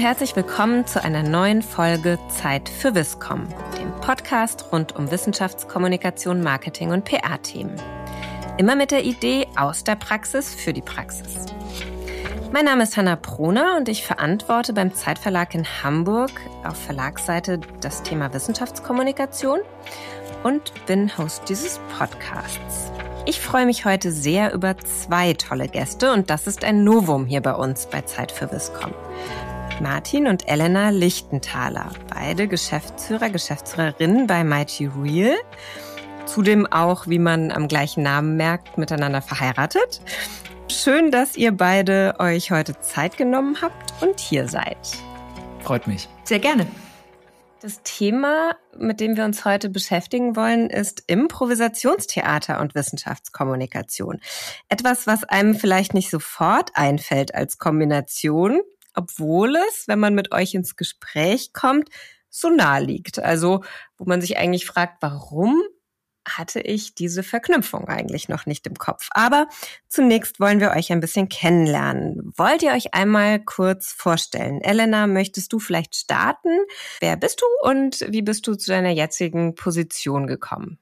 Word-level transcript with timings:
und 0.00 0.06
herzlich 0.06 0.34
willkommen 0.34 0.86
zu 0.86 1.04
einer 1.04 1.22
neuen 1.22 1.60
Folge 1.60 2.18
Zeit 2.30 2.70
für 2.70 2.94
Wisscom, 2.94 3.46
dem 3.78 3.92
Podcast 4.00 4.72
rund 4.72 4.96
um 4.96 5.10
Wissenschaftskommunikation, 5.10 6.42
Marketing 6.42 6.90
und 6.90 7.04
PR-Themen. 7.04 7.76
Immer 8.56 8.76
mit 8.76 8.92
der 8.92 9.04
Idee 9.04 9.46
aus 9.56 9.84
der 9.84 9.96
Praxis 9.96 10.54
für 10.54 10.72
die 10.72 10.80
Praxis. 10.80 11.44
Mein 12.50 12.64
Name 12.64 12.84
ist 12.84 12.96
Hanna 12.96 13.14
Proner 13.16 13.76
und 13.76 13.90
ich 13.90 14.06
verantworte 14.06 14.72
beim 14.72 14.94
Zeitverlag 14.94 15.54
in 15.54 15.66
Hamburg 15.66 16.32
auf 16.64 16.82
Verlagsseite 16.82 17.60
das 17.82 18.02
Thema 18.02 18.32
Wissenschaftskommunikation 18.32 19.58
und 20.44 20.72
bin 20.86 21.14
Host 21.18 21.42
dieses 21.46 21.78
Podcasts. 21.98 22.90
Ich 23.26 23.38
freue 23.38 23.66
mich 23.66 23.84
heute 23.84 24.12
sehr 24.12 24.54
über 24.54 24.78
zwei 24.78 25.34
tolle 25.34 25.68
Gäste 25.68 26.10
und 26.10 26.30
das 26.30 26.46
ist 26.46 26.64
ein 26.64 26.84
Novum 26.84 27.26
hier 27.26 27.42
bei 27.42 27.52
uns 27.52 27.84
bei 27.84 28.00
Zeit 28.00 28.32
für 28.32 28.50
Wiscom. 28.50 28.94
Martin 29.80 30.26
und 30.26 30.46
Elena 30.46 30.90
Lichtenthaler, 30.90 31.90
beide 32.14 32.48
Geschäftsführer, 32.48 33.30
Geschäftsführerinnen 33.30 34.26
bei 34.26 34.44
Mighty 34.44 34.90
Real. 35.02 35.34
Zudem 36.26 36.66
auch, 36.66 37.06
wie 37.06 37.18
man 37.18 37.50
am 37.50 37.66
gleichen 37.66 38.02
Namen 38.02 38.36
merkt, 38.36 38.76
miteinander 38.76 39.22
verheiratet. 39.22 40.02
Schön, 40.68 41.10
dass 41.10 41.34
ihr 41.36 41.52
beide 41.52 42.14
euch 42.18 42.50
heute 42.50 42.78
Zeit 42.80 43.16
genommen 43.16 43.56
habt 43.62 43.94
und 44.02 44.20
hier 44.20 44.48
seid. 44.48 44.76
Freut 45.60 45.86
mich. 45.86 46.08
Sehr 46.24 46.40
gerne. 46.40 46.66
Das 47.62 47.82
Thema, 47.82 48.56
mit 48.76 49.00
dem 49.00 49.16
wir 49.16 49.24
uns 49.24 49.46
heute 49.46 49.70
beschäftigen 49.70 50.36
wollen, 50.36 50.68
ist 50.68 51.04
Improvisationstheater 51.06 52.60
und 52.60 52.74
Wissenschaftskommunikation. 52.74 54.20
Etwas, 54.68 55.06
was 55.06 55.24
einem 55.24 55.54
vielleicht 55.54 55.94
nicht 55.94 56.10
sofort 56.10 56.70
einfällt 56.74 57.34
als 57.34 57.58
Kombination, 57.58 58.60
obwohl 58.94 59.56
es, 59.68 59.88
wenn 59.88 59.98
man 59.98 60.14
mit 60.14 60.32
euch 60.32 60.54
ins 60.54 60.76
Gespräch 60.76 61.52
kommt, 61.52 61.88
so 62.28 62.48
nahe 62.48 62.82
liegt. 62.82 63.18
Also, 63.18 63.64
wo 63.98 64.04
man 64.04 64.20
sich 64.20 64.36
eigentlich 64.36 64.66
fragt, 64.66 65.02
warum 65.02 65.62
hatte 66.28 66.60
ich 66.60 66.94
diese 66.94 67.22
Verknüpfung 67.22 67.88
eigentlich 67.88 68.28
noch 68.28 68.46
nicht 68.46 68.66
im 68.66 68.74
Kopf. 68.74 69.08
Aber 69.12 69.48
zunächst 69.88 70.40
wollen 70.40 70.60
wir 70.60 70.70
euch 70.70 70.92
ein 70.92 71.00
bisschen 71.00 71.28
kennenlernen. 71.28 72.32
Wollt 72.36 72.62
ihr 72.62 72.72
euch 72.72 72.94
einmal 72.94 73.40
kurz 73.40 73.92
vorstellen? 73.92 74.60
Elena, 74.60 75.06
möchtest 75.06 75.52
du 75.52 75.58
vielleicht 75.58 75.96
starten? 75.96 76.58
Wer 77.00 77.16
bist 77.16 77.40
du 77.40 77.68
und 77.68 78.06
wie 78.08 78.22
bist 78.22 78.46
du 78.46 78.54
zu 78.54 78.70
deiner 78.70 78.90
jetzigen 78.90 79.54
Position 79.54 80.26
gekommen? 80.26 80.78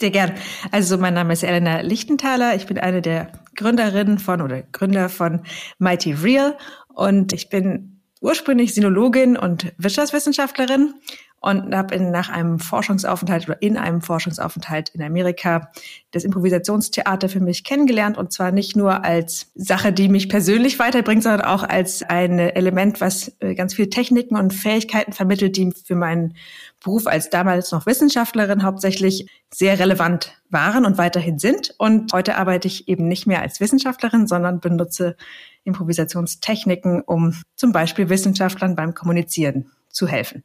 Sehr 0.00 0.10
gern. 0.10 0.34
Also 0.70 0.96
mein 0.96 1.14
Name 1.14 1.32
ist 1.32 1.42
Elena 1.42 1.80
Lichtenthaler. 1.80 2.54
Ich 2.54 2.66
bin 2.66 2.78
eine 2.78 3.02
der 3.02 3.32
Gründerinnen 3.56 4.20
von 4.20 4.40
oder 4.40 4.62
Gründer 4.62 5.08
von 5.08 5.42
Mighty 5.78 6.12
Real 6.12 6.56
und 6.98 7.32
ich 7.32 7.48
bin 7.48 8.00
ursprünglich 8.20 8.74
Sinologin 8.74 9.36
und 9.36 9.72
Wirtschaftswissenschaftlerin 9.78 10.94
und 11.40 11.74
habe 11.74 12.00
nach 12.00 12.28
einem 12.28 12.58
Forschungsaufenthalt 12.58 13.48
oder 13.48 13.62
in 13.62 13.76
einem 13.76 14.00
Forschungsaufenthalt 14.00 14.90
in 14.90 15.02
Amerika 15.02 15.70
das 16.10 16.24
Improvisationstheater 16.24 17.28
für 17.28 17.40
mich 17.40 17.64
kennengelernt 17.64 18.18
und 18.18 18.32
zwar 18.32 18.50
nicht 18.50 18.76
nur 18.76 19.04
als 19.04 19.50
Sache, 19.54 19.92
die 19.92 20.08
mich 20.08 20.28
persönlich 20.28 20.78
weiterbringt, 20.78 21.22
sondern 21.22 21.42
auch 21.42 21.62
als 21.62 22.02
ein 22.02 22.38
Element, 22.38 23.00
was 23.00 23.36
äh, 23.40 23.54
ganz 23.54 23.74
viel 23.74 23.88
Techniken 23.88 24.36
und 24.36 24.52
Fähigkeiten 24.52 25.12
vermittelt, 25.12 25.56
die 25.56 25.72
für 25.72 25.94
meinen 25.94 26.34
Beruf 26.82 27.06
als 27.06 27.30
damals 27.30 27.70
noch 27.72 27.86
Wissenschaftlerin 27.86 28.62
hauptsächlich 28.62 29.28
sehr 29.52 29.78
relevant 29.78 30.32
waren 30.50 30.84
und 30.84 30.98
weiterhin 30.98 31.38
sind. 31.38 31.74
Und 31.78 32.12
heute 32.12 32.36
arbeite 32.36 32.68
ich 32.68 32.88
eben 32.88 33.08
nicht 33.08 33.26
mehr 33.26 33.42
als 33.42 33.60
Wissenschaftlerin, 33.60 34.26
sondern 34.26 34.60
benutze 34.60 35.16
Improvisationstechniken, 35.64 37.02
um 37.02 37.34
zum 37.56 37.72
Beispiel 37.72 38.08
Wissenschaftlern 38.08 38.74
beim 38.74 38.94
Kommunizieren 38.94 39.70
zu 39.88 40.06
helfen. 40.06 40.42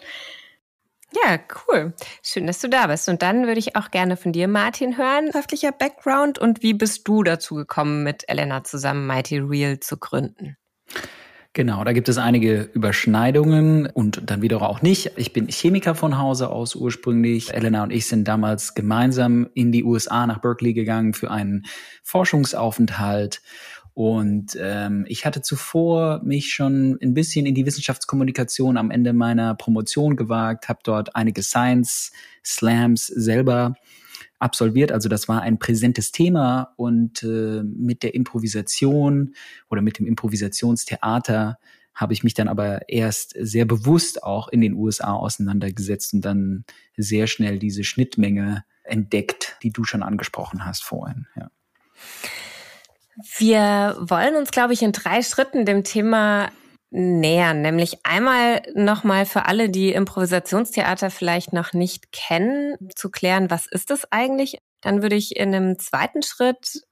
Ja, 1.13 1.37
cool. 1.67 1.93
Schön, 2.23 2.47
dass 2.47 2.59
du 2.59 2.69
da 2.69 2.87
bist. 2.87 3.07
Und 3.07 3.21
dann 3.21 3.45
würde 3.45 3.59
ich 3.59 3.75
auch 3.75 3.91
gerne 3.91 4.17
von 4.17 4.31
dir, 4.31 4.47
Martin, 4.47 4.97
hören, 4.97 5.25
wissenschaftlicher 5.25 5.71
Background 5.71 6.39
und 6.39 6.63
wie 6.63 6.73
bist 6.73 7.07
du 7.07 7.23
dazu 7.23 7.55
gekommen, 7.55 8.03
mit 8.03 8.23
Elena 8.27 8.63
zusammen 8.63 9.05
Mighty 9.05 9.39
Real 9.39 9.79
zu 9.79 9.97
gründen? 9.97 10.57
Genau, 11.55 11.83
da 11.83 11.93
gibt 11.93 12.09
es 12.09 12.17
einige 12.17 12.63
Überschneidungen 12.73 13.85
und 13.85 14.21
dann 14.25 14.41
wiederum 14.41 14.65
auch 14.65 14.81
nicht. 14.81 15.11
Ich 15.17 15.33
bin 15.33 15.47
Chemiker 15.47 15.93
von 15.93 16.17
Hause 16.17 16.49
aus 16.49 16.73
ursprünglich. 16.73 17.53
Elena 17.53 17.83
und 17.83 17.91
ich 17.91 18.07
sind 18.07 18.27
damals 18.27 18.73
gemeinsam 18.73 19.47
in 19.53 19.71
die 19.71 19.83
USA 19.83 20.25
nach 20.25 20.39
Berkeley 20.39 20.73
gegangen 20.73 21.13
für 21.13 21.29
einen 21.29 21.65
Forschungsaufenthalt 22.01 23.43
und 23.93 24.57
ähm, 24.59 25.05
ich 25.07 25.25
hatte 25.25 25.41
zuvor 25.41 26.21
mich 26.23 26.51
schon 26.51 26.97
ein 27.01 27.13
bisschen 27.13 27.45
in 27.45 27.53
die 27.53 27.65
Wissenschaftskommunikation 27.65 28.77
am 28.77 28.89
Ende 28.89 29.13
meiner 29.13 29.53
Promotion 29.53 30.15
gewagt, 30.15 30.67
habe 30.67 30.79
dort 30.83 31.15
einige 31.15 31.43
Science 31.43 32.11
Slams 32.43 33.05
selber 33.07 33.75
absolviert. 34.39 34.91
Also 34.91 35.09
das 35.09 35.27
war 35.27 35.41
ein 35.41 35.59
präsentes 35.59 36.11
Thema 36.11 36.73
und 36.75 37.21
äh, 37.23 37.63
mit 37.63 38.01
der 38.01 38.15
Improvisation 38.15 39.35
oder 39.69 39.81
mit 39.81 39.99
dem 39.99 40.07
Improvisationstheater 40.07 41.59
habe 41.93 42.13
ich 42.13 42.23
mich 42.23 42.33
dann 42.33 42.47
aber 42.47 42.89
erst 42.89 43.35
sehr 43.39 43.65
bewusst 43.65 44.23
auch 44.23 44.47
in 44.47 44.61
den 44.61 44.73
USA 44.73 45.13
auseinandergesetzt 45.13 46.15
und 46.15 46.21
dann 46.21 46.65
sehr 46.97 47.27
schnell 47.27 47.59
diese 47.59 47.83
Schnittmenge 47.83 48.65
entdeckt, 48.83 49.57
die 49.61 49.71
du 49.71 49.83
schon 49.83 50.01
angesprochen 50.01 50.65
hast 50.65 50.83
vorhin. 50.83 51.27
Ja. 51.35 51.51
Wir 53.37 53.95
wollen 53.99 54.35
uns, 54.35 54.51
glaube 54.51 54.73
ich, 54.73 54.81
in 54.81 54.91
drei 54.91 55.21
Schritten 55.21 55.65
dem 55.65 55.83
Thema 55.83 56.49
nähern, 56.89 57.61
nämlich 57.61 58.05
einmal 58.05 58.61
nochmal 58.75 59.25
für 59.25 59.45
alle, 59.45 59.69
die 59.69 59.91
Improvisationstheater 59.93 61.09
vielleicht 61.09 61.51
noch 61.51 61.73
nicht 61.73 62.11
kennen, 62.11 62.77
zu 62.95 63.09
klären, 63.09 63.49
was 63.49 63.65
ist 63.65 63.89
das 63.89 64.11
eigentlich? 64.11 64.57
Dann 64.81 65.01
würde 65.01 65.15
ich 65.15 65.35
in 65.35 65.55
einem 65.55 65.79
zweiten 65.79 66.21
Schritt 66.21 66.83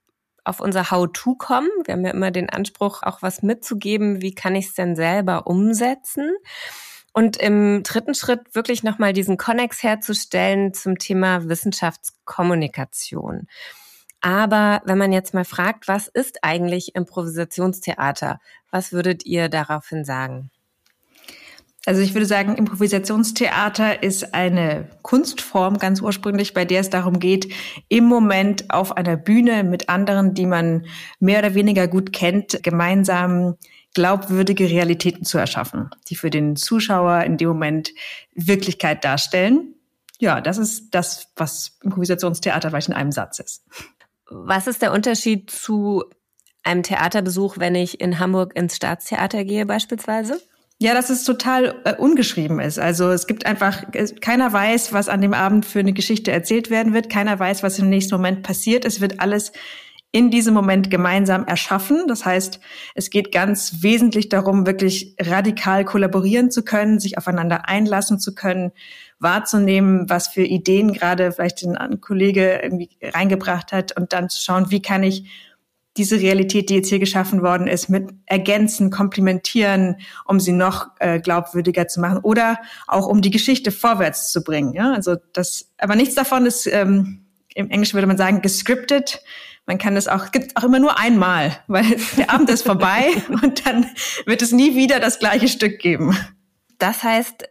auf 0.44 0.60
unser 0.60 0.90
How-to 0.90 1.36
kommen. 1.36 1.70
Wir 1.84 1.94
haben 1.94 2.04
ja 2.04 2.10
immer 2.10 2.32
den 2.32 2.50
Anspruch, 2.50 3.02
auch 3.02 3.22
was 3.22 3.42
mitzugeben, 3.42 4.22
wie 4.22 4.34
kann 4.34 4.56
ich 4.56 4.66
es 4.66 4.74
denn 4.74 4.96
selber 4.96 5.46
umsetzen? 5.46 6.32
Und 7.12 7.36
im 7.36 7.82
dritten 7.82 8.14
Schritt 8.14 8.54
wirklich 8.54 8.82
nochmal 8.82 9.12
diesen 9.12 9.36
Konnex 9.36 9.82
herzustellen 9.82 10.72
zum 10.74 10.98
Thema 10.98 11.48
Wissenschaftskommunikation. 11.48 13.46
Aber 14.22 14.80
wenn 14.84 14.98
man 14.98 15.12
jetzt 15.12 15.34
mal 15.34 15.44
fragt, 15.44 15.88
was 15.88 16.08
ist 16.08 16.38
eigentlich 16.42 16.94
Improvisationstheater? 16.94 18.40
Was 18.70 18.92
würdet 18.92 19.26
ihr 19.26 19.48
daraufhin 19.48 20.04
sagen? 20.04 20.50
Also 21.84 22.00
ich 22.00 22.14
würde 22.14 22.26
sagen, 22.26 22.54
Improvisationstheater 22.54 24.04
ist 24.04 24.34
eine 24.34 24.88
Kunstform 25.02 25.78
ganz 25.78 26.00
ursprünglich, 26.00 26.54
bei 26.54 26.64
der 26.64 26.80
es 26.80 26.90
darum 26.90 27.18
geht, 27.18 27.52
im 27.88 28.04
Moment 28.04 28.70
auf 28.70 28.96
einer 28.96 29.16
Bühne 29.16 29.64
mit 29.64 29.88
anderen, 29.88 30.32
die 30.32 30.46
man 30.46 30.86
mehr 31.18 31.40
oder 31.40 31.54
weniger 31.54 31.88
gut 31.88 32.12
kennt, 32.12 32.62
gemeinsam 32.62 33.56
glaubwürdige 33.94 34.70
Realitäten 34.70 35.24
zu 35.24 35.38
erschaffen, 35.38 35.90
die 36.08 36.14
für 36.14 36.30
den 36.30 36.54
Zuschauer 36.54 37.24
in 37.24 37.36
dem 37.36 37.48
Moment 37.48 37.90
Wirklichkeit 38.34 39.04
darstellen. 39.04 39.74
Ja, 40.20 40.40
das 40.40 40.58
ist 40.58 40.90
das, 40.94 41.32
was 41.34 41.78
Improvisationstheater 41.82 42.70
vielleicht 42.70 42.88
in 42.88 42.94
einem 42.94 43.10
Satz 43.10 43.40
ist. 43.40 43.64
Was 44.32 44.66
ist 44.66 44.82
der 44.82 44.92
Unterschied 44.92 45.50
zu 45.50 46.04
einem 46.62 46.82
Theaterbesuch, 46.82 47.58
wenn 47.58 47.74
ich 47.74 48.00
in 48.00 48.18
Hamburg 48.18 48.56
ins 48.56 48.76
Staatstheater 48.76 49.44
gehe 49.44 49.66
beispielsweise? 49.66 50.40
Ja, 50.78 50.94
dass 50.94 51.10
es 51.10 51.22
total 51.22 51.80
äh, 51.84 51.94
ungeschrieben 51.94 52.58
ist. 52.58 52.78
Also 52.78 53.10
es 53.10 53.28
gibt 53.28 53.46
einfach, 53.46 53.84
keiner 54.20 54.52
weiß, 54.52 54.92
was 54.92 55.08
an 55.08 55.20
dem 55.20 55.32
Abend 55.32 55.64
für 55.64 55.78
eine 55.78 55.92
Geschichte 55.92 56.32
erzählt 56.32 56.70
werden 56.70 56.92
wird. 56.92 57.08
Keiner 57.08 57.38
weiß, 57.38 57.62
was 57.62 57.78
im 57.78 57.88
nächsten 57.88 58.14
Moment 58.14 58.42
passiert. 58.42 58.84
Es 58.84 59.00
wird 59.00 59.20
alles 59.20 59.52
in 60.10 60.30
diesem 60.30 60.54
Moment 60.54 60.90
gemeinsam 60.90 61.46
erschaffen. 61.46 62.04
Das 62.08 62.26
heißt, 62.26 62.60
es 62.94 63.10
geht 63.10 63.32
ganz 63.32 63.82
wesentlich 63.82 64.28
darum, 64.28 64.66
wirklich 64.66 65.14
radikal 65.20 65.84
kollaborieren 65.84 66.50
zu 66.50 66.64
können, 66.64 67.00
sich 67.00 67.16
aufeinander 67.16 67.68
einlassen 67.68 68.18
zu 68.18 68.34
können, 68.34 68.72
wahrzunehmen, 69.22 70.08
was 70.08 70.28
für 70.28 70.42
Ideen 70.42 70.92
gerade 70.92 71.32
vielleicht 71.32 71.64
ein 71.64 72.00
Kollege 72.00 72.60
irgendwie 72.62 72.90
reingebracht 73.02 73.72
hat 73.72 73.96
und 73.96 74.12
dann 74.12 74.28
zu 74.28 74.42
schauen, 74.42 74.70
wie 74.70 74.82
kann 74.82 75.02
ich 75.02 75.30
diese 75.96 76.20
Realität, 76.20 76.70
die 76.70 76.76
jetzt 76.76 76.88
hier 76.88 76.98
geschaffen 76.98 77.42
worden 77.42 77.66
ist, 77.66 77.90
mit 77.90 78.10
ergänzen, 78.24 78.90
komplementieren, 78.90 79.96
um 80.24 80.40
sie 80.40 80.52
noch 80.52 80.88
äh, 81.00 81.20
glaubwürdiger 81.20 81.86
zu 81.86 82.00
machen 82.00 82.18
oder 82.22 82.58
auch 82.86 83.06
um 83.06 83.20
die 83.20 83.30
Geschichte 83.30 83.70
vorwärts 83.70 84.32
zu 84.32 84.42
bringen. 84.42 84.72
Ja, 84.72 84.92
also 84.92 85.16
das, 85.34 85.70
aber 85.78 85.94
nichts 85.94 86.14
davon 86.14 86.46
ist 86.46 86.66
ähm, 86.66 87.26
im 87.54 87.70
Englischen 87.70 87.94
würde 87.94 88.06
man 88.06 88.16
sagen 88.16 88.42
gescriptet. 88.42 89.22
Man 89.66 89.78
kann 89.78 89.96
es 89.96 90.08
auch, 90.08 90.32
gibt 90.32 90.56
auch 90.56 90.64
immer 90.64 90.80
nur 90.80 90.98
einmal, 90.98 91.58
weil 91.66 91.84
der 92.16 92.30
Abend 92.30 92.50
ist 92.50 92.62
vorbei 92.62 93.08
und 93.42 93.66
dann 93.66 93.86
wird 94.26 94.42
es 94.42 94.52
nie 94.52 94.74
wieder 94.74 94.98
das 95.00 95.18
gleiche 95.18 95.48
Stück 95.48 95.78
geben. 95.78 96.16
Das 96.78 97.02
heißt, 97.02 97.48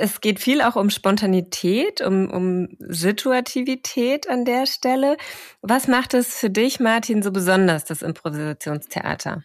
es 0.00 0.20
geht 0.20 0.40
viel 0.40 0.62
auch 0.62 0.76
um 0.76 0.90
Spontanität, 0.90 2.00
um, 2.00 2.30
um 2.30 2.68
Situativität 2.80 4.28
an 4.28 4.44
der 4.44 4.66
Stelle. 4.66 5.16
Was 5.60 5.86
macht 5.86 6.14
es 6.14 6.34
für 6.34 6.50
dich, 6.50 6.80
Martin, 6.80 7.22
so 7.22 7.30
besonders, 7.30 7.84
das 7.84 8.02
Improvisationstheater? 8.02 9.44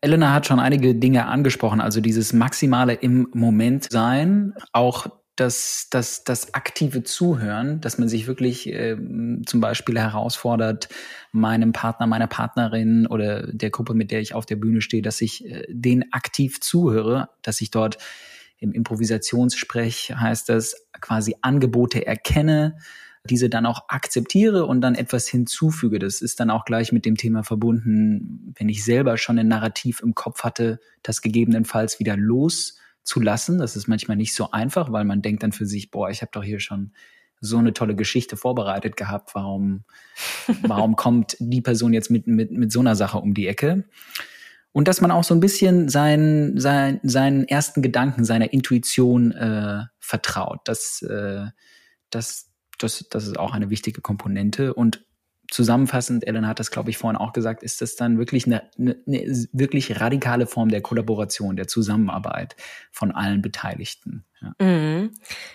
Elena 0.00 0.32
hat 0.32 0.46
schon 0.46 0.60
einige 0.60 0.94
Dinge 0.94 1.26
angesprochen, 1.26 1.80
also 1.80 2.00
dieses 2.00 2.32
maximale 2.32 2.94
im 2.94 3.28
Moment 3.32 3.90
sein, 3.90 4.54
auch 4.72 5.06
das, 5.36 5.88
das, 5.90 6.24
das 6.24 6.54
aktive 6.54 7.02
Zuhören, 7.02 7.80
dass 7.82 7.98
man 7.98 8.08
sich 8.08 8.26
wirklich 8.26 8.68
äh, 8.68 8.96
zum 9.44 9.60
Beispiel 9.60 9.98
herausfordert, 9.98 10.88
meinem 11.32 11.72
Partner, 11.72 12.06
meiner 12.06 12.26
Partnerin 12.26 13.06
oder 13.06 13.46
der 13.52 13.70
Gruppe, 13.70 13.92
mit 13.92 14.10
der 14.10 14.20
ich 14.20 14.34
auf 14.34 14.46
der 14.46 14.56
Bühne 14.56 14.80
stehe, 14.80 15.02
dass 15.02 15.20
ich 15.20 15.44
äh, 15.44 15.66
den 15.68 16.10
aktiv 16.12 16.60
zuhöre, 16.60 17.28
dass 17.42 17.60
ich 17.60 17.70
dort 17.70 17.98
im 18.58 18.72
Improvisationssprech 18.72 20.14
heißt 20.16 20.48
das 20.48 20.88
quasi 21.00 21.36
Angebote 21.42 22.06
erkenne, 22.06 22.78
diese 23.26 23.50
dann 23.50 23.66
auch 23.66 23.88
akzeptiere 23.88 24.66
und 24.66 24.80
dann 24.80 24.94
etwas 24.94 25.28
hinzufüge. 25.28 25.98
Das 25.98 26.22
ist 26.22 26.40
dann 26.40 26.50
auch 26.50 26.64
gleich 26.64 26.92
mit 26.92 27.04
dem 27.04 27.16
Thema 27.16 27.42
verbunden, 27.42 28.54
wenn 28.56 28.68
ich 28.68 28.84
selber 28.84 29.18
schon 29.18 29.38
ein 29.38 29.48
Narrativ 29.48 30.00
im 30.00 30.14
Kopf 30.14 30.44
hatte, 30.44 30.80
das 31.02 31.22
gegebenenfalls 31.22 31.98
wieder 31.98 32.16
loszulassen. 32.16 33.58
Das 33.58 33.76
ist 33.76 33.88
manchmal 33.88 34.16
nicht 34.16 34.34
so 34.34 34.50
einfach, 34.52 34.92
weil 34.92 35.04
man 35.04 35.22
denkt 35.22 35.42
dann 35.42 35.52
für 35.52 35.66
sich, 35.66 35.90
boah, 35.90 36.08
ich 36.08 36.22
habe 36.22 36.30
doch 36.32 36.44
hier 36.44 36.60
schon 36.60 36.92
so 37.40 37.58
eine 37.58 37.74
tolle 37.74 37.94
Geschichte 37.94 38.36
vorbereitet 38.36 38.96
gehabt. 38.96 39.34
Warum, 39.34 39.84
warum 40.62 40.96
kommt 40.96 41.36
die 41.38 41.60
Person 41.60 41.92
jetzt 41.92 42.10
mit, 42.10 42.26
mit, 42.26 42.50
mit 42.50 42.72
so 42.72 42.80
einer 42.80 42.96
Sache 42.96 43.18
um 43.18 43.34
die 43.34 43.46
Ecke? 43.46 43.84
Und 44.76 44.88
dass 44.88 45.00
man 45.00 45.10
auch 45.10 45.24
so 45.24 45.32
ein 45.32 45.40
bisschen 45.40 45.88
sein, 45.88 46.52
sein, 46.58 47.00
seinen 47.02 47.48
ersten 47.48 47.80
Gedanken, 47.80 48.26
seiner 48.26 48.52
Intuition 48.52 49.32
äh, 49.32 49.84
vertraut. 49.98 50.60
Das, 50.64 51.00
äh, 51.00 51.46
das, 52.10 52.50
das, 52.76 53.06
das 53.08 53.26
ist 53.26 53.38
auch 53.38 53.54
eine 53.54 53.70
wichtige 53.70 54.02
Komponente. 54.02 54.74
Und 54.74 55.02
zusammenfassend, 55.50 56.26
Ellen 56.26 56.46
hat 56.46 56.60
das, 56.60 56.70
glaube 56.70 56.90
ich, 56.90 56.98
vorhin 56.98 57.16
auch 57.16 57.32
gesagt, 57.32 57.62
ist 57.62 57.80
das 57.80 57.96
dann 57.96 58.18
wirklich 58.18 58.44
eine, 58.44 58.64
eine, 58.78 58.98
eine 59.06 59.46
wirklich 59.54 59.98
radikale 59.98 60.46
Form 60.46 60.68
der 60.68 60.82
Kollaboration, 60.82 61.56
der 61.56 61.68
Zusammenarbeit 61.68 62.54
von 62.92 63.12
allen 63.12 63.40
Beteiligten. 63.40 64.26
Ja. 64.42 64.52
Mhm. 64.62 65.12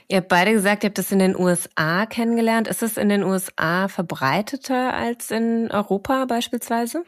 Ihr 0.07 0.17
habt 0.17 0.29
beide 0.29 0.51
gesagt, 0.51 0.83
ihr 0.83 0.87
habt 0.87 0.97
das 0.97 1.11
in 1.11 1.19
den 1.19 1.35
USA 1.35 2.07
kennengelernt. 2.07 2.67
Ist 2.67 2.81
es 2.81 2.97
in 2.97 3.09
den 3.09 3.21
USA 3.21 3.87
verbreiteter 3.87 4.95
als 4.95 5.29
in 5.29 5.69
Europa 5.69 6.25
beispielsweise? 6.25 7.03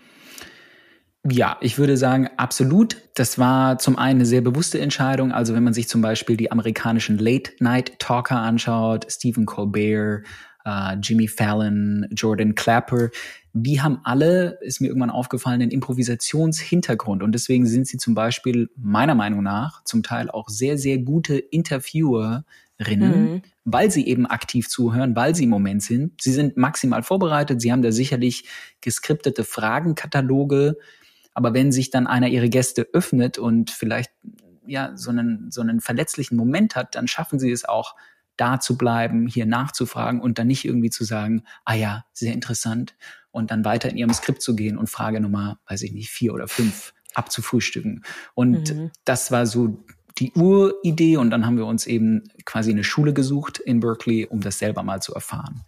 Ja, 1.29 1.57
ich 1.61 1.77
würde 1.77 1.95
sagen, 1.95 2.27
absolut. 2.35 2.97
Das 3.13 3.39
war 3.39 3.79
zum 3.79 3.97
einen 3.97 4.19
eine 4.19 4.25
sehr 4.25 4.41
bewusste 4.41 4.81
Entscheidung. 4.81 5.31
Also 5.31 5.55
wenn 5.55 5.63
man 5.63 5.73
sich 5.73 5.87
zum 5.87 6.01
Beispiel 6.01 6.35
die 6.35 6.51
amerikanischen 6.51 7.17
Late-Night-Talker 7.17 8.37
anschaut, 8.37 9.07
Stephen 9.09 9.45
Colbert, 9.45 10.23
äh, 10.65 10.95
Jimmy 11.01 11.29
Fallon, 11.29 12.07
Jordan 12.11 12.55
Clapper, 12.55 13.09
die 13.53 13.81
haben 13.81 13.99
alle, 14.03 14.57
ist 14.61 14.81
mir 14.81 14.87
irgendwann 14.87 15.11
aufgefallen, 15.11 15.61
einen 15.61 15.71
Improvisationshintergrund. 15.71 17.23
Und 17.23 17.31
deswegen 17.33 17.67
sind 17.67 17.87
sie 17.87 17.97
zum 17.97 18.15
Beispiel 18.15 18.69
meiner 18.75 19.15
Meinung 19.15 19.43
nach 19.43 19.83
zum 19.85 20.03
Teil 20.03 20.29
auch 20.29 20.49
sehr, 20.49 20.77
sehr 20.77 20.97
gute 20.97 21.37
Interviewerinnen, 21.37 22.43
mhm. 22.79 23.41
weil 23.63 23.91
sie 23.91 24.07
eben 24.07 24.25
aktiv 24.25 24.67
zuhören, 24.67 25.15
weil 25.15 25.35
sie 25.35 25.45
im 25.45 25.51
Moment 25.51 25.83
sind. 25.83 26.21
Sie 26.21 26.33
sind 26.33 26.57
maximal 26.57 27.03
vorbereitet. 27.03 27.61
Sie 27.61 27.71
haben 27.71 27.83
da 27.83 27.93
sicherlich 27.93 28.45
geskriptete 28.81 29.45
Fragenkataloge 29.45 30.75
aber 31.33 31.53
wenn 31.53 31.71
sich 31.71 31.89
dann 31.89 32.07
einer 32.07 32.27
ihrer 32.27 32.47
Gäste 32.47 32.87
öffnet 32.93 33.37
und 33.37 33.71
vielleicht 33.71 34.11
ja 34.65 34.95
so 34.95 35.09
einen, 35.09 35.51
so 35.51 35.61
einen 35.61 35.81
verletzlichen 35.81 36.37
Moment 36.37 36.75
hat, 36.75 36.95
dann 36.95 37.07
schaffen 37.07 37.39
sie 37.39 37.51
es 37.51 37.65
auch, 37.65 37.95
da 38.37 38.59
zu 38.59 38.77
bleiben, 38.77 39.27
hier 39.27 39.45
nachzufragen 39.45 40.19
und 40.19 40.39
dann 40.39 40.47
nicht 40.47 40.65
irgendwie 40.65 40.89
zu 40.89 41.03
sagen, 41.03 41.43
ah 41.65 41.75
ja, 41.75 42.05
sehr 42.13 42.33
interessant 42.33 42.95
und 43.31 43.51
dann 43.51 43.65
weiter 43.65 43.89
in 43.89 43.97
ihrem 43.97 44.13
Skript 44.13 44.41
zu 44.41 44.55
gehen 44.55 44.77
und 44.77 44.89
Frage 44.89 45.19
Nummer, 45.19 45.59
weiß 45.67 45.83
ich 45.83 45.91
nicht, 45.91 46.09
vier 46.09 46.33
oder 46.33 46.47
fünf 46.47 46.93
abzufrühstücken. 47.13 48.03
Und 48.33 48.73
mhm. 48.73 48.91
das 49.05 49.31
war 49.31 49.45
so 49.45 49.85
die 50.17 50.31
Uridee 50.33 51.17
und 51.17 51.31
dann 51.31 51.45
haben 51.45 51.57
wir 51.57 51.65
uns 51.65 51.85
eben 51.85 52.23
quasi 52.45 52.71
eine 52.71 52.83
Schule 52.83 53.13
gesucht 53.13 53.59
in 53.59 53.79
Berkeley, 53.79 54.25
um 54.25 54.41
das 54.41 54.59
selber 54.59 54.83
mal 54.83 55.01
zu 55.01 55.13
erfahren. 55.13 55.63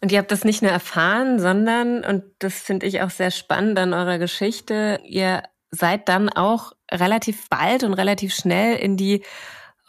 Und 0.00 0.10
ihr 0.10 0.18
habt 0.18 0.32
das 0.32 0.44
nicht 0.44 0.62
nur 0.62 0.72
erfahren, 0.72 1.38
sondern, 1.38 2.04
und 2.04 2.24
das 2.40 2.54
finde 2.54 2.86
ich 2.86 3.02
auch 3.02 3.10
sehr 3.10 3.30
spannend 3.30 3.78
an 3.78 3.94
eurer 3.94 4.18
Geschichte, 4.18 5.00
ihr 5.04 5.42
seid 5.70 6.08
dann 6.08 6.28
auch 6.28 6.72
relativ 6.90 7.48
bald 7.48 7.84
und 7.84 7.94
relativ 7.94 8.34
schnell 8.34 8.76
in 8.76 8.96
die 8.96 9.22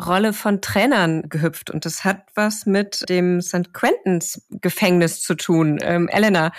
Rolle 0.03 0.33
von 0.33 0.61
Trainern 0.61 1.29
gehüpft. 1.29 1.69
Und 1.69 1.85
das 1.85 2.03
hat 2.03 2.21
was 2.35 2.65
mit 2.65 3.07
dem 3.09 3.41
St. 3.41 3.73
Quentins 3.73 4.45
Gefängnis 4.49 5.21
zu 5.21 5.35
tun. 5.35 5.79
Ähm, 5.81 6.07
Elena, 6.09 6.51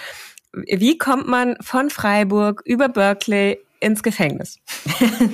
wie 0.53 0.99
kommt 0.99 1.27
man 1.27 1.57
von 1.61 1.91
Freiburg 1.91 2.63
über 2.65 2.89
Berkeley 2.89 3.64
ins 3.81 4.03
Gefängnis? 4.03 4.59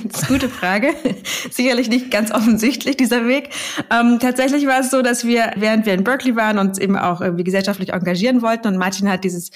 das 0.05 0.23
ist 0.23 0.29
eine 0.29 0.39
gute 0.39 0.49
Frage. 0.49 0.95
Sicherlich 1.51 1.89
nicht 1.89 2.11
ganz 2.11 2.31
offensichtlich, 2.33 2.97
dieser 2.97 3.27
Weg. 3.27 3.51
Ähm, 3.91 4.19
tatsächlich 4.21 4.67
war 4.67 4.81
es 4.81 4.91
so, 4.91 5.03
dass 5.03 5.25
wir, 5.25 5.53
während 5.57 5.87
wir 5.87 5.95
in 5.95 6.05
Berkeley 6.05 6.37
waren, 6.37 6.59
uns 6.59 6.79
eben 6.79 6.97
auch 6.97 7.21
irgendwie 7.21 7.45
gesellschaftlich 7.45 7.93
engagieren 7.93 8.43
wollten. 8.43 8.69
Und 8.69 8.77
Martin 8.77 9.11
hat 9.11 9.25
dieses 9.25 9.51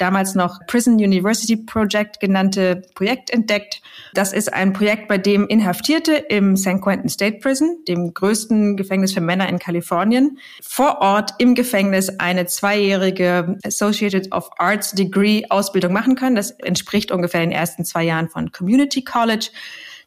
damals 0.00 0.34
noch 0.34 0.60
Prison 0.66 0.94
University 0.94 1.56
Project 1.56 2.20
genannte 2.20 2.82
Projekt 2.94 3.30
entdeckt. 3.30 3.82
Das 4.14 4.32
ist 4.32 4.52
ein 4.52 4.72
Projekt, 4.72 5.08
bei 5.08 5.18
dem 5.18 5.46
Inhaftierte 5.46 6.14
im 6.14 6.56
San 6.56 6.80
Quentin 6.80 7.08
State 7.08 7.38
Prison, 7.38 7.78
dem 7.86 8.14
größten 8.14 8.76
Gefängnis 8.76 9.12
für 9.12 9.20
Männer 9.20 9.48
in 9.48 9.58
Kalifornien, 9.58 10.38
vor 10.62 11.00
Ort 11.00 11.32
im 11.38 11.54
Gefängnis 11.54 12.08
eine 12.18 12.46
zweijährige 12.46 13.58
Associated 13.64 14.32
of 14.32 14.50
Arts 14.58 14.92
Degree 14.92 15.44
Ausbildung 15.48 15.92
machen 15.92 16.14
können. 16.14 16.36
Das 16.36 16.52
entspricht 16.52 17.12
ungefähr 17.12 17.40
den 17.40 17.52
ersten 17.52 17.84
zwei 17.84 18.04
Jahren 18.04 18.28
von 18.30 18.52
Community 18.52 19.02
College. 19.04 19.50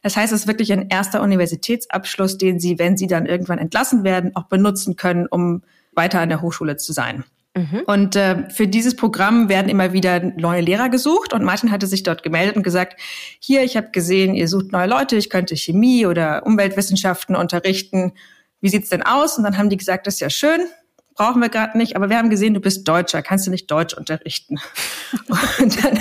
Das 0.01 0.17
heißt, 0.17 0.33
es 0.33 0.41
ist 0.41 0.47
wirklich 0.47 0.73
ein 0.73 0.89
erster 0.89 1.21
Universitätsabschluss, 1.21 2.37
den 2.37 2.59
Sie, 2.59 2.79
wenn 2.79 2.97
Sie 2.97 3.07
dann 3.07 3.25
irgendwann 3.25 3.59
entlassen 3.59 4.03
werden, 4.03 4.35
auch 4.35 4.45
benutzen 4.45 4.95
können, 4.95 5.27
um 5.27 5.63
weiter 5.93 6.19
an 6.19 6.29
der 6.29 6.41
Hochschule 6.41 6.77
zu 6.77 6.91
sein. 6.93 7.23
Mhm. 7.55 7.83
Und 7.85 8.15
äh, 8.15 8.49
für 8.49 8.67
dieses 8.67 8.95
Programm 8.95 9.47
werden 9.47 9.69
immer 9.69 9.93
wieder 9.93 10.19
neue 10.19 10.61
Lehrer 10.61 10.89
gesucht. 10.89 11.33
Und 11.33 11.43
Martin 11.43 11.71
hatte 11.71 11.87
sich 11.87 12.03
dort 12.03 12.23
gemeldet 12.23 12.55
und 12.55 12.63
gesagt, 12.63 12.99
hier, 13.39 13.63
ich 13.63 13.77
habe 13.77 13.91
gesehen, 13.91 14.33
ihr 14.33 14.47
sucht 14.47 14.71
neue 14.71 14.87
Leute, 14.87 15.15
ich 15.15 15.29
könnte 15.29 15.55
Chemie 15.55 16.05
oder 16.05 16.45
Umweltwissenschaften 16.45 17.35
unterrichten. 17.35 18.13
Wie 18.59 18.69
sieht's 18.69 18.89
denn 18.89 19.03
aus? 19.03 19.37
Und 19.37 19.43
dann 19.43 19.57
haben 19.57 19.69
die 19.69 19.77
gesagt, 19.77 20.07
das 20.07 20.15
ist 20.15 20.19
ja 20.21 20.29
schön, 20.29 20.61
brauchen 21.15 21.41
wir 21.41 21.49
gerade 21.49 21.77
nicht, 21.77 21.95
aber 21.95 22.09
wir 22.09 22.17
haben 22.17 22.29
gesehen, 22.29 22.53
du 22.53 22.59
bist 22.59 22.87
Deutscher, 22.87 23.21
kannst 23.21 23.47
du 23.47 23.51
nicht 23.51 23.69
Deutsch 23.69 23.93
unterrichten? 23.93 24.57
Und 25.59 25.83
dann 25.83 25.99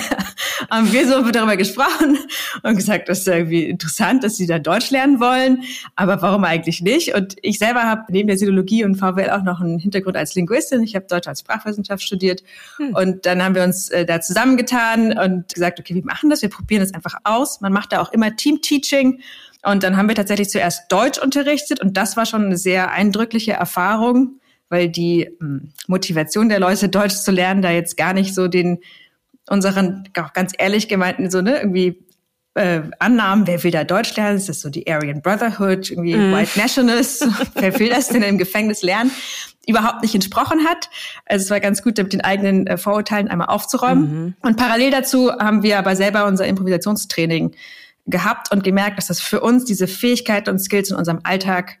haben 0.69 0.91
wir 0.91 1.07
so 1.07 1.21
darüber 1.31 1.57
gesprochen 1.57 2.17
und 2.63 2.75
gesagt, 2.75 3.09
das 3.09 3.19
ist 3.19 3.27
irgendwie 3.27 3.65
interessant, 3.65 4.23
dass 4.23 4.37
sie 4.37 4.47
da 4.47 4.59
Deutsch 4.59 4.89
lernen 4.91 5.19
wollen, 5.19 5.63
aber 5.95 6.21
warum 6.21 6.43
eigentlich 6.43 6.81
nicht? 6.81 7.13
Und 7.13 7.35
ich 7.41 7.59
selber 7.59 7.83
habe 7.83 8.03
neben 8.09 8.27
der 8.27 8.37
Sinologie 8.37 8.83
und 8.83 8.95
VWL 8.95 9.29
auch 9.29 9.43
noch 9.43 9.61
einen 9.61 9.79
Hintergrund 9.79 10.17
als 10.17 10.35
Linguistin. 10.35 10.83
Ich 10.83 10.95
habe 10.95 11.05
Deutsch 11.07 11.27
als 11.27 11.41
Sprachwissenschaft 11.41 12.03
studiert 12.03 12.43
hm. 12.77 12.95
und 12.95 13.25
dann 13.25 13.43
haben 13.43 13.55
wir 13.55 13.63
uns 13.63 13.89
äh, 13.89 14.05
da 14.05 14.21
zusammengetan 14.21 15.17
und 15.17 15.53
gesagt, 15.53 15.79
okay, 15.79 15.95
wir 15.95 16.05
machen 16.05 16.29
das, 16.29 16.41
wir 16.41 16.49
probieren 16.49 16.81
das 16.81 16.93
einfach 16.93 17.15
aus. 17.23 17.61
Man 17.61 17.73
macht 17.73 17.91
da 17.91 18.01
auch 18.01 18.11
immer 18.11 18.35
Team-Teaching. 18.35 19.21
Und 19.65 19.83
dann 19.83 19.95
haben 19.95 20.09
wir 20.09 20.15
tatsächlich 20.15 20.49
zuerst 20.49 20.91
Deutsch 20.91 21.17
unterrichtet 21.19 21.79
und 21.79 21.95
das 21.95 22.17
war 22.17 22.25
schon 22.25 22.43
eine 22.45 22.57
sehr 22.57 22.91
eindrückliche 22.91 23.53
Erfahrung, 23.53 24.39
weil 24.73 24.89
die 24.89 25.29
hm, 25.39 25.69
Motivation 25.85 26.49
der 26.49 26.59
Leute, 26.59 26.89
Deutsch 26.89 27.17
zu 27.17 27.29
lernen, 27.31 27.61
da 27.61 27.69
jetzt 27.69 27.95
gar 27.95 28.13
nicht 28.13 28.33
so 28.33 28.47
den 28.47 28.79
unseren, 29.47 30.09
auch 30.17 30.33
ganz 30.33 30.53
ehrlich 30.57 30.87
gemeinten, 30.87 31.29
so, 31.29 31.41
ne, 31.41 31.59
irgendwie 31.59 32.03
äh, 32.55 32.81
Annahmen, 32.97 33.45
wer 33.45 33.63
will 33.63 33.69
da 33.69 33.83
Deutsch 33.83 34.15
lernen? 34.15 34.37
Ist 34.37 34.49
das 34.49 34.61
so 34.61 34.69
die 34.69 34.91
Aryan 34.91 35.21
Brotherhood, 35.21 35.91
irgendwie 35.91 36.15
mm. 36.15 36.33
White 36.33 36.57
Nationalists? 36.57 37.27
wer 37.53 37.77
will 37.77 37.89
das 37.89 38.09
denn 38.09 38.23
im 38.23 38.39
Gefängnis 38.39 38.81
lernen? 38.81 39.11
Überhaupt 39.67 40.01
nicht 40.01 40.15
entsprochen 40.15 40.65
hat. 40.65 40.89
Also 41.25 41.43
es 41.43 41.51
war 41.51 41.59
ganz 41.59 41.83
gut, 41.83 41.97
mit 41.99 42.11
den 42.11 42.21
eigenen 42.21 42.65
äh, 42.65 42.77
Vorurteilen 42.77 43.27
einmal 43.27 43.49
aufzuräumen. 43.49 44.23
Mhm. 44.23 44.33
Und 44.41 44.57
parallel 44.57 44.89
dazu 44.89 45.31
haben 45.31 45.61
wir 45.61 45.77
aber 45.77 45.95
selber 45.95 46.25
unser 46.25 46.47
Improvisationstraining 46.47 47.53
gehabt 48.07 48.51
und 48.51 48.63
gemerkt, 48.63 48.97
dass 48.97 49.07
das 49.07 49.21
für 49.21 49.41
uns 49.41 49.65
diese 49.65 49.87
Fähigkeiten 49.87 50.49
und 50.49 50.59
Skills 50.59 50.89
in 50.89 50.97
unserem 50.97 51.19
Alltag 51.23 51.77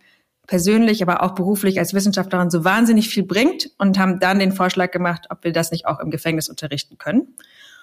persönlich, 0.47 1.01
aber 1.01 1.23
auch 1.23 1.35
beruflich 1.35 1.79
als 1.79 1.93
Wissenschaftlerin 1.93 2.49
so 2.49 2.63
wahnsinnig 2.63 3.09
viel 3.09 3.23
bringt 3.23 3.71
und 3.77 3.97
haben 3.97 4.19
dann 4.19 4.39
den 4.39 4.51
Vorschlag 4.51 4.91
gemacht, 4.91 5.27
ob 5.29 5.43
wir 5.43 5.53
das 5.53 5.71
nicht 5.71 5.85
auch 5.85 5.99
im 5.99 6.11
Gefängnis 6.11 6.49
unterrichten 6.49 6.97
können. 6.97 7.35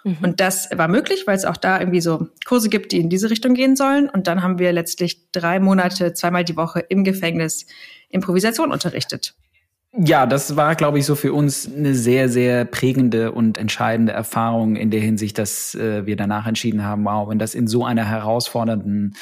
Mhm. 0.04 0.18
Und 0.22 0.40
das 0.40 0.68
war 0.74 0.88
möglich, 0.88 1.26
weil 1.26 1.36
es 1.36 1.44
auch 1.44 1.56
da 1.56 1.78
irgendwie 1.78 2.00
so 2.00 2.28
Kurse 2.44 2.68
gibt, 2.68 2.92
die 2.92 3.00
in 3.00 3.08
diese 3.08 3.30
Richtung 3.30 3.54
gehen 3.54 3.76
sollen. 3.76 4.08
Und 4.08 4.26
dann 4.26 4.42
haben 4.42 4.58
wir 4.58 4.72
letztlich 4.72 5.30
drei 5.32 5.60
Monate, 5.60 6.12
zweimal 6.12 6.44
die 6.44 6.56
Woche 6.56 6.80
im 6.80 7.04
Gefängnis 7.04 7.66
Improvisation 8.08 8.72
unterrichtet. 8.72 9.34
Ja, 9.92 10.24
das 10.24 10.54
war, 10.54 10.76
glaube 10.76 11.00
ich, 11.00 11.06
so 11.06 11.16
für 11.16 11.32
uns 11.32 11.68
eine 11.68 11.94
sehr, 11.94 12.28
sehr 12.28 12.64
prägende 12.64 13.32
und 13.32 13.58
entscheidende 13.58 14.12
Erfahrung 14.12 14.76
in 14.76 14.90
der 14.90 15.00
Hinsicht, 15.00 15.36
dass 15.36 15.74
äh, 15.74 16.06
wir 16.06 16.14
danach 16.14 16.46
entschieden 16.46 16.84
haben, 16.84 17.04
wow, 17.04 17.28
wenn 17.28 17.40
das 17.40 17.56
in 17.56 17.66
so 17.66 17.84
einer 17.84 18.04
herausfordernden 18.04 19.16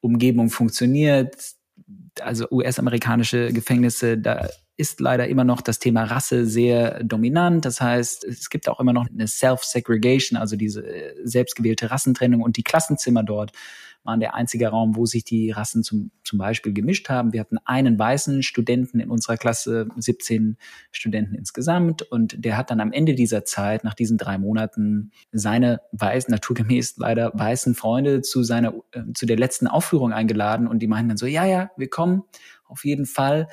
Umgebung 0.00 0.50
funktioniert, 0.50 1.36
also 2.20 2.46
US-amerikanische 2.50 3.52
Gefängnisse, 3.52 4.18
da 4.18 4.48
ist 4.76 5.00
leider 5.00 5.28
immer 5.28 5.44
noch 5.44 5.60
das 5.60 5.78
Thema 5.78 6.04
Rasse 6.04 6.46
sehr 6.46 7.02
dominant. 7.04 7.64
Das 7.64 7.80
heißt, 7.80 8.24
es 8.24 8.50
gibt 8.50 8.68
auch 8.68 8.80
immer 8.80 8.92
noch 8.92 9.08
eine 9.08 9.28
Self-Segregation, 9.28 10.36
also 10.38 10.56
diese 10.56 10.84
äh, 10.84 11.14
selbstgewählte 11.24 11.90
Rassentrennung 11.90 12.42
und 12.42 12.56
die 12.56 12.64
Klassenzimmer 12.64 13.22
dort 13.22 13.52
waren 14.04 14.20
der 14.20 14.34
einzige 14.34 14.68
Raum, 14.68 14.96
wo 14.96 15.06
sich 15.06 15.24
die 15.24 15.50
Rassen 15.50 15.82
zum, 15.82 16.10
zum 16.22 16.38
Beispiel 16.38 16.72
gemischt 16.72 17.08
haben. 17.08 17.32
Wir 17.32 17.40
hatten 17.40 17.58
einen 17.64 17.98
weißen 17.98 18.42
Studenten 18.42 19.00
in 19.00 19.10
unserer 19.10 19.36
Klasse, 19.36 19.88
17 19.96 20.56
Studenten 20.92 21.34
insgesamt. 21.34 22.02
Und 22.02 22.44
der 22.44 22.56
hat 22.56 22.70
dann 22.70 22.80
am 22.80 22.92
Ende 22.92 23.14
dieser 23.14 23.44
Zeit, 23.44 23.82
nach 23.82 23.94
diesen 23.94 24.18
drei 24.18 24.38
Monaten, 24.38 25.10
seine 25.32 25.80
weißen, 25.92 26.30
naturgemäß 26.30 26.96
leider 26.98 27.32
weißen 27.34 27.74
Freunde 27.74 28.20
zu 28.20 28.42
seiner, 28.42 28.74
äh, 28.92 29.02
zu 29.14 29.26
der 29.26 29.38
letzten 29.38 29.66
Aufführung 29.66 30.12
eingeladen. 30.12 30.68
Und 30.68 30.80
die 30.80 30.86
meinten 30.86 31.08
dann 31.08 31.18
so, 31.18 31.26
ja, 31.26 31.46
ja, 31.46 31.70
wir 31.76 31.88
kommen 31.88 32.22
auf 32.66 32.84
jeden 32.84 33.06
Fall. 33.06 33.48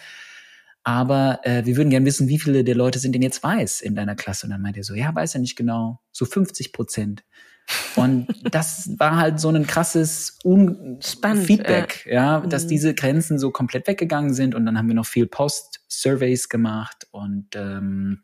Aber 0.84 1.40
äh, 1.44 1.66
wir 1.66 1.78
würden 1.78 1.92
gerne 1.92 2.06
wissen, 2.06 2.28
wie 2.28 2.40
viele 2.40 2.64
der 2.64 2.76
Leute 2.76 3.00
sind 3.00 3.14
denn 3.14 3.22
jetzt 3.22 3.44
weiß 3.44 3.82
in 3.82 3.96
deiner 3.96 4.16
Klasse? 4.16 4.48
Und 4.48 4.52
dann 4.52 4.62
meint 4.62 4.78
er 4.78 4.84
so, 4.84 4.96
ja, 4.96 5.14
weiß 5.14 5.36
er 5.36 5.42
nicht 5.42 5.56
genau, 5.56 6.02
so 6.12 6.26
50 6.26 6.74
Prozent. 6.74 7.24
Und 7.96 8.28
das 8.52 8.92
war 8.98 9.18
halt 9.18 9.40
so 9.40 9.50
ein 9.50 9.68
krasses 9.68 10.40
Un 10.44 11.00
Spannend, 11.02 11.46
Feedback, 11.46 12.06
äh, 12.06 12.16
ja, 12.16 12.42
dass 12.42 12.66
mhm. 12.66 12.70
diese 12.70 12.94
Grenzen 12.94 13.40
so 13.40 13.52
komplett 13.52 13.88
weggegangen 13.88 14.34
sind. 14.34 14.56
Und 14.56 14.66
dann 14.66 14.78
haben 14.78 14.88
wir 14.88 14.96
noch 14.96 15.06
viel 15.06 15.28
Post-Surveys 15.28 16.50
gemacht 16.50 17.08
und 17.12 17.56
ähm, 17.56 18.22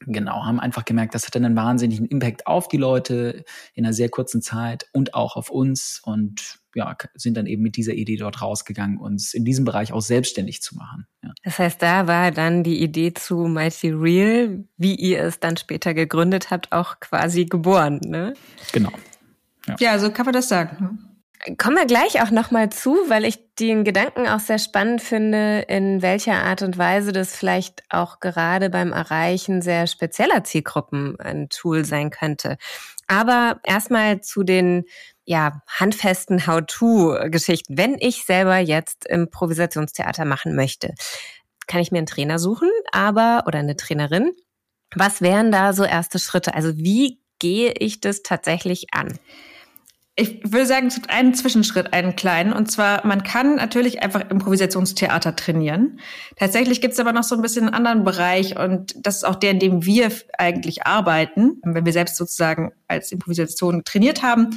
genau, 0.00 0.44
haben 0.44 0.60
einfach 0.60 0.84
gemerkt, 0.84 1.14
das 1.14 1.26
hat 1.26 1.36
einen 1.36 1.56
wahnsinnigen 1.56 2.06
Impact 2.06 2.46
auf 2.46 2.68
die 2.68 2.76
Leute 2.76 3.44
in 3.74 3.84
einer 3.84 3.94
sehr 3.94 4.08
kurzen 4.08 4.42
Zeit 4.42 4.86
und 4.92 5.14
auch 5.14 5.36
auf 5.36 5.50
uns. 5.50 6.00
Und 6.04 6.60
ja, 6.74 6.96
sind 7.14 7.36
dann 7.36 7.46
eben 7.46 7.62
mit 7.62 7.76
dieser 7.76 7.94
Idee 7.94 8.16
dort 8.16 8.42
rausgegangen, 8.42 8.98
uns 8.98 9.34
in 9.34 9.44
diesem 9.44 9.64
Bereich 9.64 9.92
auch 9.92 10.00
selbstständig 10.00 10.62
zu 10.62 10.76
machen. 10.76 11.06
Ja. 11.22 11.32
Das 11.42 11.58
heißt, 11.58 11.80
da 11.80 12.06
war 12.06 12.30
dann 12.30 12.62
die 12.62 12.82
Idee 12.82 13.14
zu 13.14 13.46
Mighty 13.46 13.90
Real, 13.90 14.64
wie 14.76 14.94
ihr 14.94 15.22
es 15.22 15.40
dann 15.40 15.56
später 15.56 15.94
gegründet 15.94 16.50
habt, 16.50 16.72
auch 16.72 17.00
quasi 17.00 17.44
geboren, 17.46 18.00
ne? 18.04 18.34
Genau. 18.72 18.92
Ja, 19.66 19.76
ja 19.78 19.98
so 19.98 20.10
kann 20.10 20.26
man 20.26 20.34
das 20.34 20.48
sagen. 20.48 20.98
Kommen 21.58 21.76
wir 21.76 21.84
gleich 21.84 22.22
auch 22.22 22.30
nochmal 22.30 22.70
zu, 22.70 22.96
weil 23.08 23.26
ich 23.26 23.54
den 23.56 23.84
Gedanken 23.84 24.26
auch 24.26 24.40
sehr 24.40 24.58
spannend 24.58 25.02
finde, 25.02 25.66
in 25.68 26.00
welcher 26.00 26.42
Art 26.42 26.62
und 26.62 26.78
Weise 26.78 27.12
das 27.12 27.36
vielleicht 27.36 27.82
auch 27.90 28.18
gerade 28.20 28.70
beim 28.70 28.92
Erreichen 28.92 29.60
sehr 29.60 29.86
spezieller 29.86 30.42
Zielgruppen 30.44 31.20
ein 31.20 31.50
Tool 31.50 31.84
sein 31.84 32.08
könnte. 32.08 32.56
Aber 33.08 33.60
erstmal 33.62 34.22
zu 34.22 34.42
den 34.42 34.84
ja, 35.24 35.62
handfesten 35.68 36.46
How-to-Geschichten. 36.46 37.76
Wenn 37.76 37.96
ich 37.98 38.24
selber 38.24 38.58
jetzt 38.58 39.06
Improvisationstheater 39.06 40.24
machen 40.24 40.54
möchte, 40.54 40.94
kann 41.66 41.80
ich 41.80 41.90
mir 41.90 41.98
einen 41.98 42.06
Trainer 42.06 42.38
suchen, 42.38 42.70
aber 42.92 43.44
oder 43.46 43.58
eine 43.58 43.76
Trainerin. 43.76 44.32
Was 44.94 45.22
wären 45.22 45.50
da 45.50 45.72
so 45.72 45.84
erste 45.84 46.18
Schritte? 46.18 46.54
Also 46.54 46.76
wie 46.76 47.20
gehe 47.38 47.72
ich 47.72 48.00
das 48.00 48.22
tatsächlich 48.22 48.86
an? 48.92 49.18
Ich 50.16 50.40
würde 50.44 50.66
sagen, 50.66 50.86
es 50.86 50.94
gibt 50.94 51.10
einen 51.10 51.34
Zwischenschritt, 51.34 51.92
einen 51.92 52.14
kleinen. 52.14 52.52
Und 52.52 52.70
zwar, 52.70 53.04
man 53.04 53.24
kann 53.24 53.56
natürlich 53.56 54.00
einfach 54.00 54.30
Improvisationstheater 54.30 55.34
trainieren. 55.34 55.98
Tatsächlich 56.36 56.80
gibt 56.80 56.94
es 56.94 57.00
aber 57.00 57.12
noch 57.12 57.24
so 57.24 57.34
ein 57.34 57.42
bisschen 57.42 57.64
einen 57.64 57.74
anderen 57.74 58.04
Bereich 58.04 58.56
und 58.56 58.94
das 58.96 59.16
ist 59.16 59.24
auch 59.24 59.34
der, 59.34 59.50
in 59.50 59.58
dem 59.58 59.84
wir 59.84 60.12
eigentlich 60.38 60.86
arbeiten, 60.86 61.60
wenn 61.64 61.84
wir 61.84 61.92
selbst 61.92 62.14
sozusagen 62.14 62.70
als 62.86 63.10
Improvisation 63.10 63.82
trainiert 63.84 64.22
haben. 64.22 64.50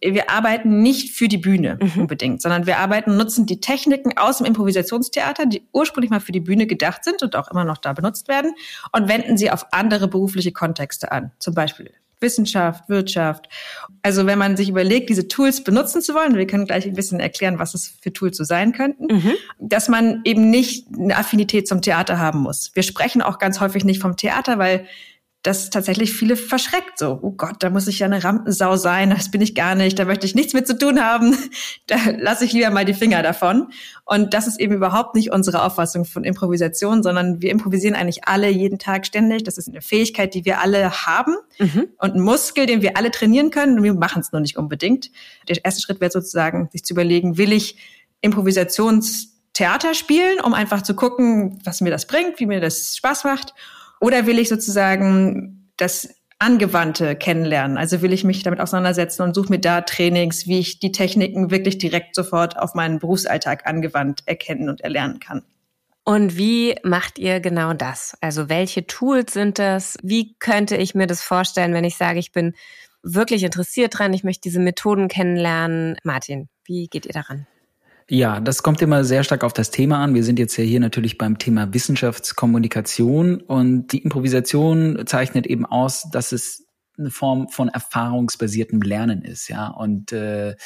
Wir 0.00 0.30
arbeiten 0.30 0.80
nicht 0.80 1.10
für 1.10 1.26
die 1.26 1.38
Bühne 1.38 1.80
mhm. 1.82 2.02
unbedingt, 2.02 2.40
sondern 2.40 2.66
wir 2.66 2.78
arbeiten, 2.78 3.16
nutzen 3.16 3.46
die 3.46 3.60
Techniken 3.60 4.16
aus 4.16 4.38
dem 4.38 4.46
Improvisationstheater, 4.46 5.46
die 5.46 5.66
ursprünglich 5.72 6.10
mal 6.10 6.20
für 6.20 6.32
die 6.32 6.38
Bühne 6.38 6.68
gedacht 6.68 7.02
sind 7.02 7.24
und 7.24 7.34
auch 7.34 7.50
immer 7.50 7.64
noch 7.64 7.78
da 7.78 7.94
benutzt 7.94 8.28
werden 8.28 8.52
und 8.92 9.08
wenden 9.08 9.36
sie 9.36 9.50
auf 9.50 9.66
andere 9.72 10.06
berufliche 10.06 10.52
Kontexte 10.52 11.10
an. 11.10 11.32
Zum 11.40 11.54
Beispiel 11.54 11.90
Wissenschaft, 12.20 12.88
Wirtschaft. 12.88 13.48
Also 14.02 14.26
wenn 14.26 14.38
man 14.38 14.56
sich 14.56 14.68
überlegt, 14.68 15.10
diese 15.10 15.28
Tools 15.28 15.64
benutzen 15.64 16.02
zu 16.02 16.14
wollen, 16.14 16.36
wir 16.36 16.46
können 16.46 16.66
gleich 16.66 16.86
ein 16.86 16.94
bisschen 16.94 17.20
erklären, 17.20 17.58
was 17.58 17.74
es 17.74 17.94
für 18.00 18.12
Tools 18.12 18.36
so 18.36 18.44
sein 18.44 18.72
könnten, 18.72 19.06
mhm. 19.06 19.32
dass 19.58 19.88
man 19.88 20.20
eben 20.24 20.50
nicht 20.50 20.86
eine 20.94 21.16
Affinität 21.16 21.68
zum 21.68 21.82
Theater 21.82 22.18
haben 22.18 22.40
muss. 22.40 22.70
Wir 22.74 22.82
sprechen 22.82 23.22
auch 23.22 23.38
ganz 23.38 23.60
häufig 23.60 23.84
nicht 23.84 24.00
vom 24.00 24.16
Theater, 24.16 24.58
weil 24.58 24.86
das 25.42 25.70
tatsächlich 25.70 26.12
viele 26.12 26.36
verschreckt. 26.36 26.98
So, 26.98 27.18
oh 27.22 27.30
Gott, 27.30 27.56
da 27.60 27.70
muss 27.70 27.86
ich 27.86 28.00
ja 28.00 28.06
eine 28.06 28.22
Rampensau 28.22 28.76
sein, 28.76 29.08
das 29.10 29.30
bin 29.30 29.40
ich 29.40 29.54
gar 29.54 29.74
nicht, 29.74 29.98
da 29.98 30.04
möchte 30.04 30.26
ich 30.26 30.34
nichts 30.34 30.52
mit 30.52 30.66
zu 30.66 30.76
tun 30.76 31.00
haben, 31.02 31.34
da 31.86 31.96
lasse 32.18 32.44
ich 32.44 32.52
lieber 32.52 32.70
mal 32.70 32.84
die 32.84 32.92
Finger 32.92 33.22
davon. 33.22 33.68
Und 34.04 34.34
das 34.34 34.46
ist 34.46 34.60
eben 34.60 34.74
überhaupt 34.74 35.14
nicht 35.14 35.32
unsere 35.32 35.62
Auffassung 35.62 36.04
von 36.04 36.24
Improvisation, 36.24 37.02
sondern 37.02 37.40
wir 37.40 37.50
improvisieren 37.50 37.94
eigentlich 37.94 38.24
alle 38.24 38.50
jeden 38.50 38.78
Tag 38.78 39.06
ständig. 39.06 39.44
Das 39.44 39.56
ist 39.56 39.68
eine 39.68 39.80
Fähigkeit, 39.80 40.34
die 40.34 40.44
wir 40.44 40.60
alle 40.60 40.90
haben 41.06 41.36
mhm. 41.58 41.88
und 41.98 42.14
ein 42.16 42.20
Muskel, 42.20 42.66
den 42.66 42.82
wir 42.82 42.96
alle 42.96 43.10
trainieren 43.10 43.50
können 43.50 43.82
wir 43.82 43.94
machen 43.94 44.20
es 44.20 44.32
nur 44.32 44.40
nicht 44.40 44.58
unbedingt. 44.58 45.10
Der 45.48 45.64
erste 45.64 45.80
Schritt 45.80 46.00
wäre 46.00 46.10
sozusagen, 46.10 46.68
sich 46.70 46.84
zu 46.84 46.92
überlegen, 46.92 47.38
will 47.38 47.52
ich 47.52 47.76
Improvisationstheater 48.20 49.94
spielen, 49.94 50.40
um 50.40 50.52
einfach 50.52 50.82
zu 50.82 50.94
gucken, 50.94 51.58
was 51.64 51.80
mir 51.80 51.90
das 51.90 52.06
bringt, 52.06 52.38
wie 52.40 52.46
mir 52.46 52.60
das 52.60 52.96
Spaß 52.96 53.24
macht 53.24 53.54
oder 54.00 54.26
will 54.26 54.38
ich 54.38 54.48
sozusagen 54.48 55.72
das 55.76 56.08
Angewandte 56.38 57.14
kennenlernen? 57.16 57.76
Also 57.76 58.02
will 58.02 58.12
ich 58.12 58.24
mich 58.24 58.42
damit 58.42 58.60
auseinandersetzen 58.60 59.22
und 59.22 59.34
suche 59.34 59.50
mir 59.50 59.60
da 59.60 59.82
Trainings, 59.82 60.46
wie 60.46 60.58
ich 60.58 60.80
die 60.80 60.90
Techniken 60.90 61.50
wirklich 61.50 61.78
direkt 61.78 62.14
sofort 62.14 62.58
auf 62.58 62.74
meinen 62.74 62.98
Berufsalltag 62.98 63.66
angewandt 63.66 64.22
erkennen 64.26 64.68
und 64.68 64.80
erlernen 64.80 65.20
kann. 65.20 65.42
Und 66.04 66.38
wie 66.38 66.74
macht 66.82 67.18
ihr 67.18 67.40
genau 67.40 67.74
das? 67.74 68.16
Also 68.22 68.48
welche 68.48 68.86
Tools 68.86 69.34
sind 69.34 69.58
das? 69.58 69.98
Wie 70.02 70.34
könnte 70.38 70.76
ich 70.76 70.94
mir 70.94 71.06
das 71.06 71.22
vorstellen, 71.22 71.74
wenn 71.74 71.84
ich 71.84 71.96
sage, 71.96 72.18
ich 72.18 72.32
bin 72.32 72.54
wirklich 73.02 73.42
interessiert 73.44 73.98
dran, 73.98 74.14
ich 74.14 74.24
möchte 74.24 74.42
diese 74.42 74.60
Methoden 74.60 75.08
kennenlernen? 75.08 75.96
Martin, 76.02 76.48
wie 76.64 76.88
geht 76.88 77.04
ihr 77.04 77.12
daran? 77.12 77.46
Ja, 78.12 78.40
das 78.40 78.64
kommt 78.64 78.82
immer 78.82 79.04
sehr 79.04 79.22
stark 79.22 79.44
auf 79.44 79.52
das 79.52 79.70
Thema 79.70 80.02
an. 80.02 80.14
Wir 80.14 80.24
sind 80.24 80.40
jetzt 80.40 80.56
ja 80.56 80.64
hier 80.64 80.80
natürlich 80.80 81.16
beim 81.16 81.38
Thema 81.38 81.72
Wissenschaftskommunikation 81.72 83.40
und 83.40 83.92
die 83.92 83.98
Improvisation 83.98 85.04
zeichnet 85.06 85.46
eben 85.46 85.64
aus, 85.64 86.10
dass 86.10 86.32
es 86.32 86.66
eine 86.98 87.12
Form 87.12 87.48
von 87.50 87.68
erfahrungsbasiertem 87.68 88.82
Lernen 88.82 89.22
ist, 89.22 89.46
ja. 89.46 89.68
Und 89.68 90.10
äh, 90.10 90.56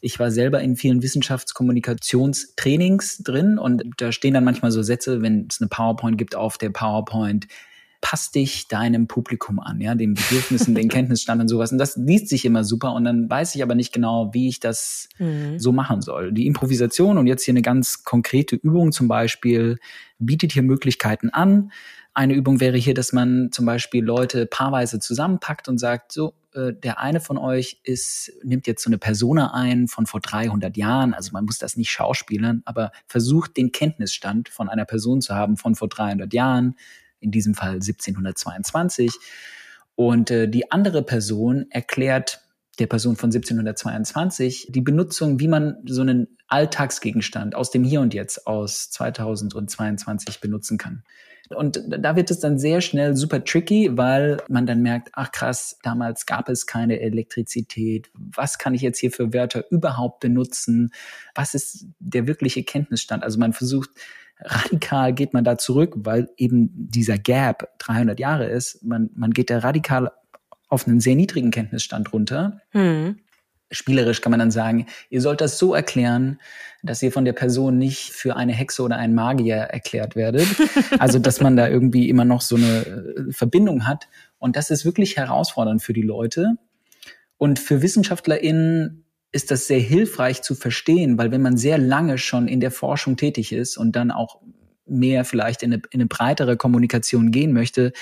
ich 0.00 0.18
war 0.18 0.32
selber 0.32 0.60
in 0.60 0.74
vielen 0.74 1.02
Wissenschaftskommunikationstrainings 1.02 3.18
drin 3.18 3.60
und 3.60 3.84
da 3.98 4.10
stehen 4.10 4.34
dann 4.34 4.42
manchmal 4.42 4.72
so 4.72 4.82
Sätze, 4.82 5.22
wenn 5.22 5.46
es 5.48 5.60
eine 5.60 5.68
PowerPoint 5.68 6.18
gibt 6.18 6.34
auf 6.34 6.58
der 6.58 6.70
PowerPoint, 6.70 7.46
passt 8.02 8.34
dich 8.34 8.68
deinem 8.68 9.06
Publikum 9.06 9.58
an, 9.60 9.80
ja, 9.80 9.94
den 9.94 10.12
Bedürfnissen, 10.12 10.74
den 10.74 10.88
Kenntnisstand 10.90 11.40
und 11.40 11.48
sowas. 11.48 11.72
Und 11.72 11.78
das 11.78 11.96
liest 11.96 12.28
sich 12.28 12.44
immer 12.44 12.64
super 12.64 12.92
und 12.92 13.04
dann 13.04 13.30
weiß 13.30 13.54
ich 13.54 13.62
aber 13.62 13.74
nicht 13.74 13.94
genau, 13.94 14.34
wie 14.34 14.48
ich 14.48 14.60
das 14.60 15.08
mhm. 15.18 15.58
so 15.58 15.72
machen 15.72 16.02
soll. 16.02 16.32
Die 16.32 16.46
Improvisation 16.46 17.16
und 17.16 17.26
jetzt 17.26 17.44
hier 17.44 17.52
eine 17.52 17.62
ganz 17.62 18.04
konkrete 18.04 18.56
Übung 18.56 18.92
zum 18.92 19.08
Beispiel 19.08 19.78
bietet 20.18 20.52
hier 20.52 20.62
Möglichkeiten 20.62 21.30
an. 21.30 21.72
Eine 22.12 22.34
Übung 22.34 22.60
wäre 22.60 22.76
hier, 22.76 22.92
dass 22.92 23.14
man 23.14 23.50
zum 23.52 23.64
Beispiel 23.64 24.04
Leute 24.04 24.44
paarweise 24.46 24.98
zusammenpackt 24.98 25.68
und 25.68 25.78
sagt, 25.78 26.12
so, 26.12 26.34
äh, 26.54 26.72
der 26.74 26.98
eine 26.98 27.20
von 27.20 27.38
euch 27.38 27.80
ist, 27.84 28.32
nimmt 28.42 28.66
jetzt 28.66 28.82
so 28.82 28.90
eine 28.90 28.98
Persona 28.98 29.54
ein 29.54 29.88
von 29.88 30.06
vor 30.06 30.20
300 30.20 30.76
Jahren, 30.76 31.14
also 31.14 31.30
man 31.32 31.44
muss 31.44 31.58
das 31.58 31.76
nicht 31.76 31.90
schauspielern, 31.90 32.62
aber 32.64 32.92
versucht 33.06 33.56
den 33.56 33.72
Kenntnisstand 33.72 34.48
von 34.48 34.68
einer 34.68 34.84
Person 34.84 35.22
zu 35.22 35.34
haben 35.34 35.56
von 35.56 35.74
vor 35.74 35.88
300 35.88 36.32
Jahren, 36.34 36.74
in 37.22 37.30
diesem 37.30 37.54
Fall 37.54 37.74
1722. 37.74 39.12
Und 39.94 40.30
äh, 40.30 40.48
die 40.48 40.70
andere 40.70 41.02
Person 41.02 41.66
erklärt 41.70 42.40
der 42.78 42.86
Person 42.86 43.16
von 43.16 43.28
1722 43.28 44.68
die 44.70 44.80
Benutzung, 44.80 45.38
wie 45.40 45.48
man 45.48 45.76
so 45.84 46.00
einen 46.00 46.38
Alltagsgegenstand 46.48 47.54
aus 47.54 47.70
dem 47.70 47.84
Hier 47.84 48.00
und 48.00 48.14
Jetzt 48.14 48.46
aus 48.46 48.90
2022 48.90 50.40
benutzen 50.40 50.78
kann. 50.78 51.02
Und 51.50 51.82
da 51.86 52.16
wird 52.16 52.30
es 52.30 52.40
dann 52.40 52.58
sehr 52.58 52.80
schnell 52.80 53.16
super 53.16 53.44
tricky, 53.44 53.90
weil 53.92 54.38
man 54.48 54.66
dann 54.66 54.80
merkt, 54.80 55.10
ach 55.12 55.32
krass, 55.32 55.78
damals 55.82 56.24
gab 56.24 56.48
es 56.48 56.66
keine 56.66 57.00
Elektrizität. 57.00 58.10
Was 58.14 58.58
kann 58.58 58.74
ich 58.74 58.80
jetzt 58.80 58.98
hier 58.98 59.10
für 59.10 59.34
Wörter 59.34 59.64
überhaupt 59.70 60.20
benutzen? 60.20 60.92
Was 61.34 61.54
ist 61.54 61.86
der 61.98 62.26
wirkliche 62.26 62.64
Kenntnisstand? 62.64 63.22
Also 63.22 63.38
man 63.38 63.52
versucht 63.52 63.90
radikal 64.44 65.12
geht 65.12 65.34
man 65.34 65.44
da 65.44 65.58
zurück, 65.58 65.94
weil 65.96 66.28
eben 66.36 66.70
dieser 66.74 67.18
Gap 67.18 67.68
300 67.78 68.18
Jahre 68.18 68.46
ist. 68.46 68.82
Man, 68.82 69.10
man 69.14 69.30
geht 69.30 69.50
da 69.50 69.58
radikal 69.58 70.10
auf 70.68 70.86
einen 70.86 71.00
sehr 71.00 71.14
niedrigen 71.14 71.50
Kenntnisstand 71.50 72.12
runter. 72.12 72.60
Hm. 72.70 73.18
Spielerisch 73.70 74.20
kann 74.20 74.30
man 74.30 74.40
dann 74.40 74.50
sagen, 74.50 74.86
ihr 75.08 75.20
sollt 75.20 75.40
das 75.40 75.58
so 75.58 75.74
erklären, 75.74 76.38
dass 76.82 77.02
ihr 77.02 77.12
von 77.12 77.24
der 77.24 77.32
Person 77.32 77.78
nicht 77.78 78.10
für 78.10 78.36
eine 78.36 78.52
Hexe 78.52 78.82
oder 78.82 78.96
einen 78.96 79.14
Magier 79.14 79.56
erklärt 79.56 80.16
werdet. 80.16 80.46
Also, 80.98 81.18
dass 81.18 81.40
man 81.40 81.56
da 81.56 81.68
irgendwie 81.68 82.08
immer 82.08 82.24
noch 82.24 82.42
so 82.42 82.56
eine 82.56 82.86
äh, 82.86 83.32
Verbindung 83.32 83.86
hat. 83.86 84.08
Und 84.38 84.56
das 84.56 84.70
ist 84.70 84.84
wirklich 84.84 85.16
herausfordernd 85.16 85.82
für 85.82 85.92
die 85.92 86.02
Leute. 86.02 86.56
Und 87.38 87.58
für 87.58 87.82
WissenschaftlerInnen 87.82 89.04
ist 89.32 89.50
das 89.50 89.66
sehr 89.66 89.80
hilfreich 89.80 90.42
zu 90.42 90.54
verstehen, 90.54 91.18
weil 91.18 91.30
wenn 91.30 91.42
man 91.42 91.56
sehr 91.56 91.78
lange 91.78 92.18
schon 92.18 92.48
in 92.48 92.60
der 92.60 92.70
Forschung 92.70 93.16
tätig 93.16 93.52
ist 93.52 93.76
und 93.78 93.96
dann 93.96 94.10
auch 94.10 94.40
mehr 94.86 95.24
vielleicht 95.24 95.62
in 95.62 95.72
eine, 95.72 95.82
in 95.90 96.00
eine 96.00 96.06
breitere 96.06 96.56
Kommunikation 96.56 97.30
gehen 97.30 97.52
möchte, 97.52 97.92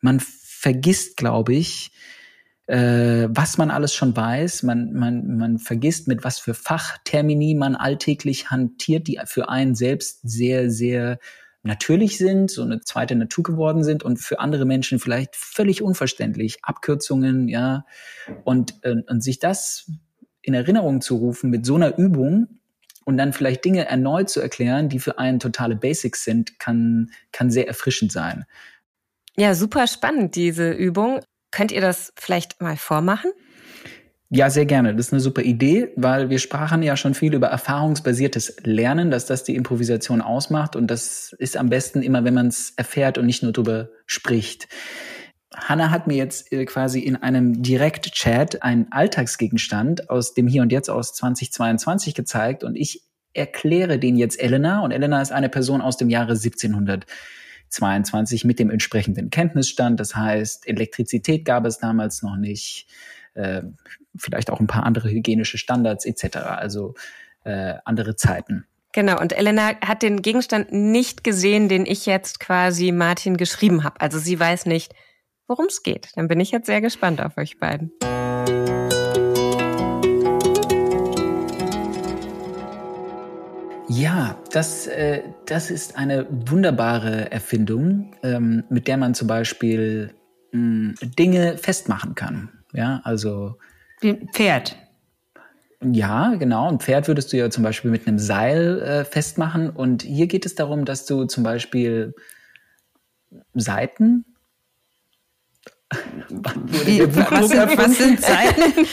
man 0.00 0.20
vergisst, 0.20 1.16
glaube 1.16 1.54
ich, 1.54 1.90
äh, 2.66 3.28
was 3.30 3.58
man 3.58 3.70
alles 3.70 3.94
schon 3.94 4.16
weiß. 4.16 4.62
Man, 4.62 4.92
man, 4.92 5.36
man 5.36 5.58
vergisst, 5.58 6.08
mit 6.08 6.24
was 6.24 6.38
für 6.38 6.54
Fachtermini 6.54 7.54
man 7.54 7.76
alltäglich 7.76 8.50
hantiert, 8.50 9.06
die 9.06 9.20
für 9.26 9.48
einen 9.48 9.74
selbst 9.74 10.20
sehr, 10.22 10.70
sehr 10.70 11.18
natürlich 11.62 12.18
sind, 12.18 12.50
so 12.50 12.62
eine 12.62 12.80
zweite 12.80 13.16
Natur 13.16 13.42
geworden 13.42 13.84
sind 13.84 14.02
und 14.02 14.18
für 14.18 14.38
andere 14.38 14.66
Menschen 14.66 15.00
vielleicht 15.00 15.34
völlig 15.34 15.82
unverständlich. 15.82 16.58
Abkürzungen, 16.62 17.48
ja. 17.48 17.86
Und, 18.44 18.74
äh, 18.82 18.96
und 19.08 19.22
sich 19.22 19.38
das 19.38 19.90
in 20.44 20.54
Erinnerung 20.54 21.00
zu 21.00 21.16
rufen 21.16 21.50
mit 21.50 21.64
so 21.66 21.74
einer 21.74 21.98
Übung 21.98 22.48
und 23.04 23.16
dann 23.16 23.32
vielleicht 23.32 23.64
Dinge 23.64 23.86
erneut 23.86 24.30
zu 24.30 24.40
erklären, 24.40 24.88
die 24.88 24.98
für 24.98 25.18
einen 25.18 25.40
totale 25.40 25.76
Basics 25.76 26.24
sind, 26.24 26.58
kann, 26.58 27.10
kann 27.32 27.50
sehr 27.50 27.66
erfrischend 27.66 28.12
sein. 28.12 28.44
Ja, 29.36 29.54
super 29.54 29.86
spannend, 29.86 30.36
diese 30.36 30.70
Übung. 30.70 31.20
Könnt 31.50 31.72
ihr 31.72 31.80
das 31.80 32.12
vielleicht 32.16 32.60
mal 32.60 32.76
vormachen? 32.76 33.32
Ja, 34.30 34.50
sehr 34.50 34.66
gerne. 34.66 34.94
Das 34.94 35.06
ist 35.06 35.12
eine 35.12 35.20
super 35.20 35.42
Idee, 35.42 35.92
weil 35.96 36.28
wir 36.28 36.38
sprachen 36.38 36.82
ja 36.82 36.96
schon 36.96 37.14
viel 37.14 37.34
über 37.34 37.48
erfahrungsbasiertes 37.48 38.56
Lernen, 38.64 39.10
dass 39.10 39.26
das 39.26 39.44
die 39.44 39.54
Improvisation 39.54 40.20
ausmacht. 40.20 40.74
Und 40.74 40.88
das 40.88 41.34
ist 41.38 41.56
am 41.56 41.68
besten 41.68 42.02
immer, 42.02 42.24
wenn 42.24 42.34
man 42.34 42.48
es 42.48 42.72
erfährt 42.76 43.16
und 43.16 43.26
nicht 43.26 43.42
nur 43.42 43.52
darüber 43.52 43.90
spricht. 44.06 44.66
Hanna 45.56 45.90
hat 45.90 46.06
mir 46.06 46.16
jetzt 46.16 46.52
äh, 46.52 46.64
quasi 46.64 47.00
in 47.00 47.16
einem 47.16 47.62
Direct-Chat 47.62 48.62
einen 48.62 48.90
Alltagsgegenstand 48.90 50.10
aus 50.10 50.34
dem 50.34 50.46
Hier 50.46 50.62
und 50.62 50.72
Jetzt 50.72 50.90
aus 50.90 51.14
2022 51.14 52.14
gezeigt 52.14 52.64
und 52.64 52.76
ich 52.76 53.02
erkläre 53.32 53.98
den 53.98 54.16
jetzt 54.16 54.40
Elena 54.40 54.80
und 54.80 54.92
Elena 54.92 55.20
ist 55.20 55.32
eine 55.32 55.48
Person 55.48 55.80
aus 55.80 55.96
dem 55.96 56.08
Jahre 56.08 56.32
1700. 56.32 57.06
22 57.74 58.44
mit 58.44 58.58
dem 58.58 58.70
entsprechenden 58.70 59.30
Kenntnisstand. 59.30 59.98
Das 60.00 60.14
heißt, 60.14 60.68
Elektrizität 60.68 61.44
gab 61.44 61.66
es 61.66 61.78
damals 61.78 62.22
noch 62.22 62.36
nicht, 62.36 62.86
äh, 63.34 63.62
vielleicht 64.16 64.50
auch 64.50 64.60
ein 64.60 64.68
paar 64.68 64.84
andere 64.84 65.10
hygienische 65.10 65.58
Standards 65.58 66.06
etc., 66.06 66.36
also 66.36 66.94
äh, 67.44 67.74
andere 67.84 68.16
Zeiten. 68.16 68.64
Genau, 68.92 69.20
und 69.20 69.36
Elena 69.36 69.72
hat 69.84 70.02
den 70.02 70.22
Gegenstand 70.22 70.72
nicht 70.72 71.24
gesehen, 71.24 71.68
den 71.68 71.84
ich 71.84 72.06
jetzt 72.06 72.38
quasi 72.38 72.92
Martin 72.92 73.36
geschrieben 73.36 73.82
habe. 73.82 74.00
Also 74.00 74.20
sie 74.20 74.38
weiß 74.38 74.66
nicht, 74.66 74.94
worum 75.46 75.66
es 75.66 75.82
geht. 75.82 76.08
Dann 76.16 76.28
bin 76.28 76.40
ich 76.40 76.50
jetzt 76.50 76.66
sehr 76.66 76.80
gespannt 76.80 77.20
auf 77.20 77.36
euch 77.36 77.58
beiden. 77.58 77.92
Ja, 83.88 84.36
das, 84.50 84.86
äh, 84.86 85.22
das 85.46 85.70
ist 85.70 85.96
eine 85.96 86.26
wunderbare 86.30 87.30
Erfindung, 87.30 88.14
ähm, 88.22 88.64
mit 88.68 88.88
der 88.88 88.96
man 88.96 89.14
zum 89.14 89.28
Beispiel 89.28 90.14
mh, 90.52 90.94
Dinge 91.18 91.58
festmachen 91.58 92.14
kann. 92.14 92.50
Ja, 92.72 93.00
also. 93.04 93.56
Wie 94.00 94.14
Pferd. 94.32 94.76
Ja, 95.80 96.34
genau. 96.36 96.68
Ein 96.68 96.80
Pferd 96.80 97.08
würdest 97.08 97.32
du 97.32 97.36
ja 97.36 97.50
zum 97.50 97.62
Beispiel 97.62 97.90
mit 97.90 98.08
einem 98.08 98.18
Seil 98.18 98.80
äh, 98.80 99.04
festmachen. 99.04 99.70
Und 99.70 100.02
hier 100.02 100.26
geht 100.26 100.46
es 100.46 100.54
darum, 100.54 100.84
dass 100.84 101.04
du 101.06 101.26
zum 101.26 101.44
Beispiel 101.44 102.14
Seiten 103.52 104.24
wie, 106.84 107.00
was, 107.02 107.48
sind, 107.48 107.78
was, 107.78 107.98
sind, 107.98 108.20
Seiten? 108.20 108.86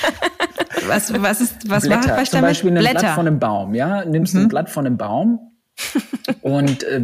Was, 0.87 1.21
was 1.21 1.41
ist, 1.41 1.69
was 1.69 1.83
Blätter, 1.83 2.07
mache 2.09 2.23
ich 2.23 2.29
Zum 2.29 2.41
Beispiel 2.41 2.71
ein 2.71 2.79
Blätter. 2.79 2.99
Blatt 2.99 3.15
von 3.15 3.27
einem 3.27 3.39
Baum, 3.39 3.75
ja? 3.75 4.05
Nimmst 4.05 4.33
mhm. 4.33 4.41
ein 4.41 4.47
Blatt 4.47 4.69
von 4.69 4.85
einem 4.85 4.97
Baum 4.97 5.51
und 6.41 6.83
äh, 6.83 7.01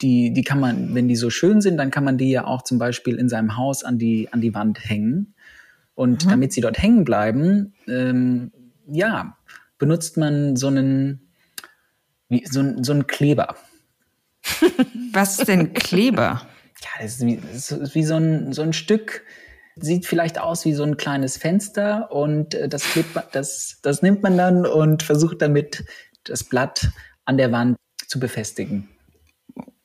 die, 0.00 0.32
die 0.32 0.42
kann 0.42 0.60
man, 0.60 0.94
wenn 0.94 1.08
die 1.08 1.16
so 1.16 1.30
schön 1.30 1.60
sind, 1.60 1.76
dann 1.76 1.90
kann 1.90 2.04
man 2.04 2.18
die 2.18 2.30
ja 2.30 2.44
auch 2.44 2.62
zum 2.62 2.78
Beispiel 2.78 3.16
in 3.16 3.28
seinem 3.28 3.56
Haus 3.56 3.84
an 3.84 3.98
die, 3.98 4.28
an 4.32 4.40
die 4.40 4.54
Wand 4.54 4.78
hängen. 4.82 5.34
Und 5.94 6.24
mhm. 6.24 6.30
damit 6.30 6.52
sie 6.52 6.60
dort 6.60 6.78
hängen 6.80 7.04
bleiben, 7.04 7.74
ähm, 7.88 8.52
ja, 8.86 9.36
benutzt 9.78 10.16
man 10.16 10.56
so 10.56 10.68
einen, 10.68 11.28
wie, 12.28 12.44
so, 12.46 12.82
so 12.82 12.92
einen 12.92 13.06
Kleber. 13.06 13.56
Was 15.12 15.38
ist 15.38 15.48
denn 15.48 15.72
Kleber? 15.72 16.42
Ja, 16.82 17.02
das 17.02 17.14
ist 17.14 17.26
wie, 17.26 17.36
das 17.36 17.70
ist 17.72 17.94
wie 17.94 18.04
so, 18.04 18.16
ein, 18.16 18.52
so 18.52 18.62
ein 18.62 18.72
Stück, 18.72 19.24
sieht 19.76 20.06
vielleicht 20.06 20.38
aus 20.38 20.64
wie 20.64 20.72
so 20.72 20.84
ein 20.84 20.96
kleines 20.96 21.36
Fenster 21.36 22.10
und 22.12 22.54
äh, 22.54 22.68
das, 22.68 22.84
klebt 22.84 23.14
man, 23.14 23.24
das, 23.32 23.78
das 23.82 24.02
nimmt 24.02 24.22
man 24.22 24.36
dann 24.36 24.66
und 24.66 25.02
versucht 25.02 25.42
damit 25.42 25.84
das 26.24 26.44
Blatt 26.44 26.90
an 27.24 27.36
der 27.36 27.52
Wand 27.52 27.76
zu 28.06 28.20
befestigen. 28.20 28.88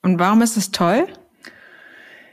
Und 0.02 0.20
warum 0.20 0.42
ist 0.42 0.58
es 0.58 0.72
toll? 0.72 1.08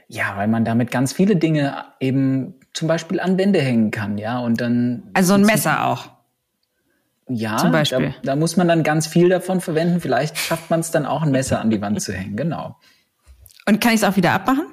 Ja, 0.07 0.35
weil 0.35 0.47
man 0.47 0.65
damit 0.65 0.91
ganz 0.91 1.13
viele 1.13 1.37
Dinge 1.37 1.85
eben 1.99 2.55
zum 2.73 2.87
Beispiel 2.87 3.19
an 3.19 3.37
Wände 3.37 3.61
hängen 3.61 3.91
kann, 3.91 4.17
ja, 4.17 4.39
und 4.39 4.59
dann. 4.59 5.09
Also 5.13 5.33
ein 5.35 5.41
Messer 5.41 5.85
auch. 5.85 6.09
Ja, 7.29 7.57
zum 7.57 7.71
Beispiel. 7.71 8.13
Da, 8.23 8.31
da 8.31 8.35
muss 8.35 8.57
man 8.57 8.67
dann 8.67 8.83
ganz 8.83 9.07
viel 9.07 9.29
davon 9.29 9.61
verwenden. 9.61 10.01
Vielleicht 10.01 10.37
schafft 10.37 10.69
man 10.69 10.81
es 10.81 10.91
dann 10.91 11.05
auch, 11.05 11.21
ein 11.21 11.31
Messer 11.31 11.61
an 11.61 11.69
die 11.69 11.81
Wand 11.81 12.01
zu 12.01 12.13
hängen, 12.13 12.35
genau. 12.35 12.77
Und 13.67 13.81
kann 13.81 13.93
ich 13.93 14.01
es 14.01 14.03
auch 14.03 14.15
wieder 14.15 14.31
abmachen? 14.31 14.65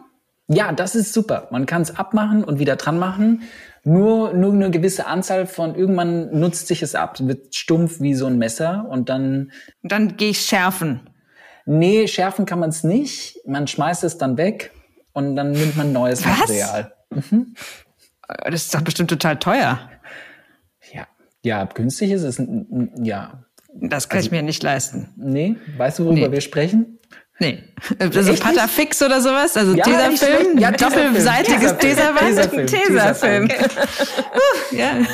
Ja, 0.48 0.72
das 0.72 0.94
ist 0.94 1.12
super. 1.12 1.48
Man 1.50 1.66
kann 1.66 1.82
es 1.82 1.96
abmachen 1.96 2.42
und 2.42 2.58
wieder 2.58 2.76
dran 2.76 2.98
machen. 2.98 3.42
Nur, 3.84 4.32
nur 4.32 4.52
eine 4.52 4.70
gewisse 4.70 5.06
Anzahl 5.06 5.46
von 5.46 5.74
irgendwann 5.74 6.38
nutzt 6.38 6.68
sich 6.68 6.82
es 6.82 6.94
ab, 6.94 7.18
wird 7.20 7.54
stumpf 7.54 8.00
wie 8.00 8.14
so 8.14 8.26
ein 8.26 8.38
Messer 8.38 8.86
und 8.88 9.08
dann. 9.08 9.52
Und 9.82 9.92
dann 9.92 10.16
gehe 10.16 10.30
ich 10.30 10.40
schärfen. 10.40 11.10
Nee, 11.66 12.06
schärfen 12.08 12.46
kann 12.46 12.58
man 12.58 12.70
es 12.70 12.82
nicht. 12.82 13.46
Man 13.46 13.66
schmeißt 13.66 14.04
es 14.04 14.16
dann 14.16 14.38
weg 14.38 14.72
und 15.12 15.36
dann 15.36 15.52
nimmt 15.52 15.76
man 15.76 15.92
neues 15.92 16.24
Was? 16.24 16.38
Material. 16.38 16.94
Mhm. 17.10 17.54
Das 18.44 18.54
ist 18.54 18.74
doch 18.74 18.82
bestimmt 18.82 19.10
total 19.10 19.38
teuer. 19.38 19.90
Ja, 20.92 21.06
ja, 21.42 21.64
günstig 21.64 22.10
ist 22.10 22.22
es, 22.22 22.42
ja. 23.02 23.44
Das 23.74 24.08
kann 24.08 24.18
also, 24.18 24.26
ich 24.26 24.32
mir 24.32 24.42
nicht 24.42 24.62
leisten. 24.62 25.10
Nee, 25.16 25.56
weißt 25.76 25.98
du, 25.98 26.06
worüber 26.06 26.28
nee. 26.28 26.32
wir 26.32 26.40
sprechen? 26.40 26.97
Nee. 27.40 27.62
Also 28.00 28.32
Echt 28.32 28.42
Patafix 28.42 29.00
oder 29.00 29.20
sowas? 29.20 29.56
Also 29.56 29.76
ja, 29.76 29.84
Tesafilm? 29.84 30.58
Ja, 30.58 30.72
doppelseitiges 30.72 31.76
Tesafilm. 31.78 32.66
Tesafilm. 32.66 32.66
Tesafilm. 32.66 33.48
Tesafilm. 33.48 33.78
ja. 34.72 35.06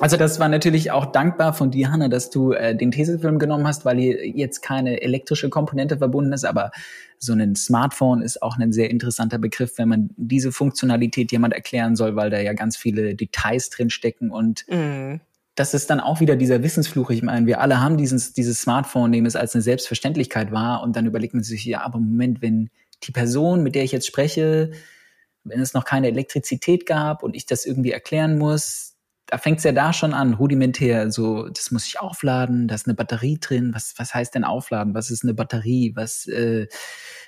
Also 0.00 0.16
das 0.16 0.40
war 0.40 0.48
natürlich 0.48 0.90
auch 0.90 1.06
dankbar 1.06 1.54
von 1.54 1.70
dir, 1.70 1.90
Hanna, 1.90 2.08
dass 2.08 2.30
du 2.30 2.52
äh, 2.52 2.74
den 2.74 2.90
Tesafilm 2.90 3.38
genommen 3.38 3.66
hast, 3.66 3.84
weil 3.84 3.98
hier 3.98 4.28
jetzt 4.28 4.60
keine 4.60 5.00
elektrische 5.00 5.50
Komponente 5.50 5.98
verbunden 5.98 6.32
ist, 6.32 6.44
aber 6.44 6.72
so 7.18 7.32
ein 7.32 7.56
Smartphone 7.56 8.22
ist 8.22 8.42
auch 8.42 8.58
ein 8.58 8.72
sehr 8.72 8.90
interessanter 8.90 9.38
Begriff, 9.38 9.72
wenn 9.76 9.88
man 9.88 10.10
diese 10.16 10.52
Funktionalität 10.52 11.32
jemand 11.32 11.52
erklären 11.54 11.96
soll, 11.96 12.14
weil 12.14 12.30
da 12.30 12.40
ja 12.40 12.52
ganz 12.52 12.76
viele 12.76 13.14
Details 13.16 13.70
drin 13.70 13.90
stecken 13.90 14.30
und 14.30 14.64
mm 14.68 15.16
das 15.58 15.74
ist 15.74 15.90
dann 15.90 16.00
auch 16.00 16.20
wieder 16.20 16.36
dieser 16.36 16.62
Wissensfluch. 16.62 17.10
Ich 17.10 17.22
meine, 17.22 17.46
wir 17.46 17.60
alle 17.60 17.80
haben 17.80 17.96
dieses, 17.96 18.32
dieses 18.32 18.60
Smartphone, 18.60 19.10
dem 19.10 19.26
es 19.26 19.34
als 19.34 19.54
eine 19.54 19.62
Selbstverständlichkeit 19.62 20.52
war. 20.52 20.82
Und 20.82 20.94
dann 20.94 21.06
überlegt 21.06 21.34
man 21.34 21.42
sich, 21.42 21.64
ja, 21.64 21.80
aber 21.80 21.98
Moment, 21.98 22.40
wenn 22.42 22.70
die 23.02 23.10
Person, 23.10 23.64
mit 23.64 23.74
der 23.74 23.82
ich 23.82 23.90
jetzt 23.90 24.06
spreche, 24.06 24.70
wenn 25.42 25.60
es 25.60 25.74
noch 25.74 25.84
keine 25.84 26.08
Elektrizität 26.08 26.86
gab 26.86 27.22
und 27.24 27.34
ich 27.34 27.46
das 27.46 27.66
irgendwie 27.66 27.90
erklären 27.90 28.38
muss, 28.38 28.94
da 29.26 29.36
fängt 29.36 29.58
es 29.58 29.64
ja 29.64 29.72
da 29.72 29.92
schon 29.92 30.14
an, 30.14 30.34
rudimentär. 30.34 31.10
So, 31.10 31.48
das 31.48 31.70
muss 31.70 31.86
ich 31.86 32.00
aufladen, 32.00 32.68
da 32.68 32.76
ist 32.76 32.86
eine 32.86 32.94
Batterie 32.94 33.38
drin. 33.40 33.72
Was, 33.74 33.94
was 33.96 34.14
heißt 34.14 34.34
denn 34.36 34.44
aufladen? 34.44 34.94
Was 34.94 35.10
ist 35.10 35.24
eine 35.24 35.34
Batterie? 35.34 35.92
Was, 35.96 36.26
äh, 36.28 36.68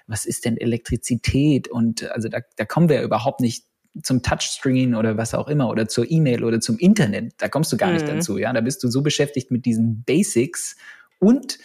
was 0.06 0.24
ist 0.24 0.44
denn 0.44 0.56
Elektrizität? 0.56 1.68
Und 1.68 2.08
also 2.12 2.28
da, 2.28 2.38
da 2.56 2.64
kommen 2.64 2.88
wir 2.88 2.96
ja 2.96 3.02
überhaupt 3.02 3.40
nicht 3.40 3.64
zum 4.02 4.22
Touchscreen 4.22 4.94
oder 4.94 5.16
was 5.16 5.34
auch 5.34 5.48
immer 5.48 5.68
oder 5.68 5.88
zur 5.88 6.10
E-Mail 6.10 6.44
oder 6.44 6.60
zum 6.60 6.78
Internet. 6.78 7.34
Da 7.38 7.48
kommst 7.48 7.72
du 7.72 7.76
gar 7.76 7.88
mhm. 7.88 7.94
nicht 7.94 8.08
dazu. 8.08 8.38
Ja, 8.38 8.52
da 8.52 8.60
bist 8.60 8.82
du 8.84 8.88
so 8.88 9.02
beschäftigt 9.02 9.50
mit 9.50 9.66
diesen 9.66 10.04
Basics. 10.04 10.76
Und 11.18 11.58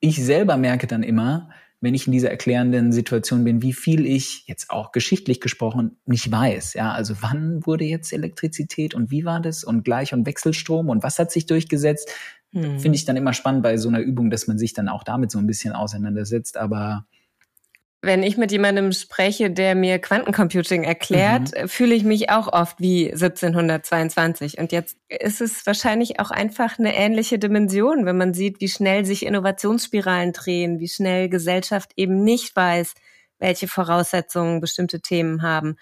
ich 0.00 0.24
selber 0.24 0.56
merke 0.56 0.86
dann 0.86 1.02
immer, 1.02 1.50
wenn 1.80 1.94
ich 1.94 2.06
in 2.06 2.12
dieser 2.12 2.30
erklärenden 2.30 2.92
Situation 2.92 3.42
bin, 3.42 3.60
wie 3.60 3.72
viel 3.72 4.06
ich 4.06 4.46
jetzt 4.46 4.70
auch 4.70 4.92
geschichtlich 4.92 5.40
gesprochen 5.40 5.96
nicht 6.06 6.30
weiß. 6.30 6.74
Ja, 6.74 6.92
also 6.92 7.14
wann 7.20 7.66
wurde 7.66 7.84
jetzt 7.84 8.12
Elektrizität 8.12 8.94
und 8.94 9.10
wie 9.10 9.24
war 9.24 9.40
das 9.40 9.64
und 9.64 9.84
Gleich- 9.84 10.14
und 10.14 10.24
Wechselstrom 10.24 10.88
und 10.88 11.02
was 11.02 11.18
hat 11.18 11.32
sich 11.32 11.46
durchgesetzt? 11.46 12.08
Mhm. 12.52 12.78
Finde 12.78 12.96
ich 12.96 13.04
dann 13.04 13.16
immer 13.16 13.32
spannend 13.32 13.64
bei 13.64 13.76
so 13.78 13.88
einer 13.88 13.98
Übung, 13.98 14.30
dass 14.30 14.46
man 14.46 14.58
sich 14.58 14.74
dann 14.74 14.88
auch 14.88 15.02
damit 15.02 15.32
so 15.32 15.38
ein 15.38 15.46
bisschen 15.48 15.72
auseinandersetzt. 15.72 16.56
Aber 16.56 17.04
wenn 18.04 18.24
ich 18.24 18.36
mit 18.36 18.50
jemandem 18.50 18.90
spreche, 18.90 19.48
der 19.50 19.76
mir 19.76 20.00
Quantencomputing 20.00 20.82
erklärt, 20.82 21.52
mhm. 21.56 21.68
fühle 21.68 21.94
ich 21.94 22.02
mich 22.02 22.30
auch 22.30 22.52
oft 22.52 22.80
wie 22.80 23.12
1722. 23.12 24.58
Und 24.58 24.72
jetzt 24.72 24.96
ist 25.08 25.40
es 25.40 25.64
wahrscheinlich 25.64 26.18
auch 26.18 26.32
einfach 26.32 26.80
eine 26.80 26.96
ähnliche 26.96 27.38
Dimension, 27.38 28.04
wenn 28.04 28.16
man 28.16 28.34
sieht, 28.34 28.60
wie 28.60 28.68
schnell 28.68 29.04
sich 29.04 29.24
Innovationsspiralen 29.24 30.32
drehen, 30.32 30.80
wie 30.80 30.88
schnell 30.88 31.28
Gesellschaft 31.28 31.92
eben 31.94 32.24
nicht 32.24 32.56
weiß, 32.56 32.94
welche 33.38 33.68
Voraussetzungen 33.68 34.60
bestimmte 34.60 35.00
Themen 35.00 35.42
haben. 35.42 35.76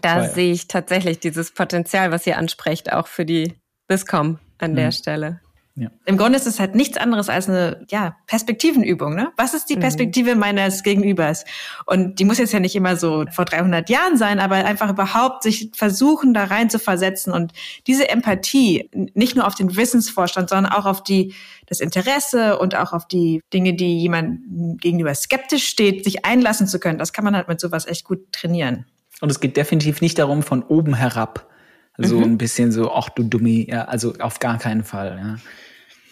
Da 0.00 0.20
Voll. 0.20 0.34
sehe 0.34 0.52
ich 0.52 0.68
tatsächlich 0.68 1.20
dieses 1.20 1.52
Potenzial, 1.52 2.10
was 2.10 2.26
ihr 2.26 2.38
ansprecht, 2.38 2.90
auch 2.90 3.06
für 3.06 3.26
die 3.26 3.52
Biscom 3.86 4.38
an 4.58 4.72
mhm. 4.72 4.76
der 4.76 4.92
Stelle. 4.92 5.40
Ja. 5.78 5.90
Im 6.06 6.16
Grunde 6.16 6.38
ist 6.38 6.46
es 6.46 6.58
halt 6.58 6.74
nichts 6.74 6.96
anderes 6.96 7.28
als 7.28 7.50
eine 7.50 7.84
ja, 7.90 8.16
Perspektivenübung. 8.26 9.14
Ne? 9.14 9.30
Was 9.36 9.52
ist 9.52 9.66
die 9.66 9.76
mhm. 9.76 9.80
Perspektive 9.80 10.34
mhm. 10.34 10.40
meines 10.40 10.82
Gegenübers? 10.82 11.44
Und 11.84 12.18
die 12.18 12.24
muss 12.24 12.38
jetzt 12.38 12.54
ja 12.54 12.60
nicht 12.60 12.74
immer 12.74 12.96
so 12.96 13.26
vor 13.30 13.44
300 13.44 13.90
Jahren 13.90 14.16
sein, 14.16 14.40
aber 14.40 14.56
einfach 14.56 14.88
überhaupt 14.88 15.42
sich 15.42 15.70
versuchen, 15.74 16.32
da 16.32 16.44
rein 16.44 16.70
zu 16.70 16.78
versetzen 16.78 17.30
und 17.30 17.52
diese 17.86 18.08
Empathie 18.08 18.88
nicht 19.12 19.36
nur 19.36 19.46
auf 19.46 19.54
den 19.54 19.76
Wissensvorstand, 19.76 20.48
sondern 20.48 20.72
auch 20.72 20.86
auf 20.86 21.02
die 21.02 21.34
das 21.66 21.80
Interesse 21.80 22.58
und 22.58 22.74
auch 22.74 22.94
auf 22.94 23.06
die 23.06 23.42
Dinge, 23.52 23.74
die 23.74 23.98
jemand 23.98 24.80
gegenüber 24.80 25.14
skeptisch 25.14 25.66
steht, 25.66 26.04
sich 26.04 26.24
einlassen 26.24 26.66
zu 26.66 26.78
können. 26.80 26.98
Das 26.98 27.12
kann 27.12 27.24
man 27.24 27.36
halt 27.36 27.48
mit 27.48 27.60
sowas 27.60 27.86
echt 27.86 28.04
gut 28.04 28.32
trainieren. 28.32 28.86
Und 29.20 29.30
es 29.30 29.40
geht 29.40 29.58
definitiv 29.58 30.00
nicht 30.00 30.18
darum, 30.18 30.42
von 30.42 30.62
oben 30.62 30.94
herab 30.94 31.50
so 31.98 32.18
mhm. 32.18 32.24
ein 32.24 32.38
bisschen 32.38 32.72
so, 32.72 32.92
ach 32.92 33.08
du 33.10 33.22
Dummi, 33.24 33.68
ja, 33.70 33.86
also 33.86 34.14
auf 34.20 34.38
gar 34.38 34.58
keinen 34.58 34.84
Fall, 34.84 35.18
ja 35.18 35.36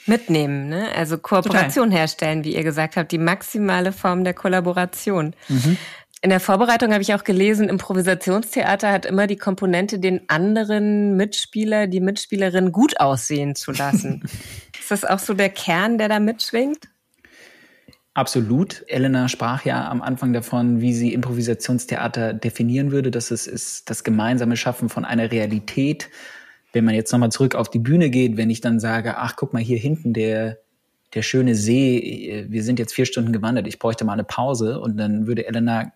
mitnehmen, 0.07 0.69
ne? 0.69 0.89
Also 0.95 1.19
Kooperation 1.19 1.87
Total. 1.87 2.01
herstellen, 2.01 2.45
wie 2.45 2.55
ihr 2.55 2.63
gesagt 2.63 2.97
habt, 2.97 3.13
die 3.13 3.19
maximale 3.19 3.93
Form 3.93 4.25
der 4.25 4.35
Kollaboration. 4.35 5.35
Mhm. 5.49 5.77
In 6.25 6.31
der 6.31 6.41
Vorbereitung 6.41 6.91
habe 6.93 7.03
ich 7.03 7.13
auch 7.13 7.23
gelesen, 7.25 7.69
Improvisationstheater 7.69 8.91
hat 8.91 9.05
immer 9.05 9.27
die 9.27 9.37
Komponente, 9.37 9.99
den 9.99 10.27
anderen 10.31 11.17
Mitspieler, 11.17 11.87
die 11.87 12.01
Mitspielerin 12.01 12.73
gut 12.73 12.99
aussehen 12.99 13.55
zu 13.55 13.73
lassen. 13.73 14.23
Ist 14.81 14.91
das 14.91 15.05
auch 15.05 15.19
so 15.19 15.35
der 15.35 15.51
Kern, 15.51 15.99
der 15.99 16.09
da 16.09 16.21
mitschwingt? 16.21 16.89
Absolut. 18.15 18.85
Elena 18.87 19.29
sprach 19.29 19.65
ja 19.65 19.89
am 19.91 20.01
Anfang 20.01 20.33
davon, 20.33 20.81
wie 20.81 20.95
sie 20.95 21.13
Improvisationstheater 21.13 22.33
definieren 22.33 22.93
würde, 22.93 23.11
dass 23.11 23.31
es 23.31 23.47
ist 23.47 23.91
das 23.91 24.05
gemeinsame 24.05 24.57
Schaffen 24.57 24.89
von 24.89 25.05
einer 25.05 25.33
Realität, 25.33 26.09
wenn 26.75 26.85
man 26.85 26.95
jetzt 26.95 27.13
nochmal 27.13 27.33
zurück 27.33 27.55
auf 27.55 27.71
die 27.71 27.79
Bühne 27.79 28.11
geht, 28.11 28.37
wenn 28.37 28.51
ich 28.51 28.61
dann 28.61 28.81
sage, 28.81 29.17
ach, 29.17 29.37
guck 29.37 29.53
mal 29.53 29.63
hier 29.63 29.79
hinten, 29.79 30.13
der, 30.13 30.59
der 31.15 31.23
schöne 31.23 31.55
See, 31.55 32.47
wir 32.49 32.63
sind 32.65 32.79
jetzt 32.79 32.93
vier 32.93 33.07
Stunden 33.07 33.33
gewandert, 33.33 33.67
ich 33.69 33.79
bräuchte 33.79 34.05
mal 34.05 34.13
eine 34.13 34.25
Pause 34.25 34.81
und 34.81 34.97
dann 34.97 35.27
würde 35.27 35.47
Elena, 35.47 35.93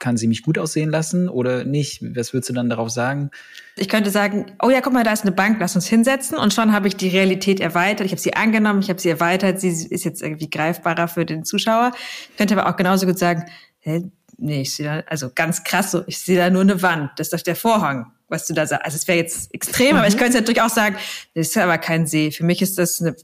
kann 0.00 0.16
sie 0.16 0.26
mich 0.26 0.42
gut 0.42 0.58
aussehen 0.58 0.90
lassen 0.90 1.28
oder 1.28 1.64
nicht? 1.64 2.02
Was 2.16 2.32
würdest 2.32 2.50
du 2.50 2.54
dann 2.54 2.68
darauf 2.68 2.90
sagen? 2.90 3.30
Ich 3.76 3.88
könnte 3.88 4.10
sagen, 4.10 4.46
oh 4.60 4.68
ja, 4.68 4.80
guck 4.80 4.92
mal, 4.92 5.04
da 5.04 5.12
ist 5.12 5.22
eine 5.22 5.30
Bank, 5.30 5.58
lass 5.60 5.76
uns 5.76 5.86
hinsetzen 5.86 6.38
und 6.38 6.52
schon 6.52 6.72
habe 6.72 6.88
ich 6.88 6.96
die 6.96 7.08
Realität 7.08 7.60
erweitert. 7.60 8.06
Ich 8.06 8.12
habe 8.12 8.20
sie 8.20 8.34
angenommen, 8.34 8.80
ich 8.80 8.88
habe 8.88 9.00
sie 9.00 9.10
erweitert, 9.10 9.60
sie 9.60 9.68
ist 9.68 10.04
jetzt 10.04 10.20
irgendwie 10.20 10.50
greifbarer 10.50 11.06
für 11.06 11.24
den 11.24 11.44
Zuschauer. 11.44 11.92
Ich 12.30 12.36
könnte 12.36 12.58
aber 12.58 12.68
auch 12.68 12.76
genauso 12.76 13.06
gut 13.06 13.18
sagen, 13.18 13.44
hä, 13.78 14.10
nee, 14.38 14.62
ich 14.62 14.74
sehe 14.74 14.86
da, 14.86 15.02
also 15.06 15.30
ganz 15.32 15.62
krass 15.62 15.92
so, 15.92 16.02
ich 16.08 16.18
sehe 16.18 16.36
da 16.36 16.50
nur 16.50 16.62
eine 16.62 16.82
Wand, 16.82 17.10
das 17.16 17.28
ist 17.28 17.34
doch 17.34 17.40
der 17.42 17.54
Vorhang 17.54 18.10
was 18.32 18.46
du 18.46 18.54
da 18.54 18.66
sagst. 18.66 18.84
Also 18.84 18.96
es 18.96 19.06
wäre 19.06 19.18
jetzt 19.18 19.54
extrem, 19.54 19.92
mhm. 19.92 19.98
aber 19.98 20.08
ich 20.08 20.14
mhm. 20.14 20.18
könnte 20.18 20.38
natürlich 20.38 20.62
auch 20.62 20.70
sagen, 20.70 20.96
das 21.34 21.48
ist 21.48 21.58
aber 21.58 21.78
kein 21.78 22.06
See. 22.06 22.32
Für 22.32 22.44
mich 22.44 22.62
ist 22.62 22.78
das 22.78 23.00
eine 23.00 23.14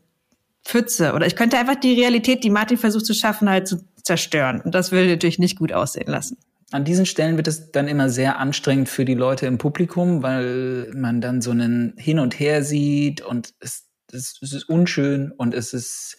Pfütze. 0.64 1.14
Oder 1.14 1.26
ich 1.26 1.34
könnte 1.34 1.58
einfach 1.58 1.76
die 1.76 1.94
Realität, 1.94 2.44
die 2.44 2.50
Martin 2.50 2.76
versucht 2.76 3.06
zu 3.06 3.14
schaffen, 3.14 3.48
halt 3.48 3.66
zu 3.66 3.80
zerstören. 4.02 4.60
Und 4.60 4.74
das 4.74 4.92
will 4.92 5.08
natürlich 5.08 5.38
nicht 5.38 5.58
gut 5.58 5.72
aussehen 5.72 6.08
lassen. 6.08 6.36
An 6.70 6.84
diesen 6.84 7.06
Stellen 7.06 7.38
wird 7.38 7.48
es 7.48 7.72
dann 7.72 7.88
immer 7.88 8.10
sehr 8.10 8.38
anstrengend 8.38 8.90
für 8.90 9.06
die 9.06 9.14
Leute 9.14 9.46
im 9.46 9.56
Publikum, 9.56 10.22
weil 10.22 10.92
man 10.94 11.22
dann 11.22 11.40
so 11.40 11.50
einen 11.50 11.94
Hin 11.96 12.18
und 12.18 12.38
Her 12.38 12.62
sieht 12.62 13.22
und 13.22 13.54
es, 13.60 13.86
es, 14.12 14.38
es 14.42 14.52
ist 14.52 14.68
unschön 14.68 15.32
und 15.32 15.54
es 15.54 15.72
ist, 15.72 16.18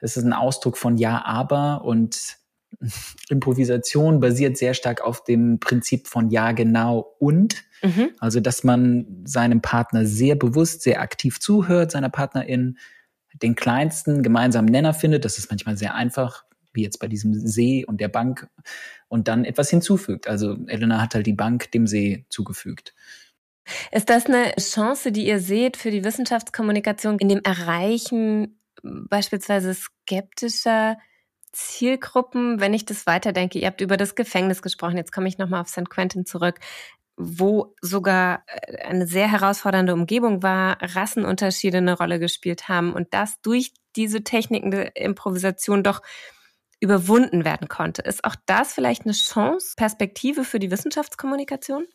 es 0.00 0.16
ist 0.16 0.24
ein 0.24 0.32
Ausdruck 0.32 0.76
von 0.76 0.96
Ja, 0.96 1.24
aber 1.24 1.84
und 1.84 2.38
Improvisation 3.28 4.18
basiert 4.18 4.56
sehr 4.56 4.74
stark 4.74 5.00
auf 5.00 5.22
dem 5.22 5.60
Prinzip 5.60 6.08
von 6.08 6.30
Ja, 6.30 6.50
genau 6.50 7.14
und. 7.20 7.62
Mhm. 7.84 8.12
Also, 8.18 8.40
dass 8.40 8.64
man 8.64 9.22
seinem 9.24 9.60
Partner 9.60 10.06
sehr 10.06 10.36
bewusst, 10.36 10.82
sehr 10.82 11.02
aktiv 11.02 11.38
zuhört, 11.38 11.90
seiner 11.90 12.08
Partnerin 12.08 12.78
den 13.42 13.54
kleinsten 13.54 14.22
gemeinsamen 14.22 14.68
Nenner 14.68 14.94
findet. 14.94 15.24
Das 15.24 15.38
ist 15.38 15.50
manchmal 15.50 15.76
sehr 15.76 15.94
einfach, 15.94 16.44
wie 16.72 16.82
jetzt 16.82 16.98
bei 16.98 17.08
diesem 17.08 17.34
See 17.34 17.84
und 17.84 18.00
der 18.00 18.08
Bank 18.08 18.48
und 19.08 19.28
dann 19.28 19.44
etwas 19.44 19.70
hinzufügt. 19.70 20.28
Also 20.28 20.56
Elena 20.66 21.00
hat 21.00 21.14
halt 21.14 21.26
die 21.26 21.34
Bank 21.34 21.70
dem 21.72 21.86
See 21.86 22.24
zugefügt. 22.30 22.94
Ist 23.92 24.08
das 24.10 24.26
eine 24.26 24.54
Chance, 24.56 25.12
die 25.12 25.26
ihr 25.26 25.40
seht 25.40 25.76
für 25.76 25.90
die 25.90 26.04
Wissenschaftskommunikation 26.04 27.18
in 27.18 27.28
dem 27.28 27.40
Erreichen 27.42 28.60
beispielsweise 28.82 29.74
skeptischer 29.74 30.98
Zielgruppen, 31.52 32.60
wenn 32.60 32.74
ich 32.74 32.84
das 32.84 33.06
weiterdenke? 33.06 33.58
Ihr 33.58 33.66
habt 33.66 33.80
über 33.80 33.96
das 33.96 34.14
Gefängnis 34.14 34.60
gesprochen, 34.62 34.96
jetzt 34.96 35.12
komme 35.12 35.28
ich 35.28 35.38
nochmal 35.38 35.62
auf 35.62 35.68
St. 35.68 35.88
Quentin 35.88 36.26
zurück 36.26 36.60
wo 37.16 37.74
sogar 37.80 38.44
äh, 38.46 38.78
eine 38.84 39.06
sehr 39.06 39.30
herausfordernde 39.30 39.92
Umgebung 39.92 40.42
war, 40.42 40.78
Rassenunterschiede 40.80 41.78
eine 41.78 41.96
Rolle 41.96 42.18
gespielt 42.18 42.68
haben 42.68 42.92
und 42.92 43.08
das 43.12 43.40
durch 43.42 43.72
diese 43.96 44.24
Techniken 44.24 44.70
der 44.70 44.96
Improvisation 44.96 45.82
doch 45.82 46.02
überwunden 46.80 47.44
werden 47.44 47.68
konnte. 47.68 48.02
Ist 48.02 48.24
auch 48.24 48.36
das 48.46 48.74
vielleicht 48.74 49.04
eine 49.04 49.12
Chance, 49.12 49.74
Perspektive 49.76 50.44
für 50.44 50.58
die 50.58 50.70
Wissenschaftskommunikation? 50.70 51.86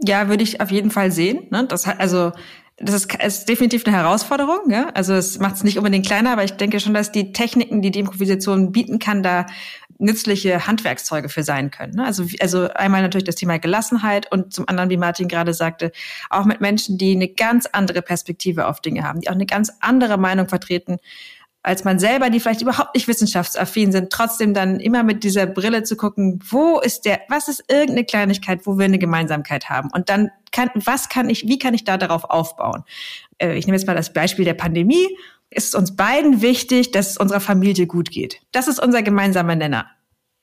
Ja, 0.00 0.28
würde 0.28 0.44
ich 0.44 0.60
auf 0.60 0.70
jeden 0.70 0.90
Fall 0.90 1.10
sehen. 1.10 1.48
Ne? 1.50 1.66
Das 1.66 1.86
also 1.86 2.32
das 2.76 2.94
ist, 2.94 3.14
ist 3.22 3.48
definitiv 3.48 3.84
eine 3.86 3.96
Herausforderung. 3.96 4.70
Ja? 4.70 4.90
Also 4.90 5.14
es 5.14 5.38
macht 5.40 5.56
es 5.56 5.64
nicht 5.64 5.78
unbedingt 5.78 6.06
kleiner, 6.06 6.32
aber 6.32 6.44
ich 6.44 6.52
denke 6.52 6.78
schon, 6.78 6.94
dass 6.94 7.10
die 7.10 7.32
Techniken, 7.32 7.82
die 7.82 7.90
die 7.90 7.98
Improvisation 7.98 8.70
bieten 8.70 9.00
kann, 9.00 9.22
da 9.22 9.46
nützliche 9.98 10.66
Handwerkszeuge 10.66 11.28
für 11.28 11.42
sein 11.42 11.70
können. 11.70 11.94
Ne? 11.94 12.04
Also, 12.04 12.24
also 12.40 12.68
einmal 12.68 13.02
natürlich 13.02 13.24
das 13.24 13.34
Thema 13.34 13.58
Gelassenheit 13.58 14.30
und 14.32 14.52
zum 14.52 14.68
anderen, 14.68 14.90
wie 14.90 14.96
Martin 14.96 15.28
gerade 15.28 15.54
sagte, 15.54 15.92
auch 16.30 16.44
mit 16.44 16.60
Menschen, 16.60 16.98
die 16.98 17.12
eine 17.12 17.28
ganz 17.28 17.66
andere 17.66 18.02
Perspektive 18.02 18.66
auf 18.66 18.80
Dinge 18.80 19.02
haben, 19.02 19.20
die 19.20 19.28
auch 19.28 19.34
eine 19.34 19.46
ganz 19.46 19.72
andere 19.80 20.18
Meinung 20.18 20.48
vertreten 20.48 20.98
als 21.62 21.84
man 21.84 21.98
selber, 21.98 22.30
die 22.30 22.40
vielleicht 22.40 22.62
überhaupt 22.62 22.94
nicht 22.94 23.08
wissenschaftsaffin 23.08 23.92
sind, 23.92 24.10
trotzdem 24.10 24.54
dann 24.54 24.80
immer 24.80 25.02
mit 25.02 25.24
dieser 25.24 25.46
Brille 25.46 25.82
zu 25.82 25.96
gucken, 25.96 26.40
wo 26.48 26.78
ist 26.78 27.04
der, 27.04 27.20
was 27.28 27.48
ist 27.48 27.64
irgendeine 27.68 28.04
Kleinigkeit, 28.04 28.60
wo 28.64 28.78
wir 28.78 28.84
eine 28.84 28.98
Gemeinsamkeit 28.98 29.68
haben? 29.68 29.90
Und 29.92 30.08
dann 30.08 30.30
kann, 30.52 30.70
was 30.74 31.08
kann 31.08 31.28
ich, 31.28 31.46
wie 31.46 31.58
kann 31.58 31.74
ich 31.74 31.84
da 31.84 31.98
darauf 31.98 32.24
aufbauen? 32.24 32.84
Äh, 33.38 33.58
ich 33.58 33.66
nehme 33.66 33.76
jetzt 33.76 33.86
mal 33.86 33.94
das 33.94 34.12
Beispiel 34.12 34.44
der 34.44 34.54
Pandemie 34.54 35.08
ist 35.50 35.74
uns 35.74 35.96
beiden 35.96 36.42
wichtig, 36.42 36.92
dass 36.92 37.10
es 37.10 37.16
unserer 37.16 37.40
Familie 37.40 37.86
gut 37.86 38.10
geht. 38.10 38.40
Das 38.52 38.68
ist 38.68 38.80
unser 38.80 39.02
gemeinsamer 39.02 39.56
Nenner. 39.56 39.86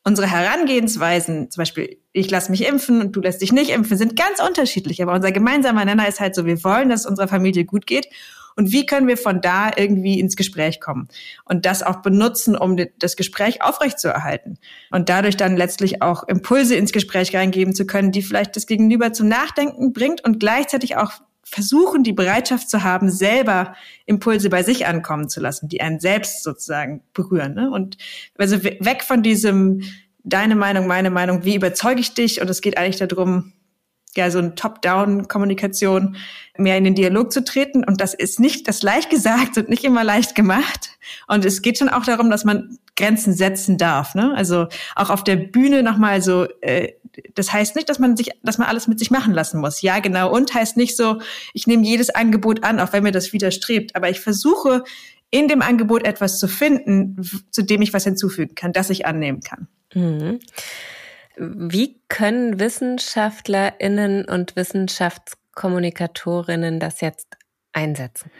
Unsere 0.03 0.29
Herangehensweisen, 0.29 1.49
zum 1.49 1.61
Beispiel, 1.61 1.97
ich 2.11 2.29
lasse 2.29 2.51
mich 2.51 2.67
impfen 2.67 3.01
und 3.01 3.15
du 3.15 3.21
lässt 3.21 3.41
dich 3.41 3.51
nicht 3.51 3.71
impfen, 3.71 3.97
sind 3.97 4.15
ganz 4.15 4.39
unterschiedlich. 4.39 5.01
Aber 5.01 5.13
unser 5.13 5.31
gemeinsamer 5.31 5.83
Nenner 5.83 6.07
ist 6.07 6.19
halt 6.19 6.35
so, 6.35 6.45
wir 6.45 6.63
wollen, 6.63 6.89
dass 6.89 7.01
es 7.01 7.05
unserer 7.07 7.27
Familie 7.27 7.65
gut 7.65 7.87
geht. 7.87 8.07
Und 8.55 8.71
wie 8.71 8.85
können 8.85 9.07
wir 9.07 9.17
von 9.17 9.41
da 9.41 9.71
irgendwie 9.75 10.19
ins 10.19 10.35
Gespräch 10.35 10.79
kommen? 10.79 11.09
Und 11.43 11.65
das 11.65 11.83
auch 11.83 11.97
benutzen, 11.97 12.55
um 12.55 12.77
das 12.99 13.15
Gespräch 13.15 13.61
aufrechtzuerhalten. 13.61 14.59
Und 14.91 15.09
dadurch 15.09 15.35
dann 15.37 15.57
letztlich 15.57 16.01
auch 16.01 16.27
Impulse 16.27 16.75
ins 16.75 16.93
Gespräch 16.93 17.35
reingeben 17.35 17.75
zu 17.75 17.85
können, 17.85 18.11
die 18.11 18.21
vielleicht 18.21 18.55
das 18.55 18.67
Gegenüber 18.67 19.11
zum 19.11 19.27
Nachdenken 19.27 19.91
bringt 19.91 20.23
und 20.23 20.39
gleichzeitig 20.39 20.95
auch 20.95 21.11
versuchen, 21.45 22.03
die 22.03 22.12
Bereitschaft 22.12 22.69
zu 22.69 22.84
haben, 22.84 23.10
selber 23.10 23.75
Impulse 24.05 24.49
bei 24.49 24.63
sich 24.63 24.88
ankommen 24.88 25.29
zu 25.29 25.39
lassen, 25.39 25.69
die 25.69 25.79
einen 25.79 25.99
selbst 25.99 26.43
sozusagen 26.43 27.01
berühren. 27.13 27.53
Ne? 27.53 27.69
Und 27.69 27.97
also 28.38 28.63
weg 28.63 29.03
von 29.03 29.23
diesem 29.23 29.81
deine 30.23 30.55
Meinung, 30.55 30.88
meine 30.88 31.12
Meinung, 31.12 31.45
wie 31.45 31.55
überzeuge 31.55 32.01
ich 32.01 32.15
dich? 32.15 32.41
Und 32.41 32.49
es 32.49 32.62
geht 32.62 32.77
eigentlich 32.77 32.97
darum, 32.97 33.53
ja, 34.15 34.31
so 34.31 34.39
ein 34.39 34.55
Top-Down-Kommunikation 34.55 36.15
mehr 36.58 36.77
in 36.77 36.84
den 36.84 36.95
Dialog 36.95 37.31
zu 37.31 37.43
treten. 37.43 37.84
Und 37.84 38.01
das 38.01 38.13
ist 38.13 38.39
nicht 38.39 38.67
das 38.67 38.81
leicht 38.81 39.10
gesagt 39.10 39.58
und 39.58 39.69
nicht 39.69 39.84
immer 39.84 40.03
leicht 40.03 40.36
gemacht. 40.36 40.91
Und 41.27 41.45
es 41.45 41.62
geht 41.62 41.77
schon 41.77 41.89
auch 41.89 42.05
darum, 42.05 42.29
dass 42.29 42.43
man 42.43 42.79
Grenzen 42.95 43.34
setzen 43.34 43.77
darf. 43.77 44.15
Ne? 44.15 44.34
Also 44.36 44.67
auch 44.95 45.10
auf 45.10 45.23
der 45.23 45.36
Bühne 45.36 45.84
nochmal 45.84 46.21
so 46.21 46.47
äh, 46.62 46.93
das 47.34 47.51
heißt 47.53 47.75
nicht, 47.75 47.89
dass 47.89 47.99
man 47.99 48.17
sich, 48.17 48.31
dass 48.43 48.58
man 48.58 48.67
alles 48.67 48.88
mit 48.88 48.97
sich 48.99 49.12
machen 49.12 49.34
lassen 49.34 49.60
muss. 49.60 49.81
Ja, 49.81 49.99
genau. 49.99 50.31
Und 50.31 50.53
heißt 50.53 50.77
nicht 50.77 50.95
so, 50.97 51.19
ich 51.53 51.67
nehme 51.67 51.86
jedes 51.86 52.10
Angebot 52.10 52.63
an, 52.63 52.79
auch 52.79 52.93
wenn 52.93 53.03
mir 53.03 53.12
das 53.12 53.34
widerstrebt. 53.34 53.95
Aber 53.95 54.10
ich 54.10 54.19
versuche, 54.19 54.84
in 55.31 55.47
dem 55.47 55.62
Angebot 55.62 56.03
etwas 56.05 56.39
zu 56.39 56.47
finden, 56.47 57.21
zu 57.51 57.62
dem 57.63 57.81
ich 57.81 57.93
was 57.93 58.03
hinzufügen 58.03 58.55
kann, 58.55 58.73
das 58.73 58.89
ich 58.89 59.05
annehmen 59.05 59.41
kann. 59.41 59.67
Mhm. 59.93 60.39
Wie 61.38 62.01
können 62.08 62.60
WissenschaftlerInnen 62.60 64.25
und 64.25 64.55
Wissenschaftskommunikatorinnen 64.55 66.79
das 66.79 67.01
jetzt 67.01 67.27
einsetzen? 67.73 68.31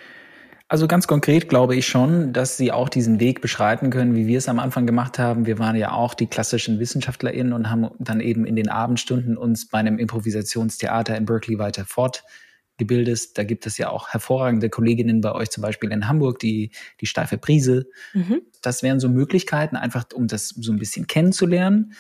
Also 0.68 0.88
ganz 0.88 1.06
konkret 1.06 1.48
glaube 1.48 1.76
ich 1.76 1.88
schon, 1.88 2.34
dass 2.34 2.58
sie 2.58 2.72
auch 2.72 2.90
diesen 2.90 3.20
Weg 3.20 3.40
beschreiten 3.42 3.92
können, 3.92 4.16
wie 4.16 4.26
wir 4.26 4.40
es 4.40 4.50
am 4.50 4.58
Anfang 4.58 4.88
gemacht 4.88 5.20
haben. 5.20 5.46
Wir 5.46 5.60
waren 5.60 5.76
ja 5.76 5.92
auch 5.92 6.16
die 6.16 6.26
klassischen 6.26 6.80
WissenschaftlerInnen 6.80 7.54
und 7.54 7.70
haben 7.70 7.90
dann 8.00 8.20
eben 8.20 8.46
in 8.46 8.56
den 8.56 8.70
Abendstunden 8.70 9.38
uns 9.38 9.68
bei 9.68 9.78
einem 9.78 10.00
Improvisationstheater 10.00 11.16
in 11.16 11.26
Berkeley 11.26 11.60
weiter 11.60 11.86
fortgebildet. 11.86 13.38
Da 13.38 13.44
gibt 13.44 13.68
es 13.68 13.78
ja 13.78 13.90
auch 13.90 14.10
hervorragende 14.10 14.72
Kolleginnen 14.72 15.22
bei 15.22 15.34
euch, 15.34 15.52
zum 15.52 15.62
Beispiel 15.62 15.92
in 15.92 16.08
Hamburg, 16.08 16.40
die, 16.40 16.72
die 17.00 17.06
steife 17.06 17.38
Prise. 17.38 17.86
Mhm. 18.14 18.42
Das 18.64 18.82
wären 18.82 19.00
so 19.00 19.08
Möglichkeiten, 19.08 19.76
einfach 19.76 20.06
um 20.16 20.26
das 20.26 20.48
so 20.48 20.72
ein 20.72 20.80
bisschen 20.80 21.06
kennenzulernen. 21.06 21.94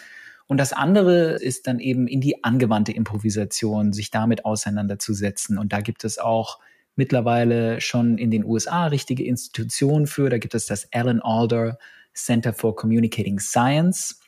Und 0.47 0.58
das 0.58 0.73
andere 0.73 1.34
ist 1.34 1.67
dann 1.67 1.80
eben 1.80 2.08
in 2.08 2.19
die 2.19 2.43
angewandte 2.43 2.93
Improvisation, 2.93 3.93
sich 3.93 4.10
damit 4.10 4.43
auseinanderzusetzen. 4.43 5.60
Und 5.60 5.71
da 5.71 5.82
gibt 5.82 6.04
es 6.04 6.17
auch 6.17 6.60
mittlerweile 6.95 7.81
schon 7.81 8.17
in 8.17 8.31
den 8.31 8.45
USA 8.45 8.88
richtige 8.88 9.25
Institutionen 9.25 10.08
für. 10.08 10.29
Da 10.29 10.38
gibt 10.38 10.55
es 10.55 10.65
das 10.65 10.88
Alan 10.93 11.21
Alder 11.21 11.77
Center 12.13 12.53
for 12.53 12.75
Communicating 12.75 13.39
Science. 13.39 14.19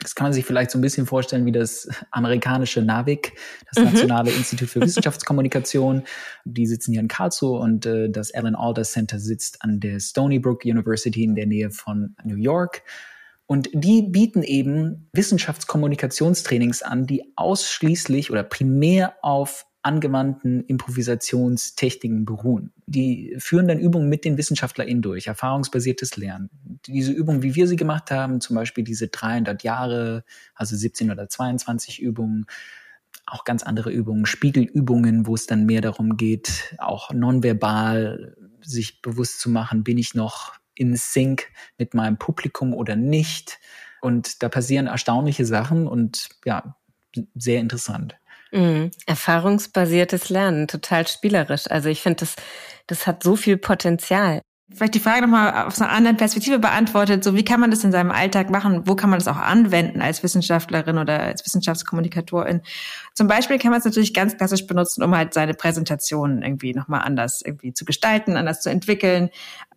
Das 0.00 0.14
kann 0.14 0.26
man 0.26 0.32
sich 0.32 0.44
vielleicht 0.44 0.70
so 0.70 0.78
ein 0.78 0.82
bisschen 0.82 1.06
vorstellen 1.06 1.44
wie 1.44 1.52
das 1.52 1.88
amerikanische 2.12 2.82
NAVIC, 2.82 3.32
das 3.72 3.82
mhm. 3.82 3.90
Nationale 3.90 4.30
Institut 4.30 4.68
für 4.68 4.80
Wissenschaftskommunikation. 4.82 6.04
Die 6.44 6.66
sitzen 6.66 6.92
hier 6.92 7.00
in 7.00 7.08
Karlsruhe 7.08 7.58
und 7.58 7.84
äh, 7.84 8.08
das 8.08 8.32
Alan 8.32 8.54
Alder 8.54 8.84
Center 8.84 9.18
sitzt 9.18 9.62
an 9.62 9.80
der 9.80 9.98
Stony 9.98 10.38
Brook 10.38 10.64
University 10.64 11.24
in 11.24 11.34
der 11.34 11.46
Nähe 11.46 11.70
von 11.70 12.14
New 12.22 12.36
York. 12.36 12.82
Und 13.46 13.70
die 13.72 14.02
bieten 14.02 14.42
eben 14.42 15.08
Wissenschaftskommunikationstrainings 15.14 16.82
an, 16.82 17.06
die 17.06 17.32
ausschließlich 17.34 18.30
oder 18.30 18.44
primär 18.44 19.14
auf 19.22 19.64
angewandten 19.88 20.62
Improvisationstechniken 20.64 22.26
beruhen. 22.26 22.72
Die 22.86 23.34
führen 23.38 23.68
dann 23.68 23.78
Übungen 23.78 24.10
mit 24.10 24.26
den 24.26 24.36
WissenschaftlerInnen 24.36 25.00
durch, 25.00 25.26
erfahrungsbasiertes 25.26 26.18
Lernen. 26.18 26.50
Diese 26.86 27.10
Übungen, 27.10 27.42
wie 27.42 27.54
wir 27.54 27.66
sie 27.66 27.76
gemacht 27.76 28.10
haben, 28.10 28.42
zum 28.42 28.54
Beispiel 28.54 28.84
diese 28.84 29.08
300 29.08 29.62
Jahre, 29.62 30.24
also 30.54 30.76
17 30.76 31.10
oder 31.10 31.28
22 31.28 32.02
Übungen, 32.02 32.44
auch 33.24 33.44
ganz 33.44 33.62
andere 33.62 33.90
Übungen, 33.90 34.26
Spiegelübungen, 34.26 35.26
wo 35.26 35.34
es 35.34 35.46
dann 35.46 35.64
mehr 35.64 35.80
darum 35.80 36.18
geht, 36.18 36.76
auch 36.76 37.10
nonverbal 37.10 38.36
sich 38.60 39.00
bewusst 39.00 39.40
zu 39.40 39.48
machen, 39.48 39.84
bin 39.84 39.96
ich 39.96 40.14
noch 40.14 40.52
in 40.74 40.96
Sync 40.96 41.46
mit 41.78 41.94
meinem 41.94 42.18
Publikum 42.18 42.74
oder 42.74 42.94
nicht. 42.94 43.58
Und 44.02 44.42
da 44.42 44.50
passieren 44.50 44.86
erstaunliche 44.86 45.46
Sachen 45.46 45.86
und 45.86 46.28
ja, 46.44 46.76
sehr 47.34 47.60
interessant. 47.60 48.16
Mhm. 48.52 48.90
Erfahrungsbasiertes 49.06 50.30
Lernen, 50.30 50.68
total 50.68 51.06
spielerisch. 51.06 51.70
Also 51.70 51.88
ich 51.90 52.00
finde, 52.02 52.20
das, 52.20 52.36
das 52.86 53.06
hat 53.06 53.22
so 53.22 53.36
viel 53.36 53.58
Potenzial. 53.58 54.40
Vielleicht 54.70 54.94
die 54.94 55.00
Frage 55.00 55.22
nochmal 55.22 55.66
aus 55.66 55.80
einer 55.80 55.90
anderen 55.90 56.18
Perspektive 56.18 56.58
beantwortet, 56.58 57.24
so 57.24 57.34
wie 57.34 57.44
kann 57.44 57.58
man 57.58 57.70
das 57.70 57.84
in 57.84 57.92
seinem 57.92 58.10
Alltag 58.10 58.50
machen? 58.50 58.82
Wo 58.86 58.96
kann 58.96 59.08
man 59.08 59.18
das 59.18 59.26
auch 59.26 59.38
anwenden 59.38 60.02
als 60.02 60.22
Wissenschaftlerin 60.22 60.98
oder 60.98 61.20
als 61.20 61.46
Wissenschaftskommunikatorin? 61.46 62.60
Zum 63.14 63.28
Beispiel 63.28 63.58
kann 63.58 63.70
man 63.70 63.78
es 63.78 63.86
natürlich 63.86 64.12
ganz 64.12 64.36
klassisch 64.36 64.66
benutzen, 64.66 65.02
um 65.02 65.16
halt 65.16 65.32
seine 65.32 65.54
Präsentationen 65.54 66.42
irgendwie 66.42 66.74
nochmal 66.74 67.00
anders 67.00 67.40
irgendwie 67.42 67.72
zu 67.72 67.86
gestalten, 67.86 68.36
anders 68.36 68.60
zu 68.60 68.68
entwickeln. 68.68 69.30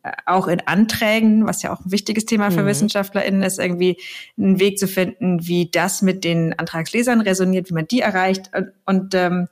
Äh, 0.03 0.11
auch 0.25 0.49
in 0.49 0.59
Anträgen, 0.67 1.47
was 1.47 1.61
ja 1.61 1.71
auch 1.71 1.79
ein 1.79 1.91
wichtiges 1.91 2.25
Thema 2.25 2.51
für 2.51 2.63
mhm. 2.63 2.67
WissenschaftlerInnen 2.67 3.43
ist, 3.43 3.59
irgendwie 3.59 3.95
einen 4.37 4.59
Weg 4.59 4.77
zu 4.77 4.89
finden, 4.89 5.47
wie 5.47 5.71
das 5.71 6.01
mit 6.01 6.25
den 6.25 6.57
Antragslesern 6.59 7.21
resoniert, 7.21 7.69
wie 7.69 7.75
man 7.75 7.87
die 7.87 8.01
erreicht 8.01 8.51
und, 8.53 8.71
und 8.85 9.15
ähm, 9.15 9.47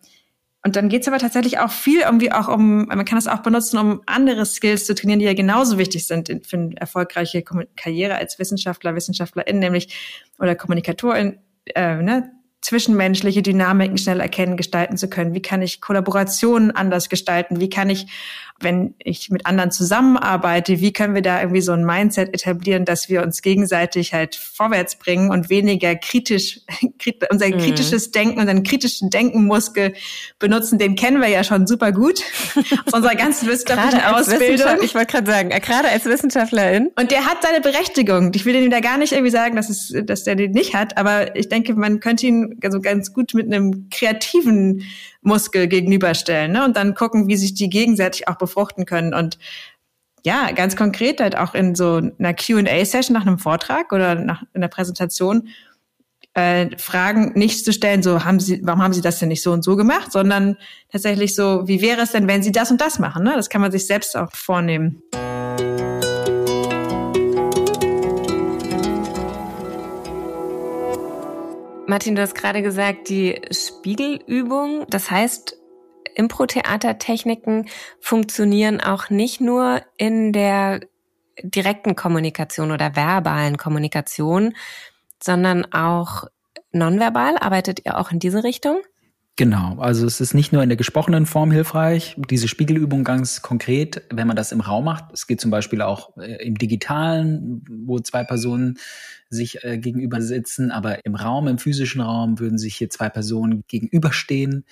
und 0.64 0.76
dann 0.76 0.90
geht's 0.90 1.08
aber 1.08 1.20
tatsächlich 1.20 1.60
auch 1.60 1.72
viel 1.72 2.02
irgendwie 2.02 2.32
auch 2.34 2.50
um, 2.50 2.86
man 2.86 3.06
kann 3.06 3.18
das 3.18 3.28
auch 3.28 3.40
benutzen, 3.40 3.78
um 3.78 4.02
andere 4.06 4.46
Skills 4.46 4.86
zu 4.86 4.94
trainieren, 4.94 5.20
die 5.20 5.26
ja 5.26 5.34
genauso 5.34 5.78
wichtig 5.78 6.06
sind 6.06 6.30
für 6.46 6.58
eine 6.58 6.76
erfolgreiche 6.76 7.44
Karriere 7.76 8.16
als 8.16 8.40
Wissenschaftler, 8.40 8.94
Wissenschaftlerin, 8.94 9.60
nämlich 9.60 9.96
oder 10.38 10.56
Kommunikatorin, 10.56 11.40
äh, 11.76 12.02
ne, 12.02 12.32
zwischenmenschliche 12.62 13.42
Dynamiken 13.42 13.98
schnell 13.98 14.20
erkennen, 14.20 14.58
gestalten 14.58 14.98
zu 14.98 15.10
können. 15.10 15.34
Wie 15.34 15.42
kann 15.42 15.62
ich 15.62 15.80
Kollaborationen 15.80 16.72
anders 16.72 17.08
gestalten? 17.08 17.62
Wie 17.62 17.70
kann 17.70 17.90
ich 17.90 18.08
wenn 18.62 18.96
ich 19.00 19.30
mit 19.30 19.46
anderen 19.46 19.72
zusammenarbeite, 19.72 20.80
wie 20.80 20.94
können 20.94 21.16
wir 21.16 21.22
da 21.22 21.40
irgendwie 21.42 21.62
so 21.62 21.72
ein 21.72 21.86
Mindset 21.86 22.34
etablieren, 22.34 22.86
dass 22.86 23.10
wir 23.10 23.24
uns 23.24 23.42
gegenseitig 23.42 24.14
halt 24.14 24.36
vorwärts 24.36 24.98
bringen 24.98 25.32
und 25.32 25.50
weniger 25.50 25.96
kritisch, 25.96 26.62
unser 27.32 27.48
mhm. 27.48 27.60
kritisches 27.60 28.12
Denken, 28.12 28.40
unseren 28.40 28.64
kritischen 28.64 29.10
Denkenmuskel 29.10 29.94
benutzen, 30.40 30.80
den 30.80 30.96
kennen 30.96 31.22
wir 31.22 31.30
ja 31.30 31.44
schon 31.44 31.68
super 31.68 31.92
gut 31.92 32.22
aus 32.86 32.94
unserer 32.94 33.16
ganzen 33.16 33.48
wissenschaftlichen 33.50 34.04
Ausbildung. 34.04 34.84
Ich 34.84 34.96
wollte 34.96 35.14
gerade 35.14 35.32
sagen, 35.32 35.50
gerade 35.50 35.90
als 35.90 36.06
Wissenschaftlerin. 36.06 36.92
Und 37.00 37.12
der 37.12 37.26
hat 37.26 37.44
seine 37.44 37.62
Berechtigung. 37.62 38.32
Ich 38.36 38.46
will 38.46 38.56
ihm 38.56 38.72
da 38.72 38.80
gar 38.80 38.98
nicht 38.98 39.14
irgendwie 39.14 39.32
sagen, 39.32 39.56
dass, 39.56 39.70
es, 39.70 39.94
dass 40.06 40.24
der 40.24 40.36
den 40.36 40.52
nicht 40.52 40.74
hat, 40.74 40.98
aber 40.98 41.36
ich 41.36 41.50
denke, 41.50 41.74
man 41.76 42.00
könnte 42.00 42.28
ihn 42.28 42.60
also 42.64 42.82
ganz 42.82 43.14
gut 43.14 43.34
mit 43.34 43.46
einem 43.46 43.90
kreativen 43.90 44.84
Muskel 45.22 45.68
gegenüberstellen 45.68 46.52
ne? 46.52 46.66
und 46.66 46.78
dann 46.78 46.96
gucken, 46.96 47.28
wie 47.28 47.36
sich 47.36 47.54
die 47.54 47.70
gegenseitig 47.70 48.28
auch 48.28 48.38
befruchten 48.38 48.86
können. 48.86 49.14
Und 49.14 49.38
ja, 50.26 50.52
ganz 50.52 50.76
konkret 50.76 51.22
halt 51.22 51.38
auch 51.38 51.54
in 51.54 51.76
so 51.76 52.02
einer 52.20 52.34
Q&A-Session 52.34 53.14
nach 53.14 53.26
einem 53.26 53.40
Vortrag 53.40 53.92
oder 53.92 54.16
nach 54.16 54.44
einer 54.54 54.68
Präsentation 54.68 55.50
äh, 56.34 56.78
Fragen 56.78 57.34
nicht 57.36 57.66
zu 57.66 57.74
stellen, 57.74 58.04
so 58.04 58.24
haben 58.24 58.40
Sie, 58.40 58.62
warum 58.64 58.82
haben 58.82 58.94
Sie 58.94 59.02
das 59.02 59.20
denn 59.20 59.30
nicht 59.30 59.44
so 59.44 59.52
und 59.52 59.64
so 59.64 59.76
gemacht, 59.76 60.12
sondern 60.12 60.58
tatsächlich 60.92 61.36
so, 61.36 61.68
wie 61.68 61.82
wäre 61.82 62.02
es 62.02 62.12
denn, 62.12 62.28
wenn 62.28 62.44
Sie 62.44 62.52
das 62.52 62.72
und 62.72 62.82
das 62.82 63.00
machen? 63.00 63.24
Ne? 63.24 63.34
Das 63.36 63.50
kann 63.50 63.62
man 63.62 63.72
sich 63.72 63.88
selbst 63.88 64.16
auch 64.16 64.32
vornehmen. 64.34 65.02
Martin, 71.90 72.14
du 72.14 72.22
hast 72.22 72.36
gerade 72.36 72.62
gesagt, 72.62 73.10
die 73.10 73.42
Spiegelübung, 73.50 74.86
das 74.92 75.10
heißt, 75.10 75.58
Impro-Theatertechniken 76.14 77.68
funktionieren 78.00 78.80
auch 78.80 79.10
nicht 79.10 79.42
nur 79.42 79.82
in 79.98 80.32
der 80.32 80.82
direkten 81.42 81.96
Kommunikation 81.96 82.70
oder 82.70 82.96
verbalen 82.96 83.58
Kommunikation, 83.58 84.54
sondern 85.20 85.66
auch 85.74 86.26
nonverbal. 86.72 87.40
Arbeitet 87.40 87.84
ihr 87.84 87.98
auch 87.98 88.12
in 88.12 88.20
diese 88.20 88.44
Richtung? 88.44 88.82
Genau, 89.36 89.80
also 89.80 90.06
es 90.06 90.22
ist 90.22 90.36
nicht 90.36 90.54
nur 90.54 90.62
in 90.62 90.70
der 90.70 90.78
gesprochenen 90.78 91.26
Form 91.26 91.50
hilfreich, 91.50 92.16
diese 92.30 92.48
Spiegelübung 92.50 93.04
ganz 93.04 93.42
konkret, 93.42 94.04
wenn 94.12 94.28
man 94.28 94.36
das 94.36 94.52
im 94.52 94.60
Raum 94.60 94.86
macht. 94.86 95.06
Es 95.14 95.26
geht 95.26 95.42
zum 95.42 95.50
Beispiel 95.50 95.82
auch 95.82 96.16
äh, 96.18 96.46
im 96.46 96.56
digitalen, 96.56 97.64
wo 97.68 98.00
zwei 98.00 98.24
Personen 98.24 98.78
sich 99.30 99.64
äh, 99.64 99.78
gegenüber 99.78 100.22
sitzen, 100.22 100.72
aber 100.72 101.06
im 101.06 101.16
Raum, 101.16 101.48
im 101.48 101.58
physischen 101.58 102.02
Raum 102.02 102.40
würden 102.40 102.58
sich 102.58 102.76
hier 102.76 102.90
zwei 102.90 103.10
Personen 103.10 103.64
gegenüberstehen 103.68 104.66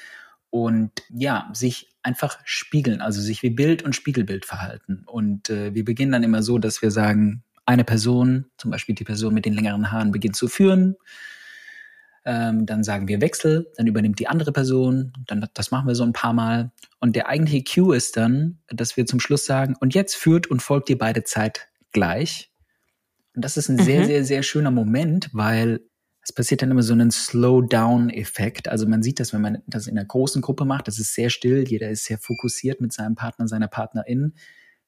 und 0.49 0.91
ja, 1.09 1.49
sich 1.53 1.89
einfach 2.03 2.39
spiegeln, 2.45 3.01
also 3.01 3.21
sich 3.21 3.43
wie 3.43 3.49
Bild 3.49 3.83
und 3.83 3.95
Spiegelbild 3.95 4.45
verhalten. 4.45 5.03
Und 5.05 5.49
äh, 5.49 5.73
wir 5.73 5.85
beginnen 5.85 6.11
dann 6.13 6.23
immer 6.23 6.41
so, 6.41 6.57
dass 6.57 6.81
wir 6.81 6.91
sagen, 6.91 7.43
eine 7.65 7.83
Person, 7.83 8.45
zum 8.57 8.71
Beispiel 8.71 8.95
die 8.95 9.03
Person 9.03 9.33
mit 9.33 9.45
den 9.45 9.53
längeren 9.53 9.91
Haaren, 9.91 10.11
beginnt 10.11 10.35
zu 10.37 10.47
führen 10.47 10.95
ähm, 12.27 12.65
dann 12.65 12.83
sagen 12.83 13.07
wir 13.07 13.21
Wechsel, 13.21 13.71
dann 13.77 13.87
übernimmt 13.87 14.19
die 14.19 14.27
andere 14.27 14.51
Person, 14.51 15.13
dann 15.27 15.47
das 15.53 15.71
machen 15.71 15.87
wir 15.87 15.95
so 15.95 16.03
ein 16.03 16.11
paar 16.11 16.33
Mal. 16.33 16.71
Und 16.99 17.15
der 17.15 17.29
eigentliche 17.29 17.63
Cue 17.63 17.95
ist 17.95 18.17
dann, 18.17 18.59
dass 18.67 18.97
wir 18.97 19.05
zum 19.05 19.21
Schluss 19.21 19.45
sagen, 19.45 19.75
und 19.79 19.95
jetzt 19.95 20.17
führt 20.17 20.47
und 20.47 20.61
folgt 20.61 20.89
ihr 20.89 20.97
beide 20.97 21.23
Zeit 21.23 21.69
gleich. 21.93 22.51
Und 23.37 23.45
das 23.45 23.55
ist 23.55 23.69
ein 23.69 23.75
mhm. 23.75 23.83
sehr, 23.83 24.05
sehr, 24.07 24.25
sehr 24.25 24.41
schöner 24.41 24.71
Moment, 24.71 25.29
weil 25.31 25.81
es 26.23 26.33
passiert 26.33 26.63
dann 26.63 26.71
immer 26.71 26.81
so 26.81 26.93
einen 26.93 27.11
Slow-Down-Effekt. 27.11 28.67
Also 28.67 28.87
man 28.87 29.03
sieht 29.03 29.19
das, 29.19 29.31
wenn 29.31 29.41
man 29.41 29.59
das 29.67 29.85
in 29.85 29.95
einer 29.95 30.07
großen 30.07 30.41
Gruppe 30.41 30.65
macht, 30.65 30.87
das 30.87 30.97
ist 30.97 31.13
sehr 31.13 31.29
still, 31.29 31.63
jeder 31.67 31.91
ist 31.91 32.05
sehr 32.05 32.17
fokussiert 32.17 32.81
mit 32.81 32.93
seinem 32.93 33.13
Partner, 33.13 33.47
seiner 33.47 33.67
Partnerin, 33.67 34.33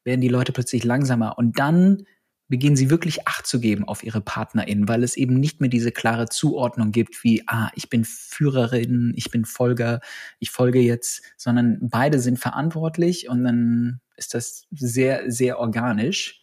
werden 0.03 0.21
die 0.21 0.29
Leute 0.29 0.51
plötzlich 0.51 0.83
langsamer. 0.83 1.37
Und 1.37 1.59
dann 1.59 2.05
beginnen 2.47 2.75
sie 2.75 2.89
wirklich 2.89 3.27
Acht 3.27 3.45
zu 3.45 3.59
geben 3.59 3.87
auf 3.87 4.01
ihre 4.01 4.19
PartnerInnen, 4.19 4.87
weil 4.87 5.03
es 5.03 5.15
eben 5.15 5.39
nicht 5.39 5.61
mehr 5.61 5.69
diese 5.69 5.91
klare 5.91 6.27
Zuordnung 6.27 6.91
gibt 6.91 7.23
wie, 7.23 7.43
ah, 7.45 7.69
ich 7.75 7.87
bin 7.87 8.03
Führerin, 8.03 9.13
ich 9.15 9.29
bin 9.29 9.45
Folger, 9.45 10.01
ich 10.39 10.49
folge 10.49 10.79
jetzt, 10.79 11.21
sondern 11.37 11.77
beide 11.81 12.17
sind 12.19 12.39
verantwortlich 12.39 13.29
und 13.29 13.43
dann 13.43 14.01
ist 14.17 14.33
das 14.33 14.63
sehr, 14.71 15.29
sehr 15.29 15.59
organisch 15.59 16.38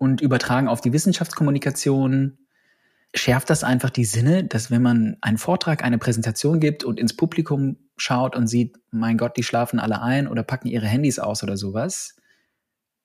und 0.00 0.22
übertragen 0.22 0.66
auf 0.66 0.80
die 0.80 0.94
Wissenschaftskommunikation 0.94 2.38
schärft 3.14 3.50
das 3.50 3.64
einfach 3.64 3.90
die 3.90 4.06
Sinne, 4.06 4.44
dass 4.44 4.70
wenn 4.70 4.80
man 4.80 5.16
einen 5.20 5.36
Vortrag, 5.36 5.84
eine 5.84 5.98
Präsentation 5.98 6.58
gibt 6.58 6.84
und 6.84 6.98
ins 6.98 7.14
Publikum 7.14 7.76
schaut 7.98 8.34
und 8.34 8.46
sieht, 8.46 8.78
mein 8.90 9.18
Gott, 9.18 9.36
die 9.36 9.42
schlafen 9.42 9.78
alle 9.78 10.00
ein 10.00 10.26
oder 10.26 10.42
packen 10.42 10.68
ihre 10.68 10.86
Handys 10.86 11.18
aus 11.18 11.42
oder 11.42 11.58
sowas, 11.58 12.16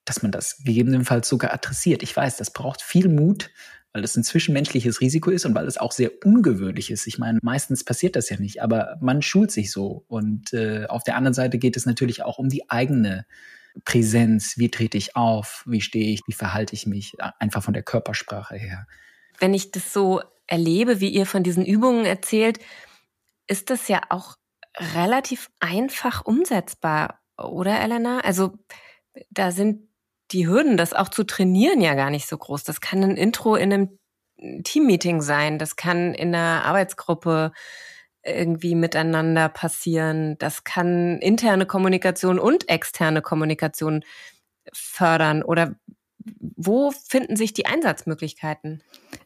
dass 0.06 0.24
man 0.24 0.32
das 0.32 0.64
gegebenenfalls 0.64 1.28
sogar 1.28 1.54
adressiert. 1.54 2.02
Ich 2.02 2.16
weiß, 2.16 2.38
das 2.38 2.54
braucht 2.54 2.82
viel 2.82 3.10
Mut, 3.10 3.50
weil 3.92 4.02
das 4.02 4.16
ein 4.16 4.24
zwischenmenschliches 4.24 5.02
Risiko 5.02 5.32
ist 5.32 5.46
und 5.46 5.54
weil 5.54 5.68
es 5.68 5.78
auch 5.78 5.92
sehr 5.92 6.12
ungewöhnlich 6.24 6.92
ist. 6.92 7.08
Ich 7.08 7.18
meine, 7.18 7.40
meistens 7.42 7.84
passiert 7.84 8.16
das 8.16 8.30
ja 8.30 8.38
nicht, 8.38 8.62
aber 8.62 8.98
man 9.02 9.22
schult 9.22 9.52
sich 9.52 9.70
so. 9.70 10.06
Und 10.08 10.54
äh, 10.54 10.86
auf 10.86 11.04
der 11.04 11.18
anderen 11.18 11.34
Seite 11.34 11.58
geht 11.58 11.76
es 11.76 11.86
natürlich 11.86 12.24
auch 12.24 12.38
um 12.38 12.48
die 12.48 12.70
eigene 12.70 13.26
Präsenz. 13.84 14.58
Wie 14.58 14.72
trete 14.72 14.98
ich 14.98 15.16
auf? 15.16 15.64
Wie 15.66 15.82
stehe 15.82 16.14
ich? 16.14 16.22
Wie 16.28 16.34
verhalte 16.34 16.74
ich 16.74 16.88
mich? 16.88 17.16
Einfach 17.40 17.64
von 17.64 17.74
der 17.74 17.84
Körpersprache 17.84 18.56
her. 18.56 18.88
Wenn 19.40 19.54
ich 19.54 19.72
das 19.72 19.92
so 19.92 20.22
erlebe, 20.48 21.02
wie 21.02 21.10
ihr 21.10 21.26
von 21.26 21.44
diesen 21.44 21.66
Übungen 21.66 22.06
erzählt, 22.06 22.60
ist 23.48 23.70
das 23.70 23.88
ja 23.88 24.02
auch 24.10 24.36
relativ 24.94 25.50
einfach 25.60 26.26
umsetzbar, 26.26 27.20
oder 27.38 27.80
Elena? 27.80 28.20
Also 28.20 28.58
da 29.30 29.52
sind 29.52 29.90
die 30.32 30.48
Hürden, 30.48 30.78
das 30.78 30.94
auch 30.94 31.10
zu 31.10 31.24
trainieren, 31.24 31.82
ja 31.82 31.94
gar 31.94 32.10
nicht 32.10 32.28
so 32.28 32.38
groß. 32.38 32.64
Das 32.64 32.82
kann 32.82 33.04
ein 33.04 33.18
Intro 33.18 33.56
in 33.56 33.74
einem 33.74 34.00
Teammeeting 34.64 35.22
sein, 35.22 35.60
das 35.60 35.76
kann 35.76 36.14
in 36.14 36.34
einer 36.36 36.66
Arbeitsgruppe 36.66 37.52
irgendwie 38.26 38.76
miteinander 38.76 39.50
passieren. 39.50 40.38
Das 40.40 40.64
kann 40.64 41.20
interne 41.20 41.66
Kommunikation 41.66 42.40
und 42.40 42.70
externe 42.70 43.22
Kommunikation 43.22 44.04
fördern 44.74 45.44
oder 45.44 45.76
wo 46.56 46.92
finden 46.92 47.36
sich 47.36 47.54
die 47.54 47.68
Einsatzmöglichkeiten? 47.68 48.82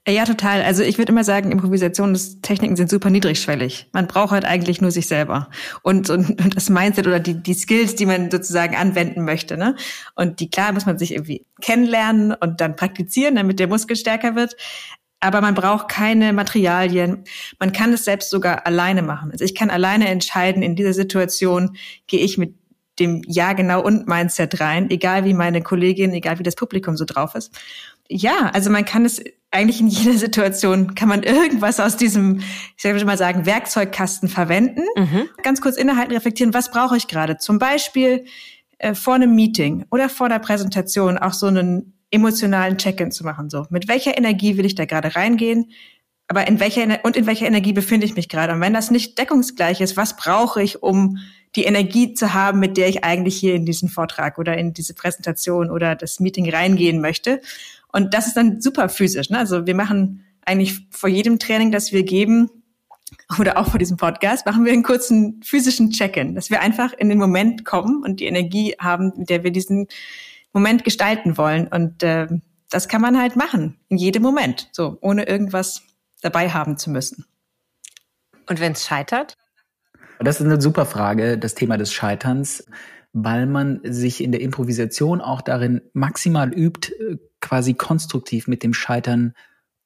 Ja, 0.07 0.25
total. 0.25 0.61
Also 0.63 0.83
ich 0.83 0.97
würde 0.97 1.11
immer 1.11 1.23
sagen, 1.23 1.51
Improvisationstechniken 1.51 2.75
sind 2.75 2.89
super 2.89 3.09
niedrigschwellig. 3.09 3.87
Man 3.93 4.07
braucht 4.07 4.31
halt 4.31 4.45
eigentlich 4.45 4.81
nur 4.81 4.91
sich 4.91 5.07
selber 5.07 5.49
und, 5.81 6.09
und, 6.09 6.41
und 6.41 6.55
das 6.55 6.69
Mindset 6.69 7.07
oder 7.07 7.19
die, 7.19 7.35
die 7.35 7.53
Skills, 7.53 7.95
die 7.95 8.05
man 8.05 8.29
sozusagen 8.29 8.75
anwenden 8.75 9.23
möchte. 9.23 9.57
Ne? 9.57 9.75
Und 10.15 10.39
die 10.39 10.49
klar 10.49 10.73
muss 10.73 10.85
man 10.85 10.97
sich 10.97 11.13
irgendwie 11.13 11.45
kennenlernen 11.61 12.33
und 12.33 12.59
dann 12.59 12.75
praktizieren, 12.75 13.35
damit 13.35 13.59
der 13.59 13.67
Muskel 13.67 13.95
stärker 13.95 14.35
wird. 14.35 14.55
Aber 15.19 15.41
man 15.41 15.53
braucht 15.53 15.89
keine 15.89 16.31
Materialien. 16.31 17.25
Man 17.59 17.73
kann 17.73 17.91
es 17.91 18.05
selbst 18.05 18.29
sogar 18.29 18.65
alleine 18.65 19.01
machen. 19.01 19.31
Also 19.31 19.43
ich 19.43 19.53
kann 19.53 19.69
alleine 19.69 20.07
entscheiden, 20.07 20.63
in 20.63 20.75
dieser 20.75 20.93
Situation 20.93 21.77
gehe 22.07 22.21
ich 22.21 22.37
mit 22.37 22.55
dem 22.99 23.21
Ja 23.25 23.53
genau 23.53 23.81
und 23.81 24.07
Mindset 24.07 24.59
rein, 24.59 24.89
egal 24.89 25.25
wie 25.25 25.33
meine 25.33 25.61
Kollegin, 25.61 26.13
egal 26.13 26.39
wie 26.39 26.43
das 26.43 26.55
Publikum 26.55 26.97
so 26.97 27.05
drauf 27.05 27.35
ist. 27.35 27.51
Ja, 28.09 28.49
also 28.53 28.69
man 28.69 28.85
kann 28.85 29.05
es 29.05 29.23
eigentlich 29.51 29.79
in 29.81 29.87
jeder 29.87 30.17
Situation 30.17 30.95
kann 30.95 31.09
man 31.09 31.23
irgendwas 31.23 31.79
aus 31.79 31.97
diesem, 31.97 32.41
ich 32.77 32.83
würde 32.83 33.05
mal 33.05 33.17
sagen, 33.17 33.45
Werkzeugkasten 33.45 34.29
verwenden. 34.29 34.83
Mhm. 34.95 35.29
Ganz 35.43 35.61
kurz 35.61 35.77
innehalten, 35.77 36.13
reflektieren, 36.13 36.53
was 36.53 36.71
brauche 36.71 36.97
ich 36.97 37.07
gerade? 37.07 37.37
Zum 37.37 37.57
Beispiel 37.57 38.25
äh, 38.77 38.93
vor 38.93 39.15
einem 39.15 39.33
Meeting 39.33 39.85
oder 39.91 40.09
vor 40.09 40.27
einer 40.27 40.39
Präsentation 40.39 41.17
auch 41.17 41.33
so 41.33 41.47
einen 41.47 41.98
emotionalen 42.11 42.77
Check-in 42.77 43.11
zu 43.11 43.23
machen. 43.23 43.49
So, 43.49 43.65
mit 43.69 43.87
welcher 43.87 44.17
Energie 44.17 44.57
will 44.57 44.65
ich 44.65 44.75
da 44.75 44.85
gerade 44.85 45.15
reingehen? 45.15 45.71
Aber 46.27 46.47
in 46.47 46.59
welcher 46.59 47.03
und 47.03 47.15
in 47.15 47.25
welcher 47.25 47.47
Energie 47.47 47.73
befinde 47.73 48.05
ich 48.05 48.15
mich 48.15 48.29
gerade? 48.29 48.53
Und 48.53 48.61
wenn 48.61 48.73
das 48.73 48.91
nicht 48.91 49.17
deckungsgleich 49.17 49.81
ist, 49.81 49.97
was 49.97 50.15
brauche 50.15 50.61
ich, 50.61 50.83
um 50.83 51.17
die 51.55 51.63
Energie 51.63 52.13
zu 52.13 52.33
haben, 52.33 52.59
mit 52.59 52.77
der 52.77 52.87
ich 52.87 53.03
eigentlich 53.03 53.35
hier 53.35 53.55
in 53.55 53.65
diesen 53.65 53.89
Vortrag 53.89 54.37
oder 54.37 54.55
in 54.55 54.73
diese 54.73 54.93
Präsentation 54.93 55.71
oder 55.71 55.95
das 55.95 56.19
Meeting 56.19 56.49
reingehen 56.49 57.01
möchte? 57.01 57.41
Und 57.91 58.13
das 58.13 58.27
ist 58.27 58.37
dann 58.37 58.61
super 58.61 58.89
physisch. 58.89 59.31
Ne? 59.31 59.39
Also 59.39 59.65
wir 59.65 59.73
machen 59.73 60.23
eigentlich 60.45 60.79
vor 60.91 61.09
jedem 61.09 61.39
Training, 61.39 61.71
das 61.71 61.91
wir 61.91 62.03
geben, 62.03 62.49
oder 63.39 63.57
auch 63.57 63.69
vor 63.69 63.79
diesem 63.79 63.97
Podcast, 63.97 64.45
machen 64.45 64.65
wir 64.65 64.71
einen 64.71 64.83
kurzen 64.83 65.41
physischen 65.43 65.91
Check-in, 65.91 66.35
dass 66.35 66.49
wir 66.49 66.61
einfach 66.61 66.93
in 66.93 67.09
den 67.09 67.17
Moment 67.17 67.65
kommen 67.65 68.03
und 68.03 68.19
die 68.19 68.25
Energie 68.25 68.75
haben, 68.79 69.13
mit 69.17 69.29
der 69.29 69.43
wir 69.43 69.51
diesen 69.51 69.87
Moment 70.53 70.83
gestalten 70.83 71.37
wollen. 71.37 71.67
Und 71.67 72.03
äh, 72.03 72.27
das 72.69 72.87
kann 72.87 73.01
man 73.01 73.19
halt 73.19 73.35
machen, 73.35 73.79
in 73.87 73.97
jedem 73.97 74.23
Moment, 74.23 74.69
so 74.71 74.97
ohne 75.01 75.27
irgendwas 75.27 75.81
dabei 76.21 76.49
haben 76.49 76.77
zu 76.77 76.89
müssen. 76.89 77.25
Und 78.47 78.59
wenn 78.59 78.73
es 78.73 78.85
scheitert? 78.85 79.37
Das 80.19 80.39
ist 80.39 80.45
eine 80.45 80.61
super 80.61 80.85
Frage, 80.85 81.37
das 81.37 81.55
Thema 81.55 81.77
des 81.77 81.93
Scheiterns, 81.93 82.65
weil 83.13 83.45
man 83.45 83.79
sich 83.83 84.23
in 84.23 84.31
der 84.31 84.41
Improvisation 84.41 85.21
auch 85.21 85.41
darin 85.41 85.81
maximal 85.93 86.53
übt, 86.53 86.93
äh, 86.93 87.17
quasi 87.41 87.73
konstruktiv 87.73 88.47
mit 88.47 88.63
dem 88.63 88.73
Scheitern 88.73 89.33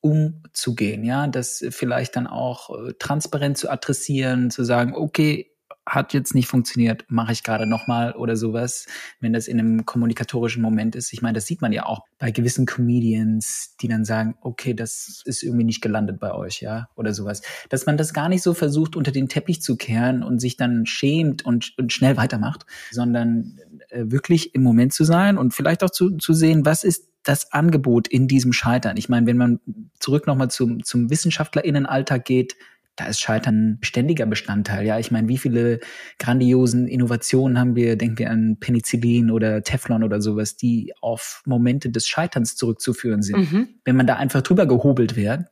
umzugehen, 0.02 1.06
ja, 1.06 1.28
das 1.28 1.64
vielleicht 1.70 2.18
dann 2.18 2.28
auch 2.28 2.70
äh, 2.72 2.94
transparent 3.00 3.58
zu 3.58 3.70
adressieren, 3.70 4.52
zu 4.52 4.66
sagen, 4.66 4.94
okay, 4.96 5.53
hat 5.86 6.14
jetzt 6.14 6.34
nicht 6.34 6.48
funktioniert, 6.48 7.06
mache 7.10 7.34
ich 7.34 7.44
gerade 7.44 7.68
nochmal 7.68 8.14
oder 8.14 8.36
sowas, 8.36 8.86
wenn 9.20 9.34
das 9.34 9.48
in 9.48 9.60
einem 9.60 9.86
kommunikatorischen 9.86 10.62
Moment 10.62 10.96
ist. 10.96 11.12
Ich 11.12 11.22
meine, 11.22 11.34
das 11.34 11.46
sieht 11.46 11.62
man 11.62 11.74
ja 11.74 11.86
auch 11.86 12.06
bei 12.20 12.32
gewissen 12.32 12.66
Comedians, 12.66 13.76
die 13.82 13.88
dann 13.88 14.06
sagen, 14.06 14.36
okay, 14.42 14.74
das 14.74 15.22
ist 15.26 15.44
irgendwie 15.44 15.66
nicht 15.66 15.82
gelandet 15.82 16.20
bei 16.20 16.34
euch, 16.34 16.62
ja, 16.62 16.88
oder 16.96 17.14
sowas. 17.14 17.42
Dass 17.70 17.86
man 17.86 17.98
das 17.98 18.14
gar 18.14 18.30
nicht 18.30 18.44
so 18.44 18.54
versucht, 18.54 18.96
unter 18.96 19.12
den 19.12 19.28
Teppich 19.28 19.62
zu 19.62 19.76
kehren 19.76 20.24
und 20.24 20.40
sich 20.40 20.56
dann 20.56 20.86
schämt 20.86 21.46
und, 21.46 21.74
und 21.78 21.92
schnell 21.92 22.16
weitermacht, 22.16 22.66
sondern 22.92 23.60
äh, 23.90 24.06
wirklich 24.06 24.56
im 24.56 24.64
Moment 24.64 24.94
zu 24.94 25.04
sein 25.04 25.38
und 25.38 25.54
vielleicht 25.54 25.84
auch 25.84 25.90
zu, 25.90 26.18
zu 26.18 26.34
sehen, 26.34 26.66
was 26.66 26.84
ist 26.84 27.10
das 27.24 27.54
Angebot 27.54 28.08
in 28.08 28.28
diesem 28.28 28.54
Scheitern. 28.54 28.98
Ich 28.98 29.10
meine, 29.10 29.26
wenn 29.26 29.38
man 29.38 29.60
zurück 30.00 30.28
nochmal 30.28 30.52
zum, 30.52 30.84
zum 30.84 31.10
WissenschaftlerInnenalltag 31.10 32.26
geht, 32.26 32.56
da 32.96 33.08
ist 33.08 33.22
Scheitern 33.22 33.80
ständiger 33.82 34.26
Bestandteil. 34.26 34.86
Ja, 34.86 35.00
ich 35.00 35.12
meine, 35.12 35.28
wie 35.28 35.38
viele 35.38 35.80
grandiosen 36.20 36.88
Innovationen 36.88 37.60
haben 37.60 37.76
wir, 37.76 37.96
denken 37.96 38.20
wir 38.20 38.30
an 38.30 38.58
Penicillin 38.60 39.32
oder 39.32 39.64
Teflon 39.64 40.04
oder 40.04 40.22
sowas, 40.22 40.56
die 40.56 40.94
auf 41.02 41.42
Momente 41.46 41.90
des 41.90 42.08
Scheiterns 42.08 42.56
zurückzuführen 42.56 43.24
sind. 43.24 43.52
Mhm. 43.52 43.68
Wenn 43.84 43.96
man 43.96 44.08
da 44.08 44.16
einfach 44.16 44.42
drüber 44.42 44.68
gehobelt 44.68 45.16
wäre, 45.16 45.48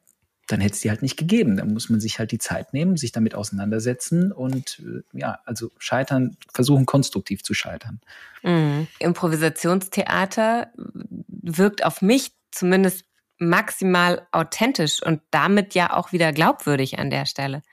dann 0.47 0.59
hätte 0.59 0.73
es 0.73 0.81
die 0.81 0.89
halt 0.89 1.01
nicht 1.01 1.17
gegeben. 1.17 1.57
Dann 1.57 1.73
muss 1.73 1.89
man 1.89 1.99
sich 1.99 2.19
halt 2.19 2.31
die 2.31 2.37
Zeit 2.37 2.73
nehmen, 2.73 2.97
sich 2.97 3.11
damit 3.11 3.35
auseinandersetzen 3.35 4.31
und 4.31 4.81
äh, 4.85 5.17
ja, 5.17 5.39
also 5.45 5.71
scheitern, 5.79 6.37
versuchen 6.53 6.85
konstruktiv 6.85 7.43
zu 7.43 7.53
scheitern. 7.53 8.01
Mhm. 8.43 8.87
Improvisationstheater 8.99 10.71
wirkt 11.27 11.85
auf 11.85 12.01
mich 12.01 12.33
zumindest 12.51 13.05
maximal 13.41 14.27
authentisch 14.31 15.01
und 15.03 15.21
damit 15.31 15.73
ja 15.73 15.93
auch 15.95 16.11
wieder 16.11 16.31
glaubwürdig 16.31 16.99
an 16.99 17.09
der 17.09 17.25
Stelle. 17.25 17.63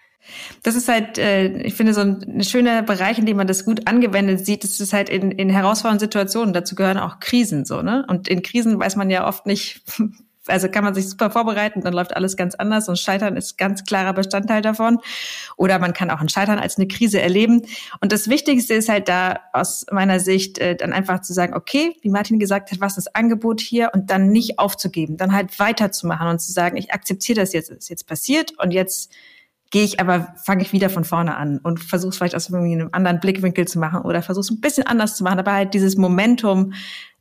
Das 0.62 0.74
ist 0.74 0.88
halt, 0.88 1.18
äh, 1.18 1.62
ich 1.62 1.74
finde, 1.74 1.94
so 1.94 2.00
ein, 2.00 2.22
ein 2.22 2.44
schöner 2.44 2.82
Bereich, 2.82 3.18
in 3.18 3.26
dem 3.26 3.36
man 3.36 3.46
das 3.46 3.64
gut 3.64 3.86
angewendet 3.86 4.44
sieht, 4.44 4.64
das 4.64 4.80
ist 4.80 4.92
halt 4.92 5.08
in, 5.08 5.30
in 5.30 5.48
herausfordernden 5.50 6.00
Situationen. 6.00 6.52
Dazu 6.52 6.74
gehören 6.74 6.98
auch 6.98 7.20
Krisen 7.20 7.64
so, 7.64 7.82
ne? 7.82 8.04
Und 8.08 8.28
in 8.28 8.42
Krisen 8.42 8.78
weiß 8.78 8.96
man 8.96 9.10
ja 9.10 9.26
oft 9.26 9.46
nicht, 9.46 9.82
also 10.48 10.68
kann 10.68 10.84
man 10.84 10.94
sich 10.94 11.08
super 11.08 11.30
vorbereiten, 11.30 11.80
dann 11.80 11.92
läuft 11.92 12.16
alles 12.16 12.36
ganz 12.36 12.54
anders 12.54 12.88
und 12.88 12.98
Scheitern 12.98 13.36
ist 13.36 13.58
ganz 13.58 13.84
klarer 13.84 14.12
Bestandteil 14.12 14.62
davon. 14.62 14.98
Oder 15.56 15.78
man 15.78 15.92
kann 15.92 16.10
auch 16.10 16.20
ein 16.20 16.28
Scheitern 16.28 16.58
als 16.58 16.76
eine 16.76 16.88
Krise 16.88 17.20
erleben. 17.20 17.62
Und 18.00 18.12
das 18.12 18.28
Wichtigste 18.28 18.74
ist 18.74 18.88
halt 18.88 19.08
da 19.08 19.40
aus 19.52 19.86
meiner 19.90 20.20
Sicht 20.20 20.58
äh, 20.58 20.76
dann 20.76 20.92
einfach 20.92 21.20
zu 21.20 21.32
sagen, 21.32 21.54
okay, 21.54 21.96
wie 22.02 22.10
Martin 22.10 22.38
gesagt 22.38 22.70
hat, 22.70 22.80
was 22.80 22.96
ist 22.96 23.06
das 23.06 23.14
Angebot 23.14 23.60
hier 23.60 23.90
und 23.94 24.10
dann 24.10 24.30
nicht 24.30 24.58
aufzugeben, 24.58 25.16
dann 25.16 25.32
halt 25.32 25.58
weiterzumachen 25.58 26.28
und 26.28 26.40
zu 26.40 26.52
sagen, 26.52 26.76
ich 26.76 26.92
akzeptiere 26.92 27.40
das 27.40 27.52
jetzt, 27.52 27.70
ist 27.70 27.90
jetzt 27.90 28.06
passiert 28.06 28.52
und 28.58 28.72
jetzt 28.72 29.12
gehe 29.70 29.84
ich 29.84 30.00
aber, 30.00 30.34
fange 30.42 30.62
ich 30.62 30.72
wieder 30.72 30.90
von 30.90 31.04
vorne 31.04 31.36
an 31.36 31.58
und 31.58 31.78
versuche 31.78 32.10
es 32.10 32.16
vielleicht 32.16 32.34
aus 32.34 32.52
einem 32.52 32.88
anderen 32.92 33.20
Blickwinkel 33.20 33.68
zu 33.68 33.78
machen 33.78 34.02
oder 34.02 34.22
versuche 34.22 34.44
es 34.44 34.50
ein 34.50 34.60
bisschen 34.60 34.86
anders 34.86 35.16
zu 35.16 35.24
machen, 35.24 35.38
aber 35.38 35.52
halt 35.52 35.74
dieses 35.74 35.96
Momentum 35.96 36.72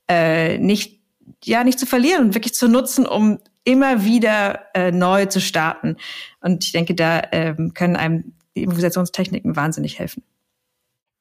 äh, 0.07 0.57
nicht 0.57 0.96
ja 1.43 1.63
nicht 1.63 1.79
zu 1.79 1.85
verlieren 1.85 2.25
und 2.25 2.33
wirklich 2.35 2.53
zu 2.53 2.67
nutzen, 2.67 3.05
um 3.05 3.39
immer 3.63 4.03
wieder 4.03 4.65
äh, 4.73 4.91
neu 4.91 5.25
zu 5.25 5.41
starten. 5.41 5.97
Und 6.39 6.63
ich 6.63 6.71
denke, 6.71 6.95
da 6.95 7.21
ähm, 7.31 7.73
können 7.73 7.95
einem 7.95 8.33
die 8.55 8.63
Improvisationstechniken 8.63 9.55
wahnsinnig 9.55 9.99
helfen. 9.99 10.23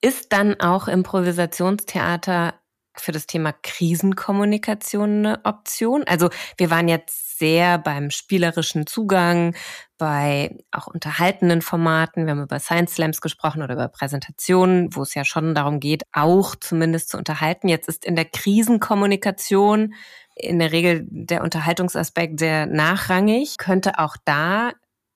Ist 0.00 0.32
dann 0.32 0.60
auch 0.60 0.88
Improvisationstheater 0.88 2.54
für 3.00 3.12
das 3.12 3.26
Thema 3.26 3.52
Krisenkommunikation 3.52 5.26
eine 5.26 5.44
Option? 5.44 6.04
Also 6.06 6.30
wir 6.56 6.70
waren 6.70 6.88
jetzt 6.88 7.38
sehr 7.38 7.78
beim 7.78 8.10
spielerischen 8.10 8.86
Zugang, 8.86 9.54
bei 9.98 10.56
auch 10.70 10.86
unterhaltenden 10.86 11.62
Formaten. 11.62 12.26
Wir 12.26 12.32
haben 12.32 12.42
über 12.42 12.58
Science 12.58 12.94
Slams 12.94 13.20
gesprochen 13.20 13.62
oder 13.62 13.74
über 13.74 13.88
Präsentationen, 13.88 14.94
wo 14.94 15.02
es 15.02 15.14
ja 15.14 15.24
schon 15.24 15.54
darum 15.54 15.80
geht, 15.80 16.04
auch 16.12 16.54
zumindest 16.56 17.10
zu 17.10 17.18
unterhalten. 17.18 17.68
Jetzt 17.68 17.88
ist 17.88 18.04
in 18.04 18.16
der 18.16 18.26
Krisenkommunikation 18.26 19.94
in 20.34 20.58
der 20.58 20.70
Regel 20.70 21.06
der 21.08 21.42
Unterhaltungsaspekt 21.42 22.38
sehr 22.38 22.66
nachrangig. 22.66 23.56
Könnte 23.56 23.98
auch 23.98 24.16
da 24.24 24.72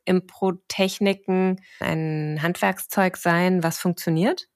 Impro-Techniken 0.06 1.60
ein 1.80 2.38
Handwerkszeug 2.42 3.16
sein, 3.16 3.62
was 3.62 3.78
funktioniert? 3.78 4.48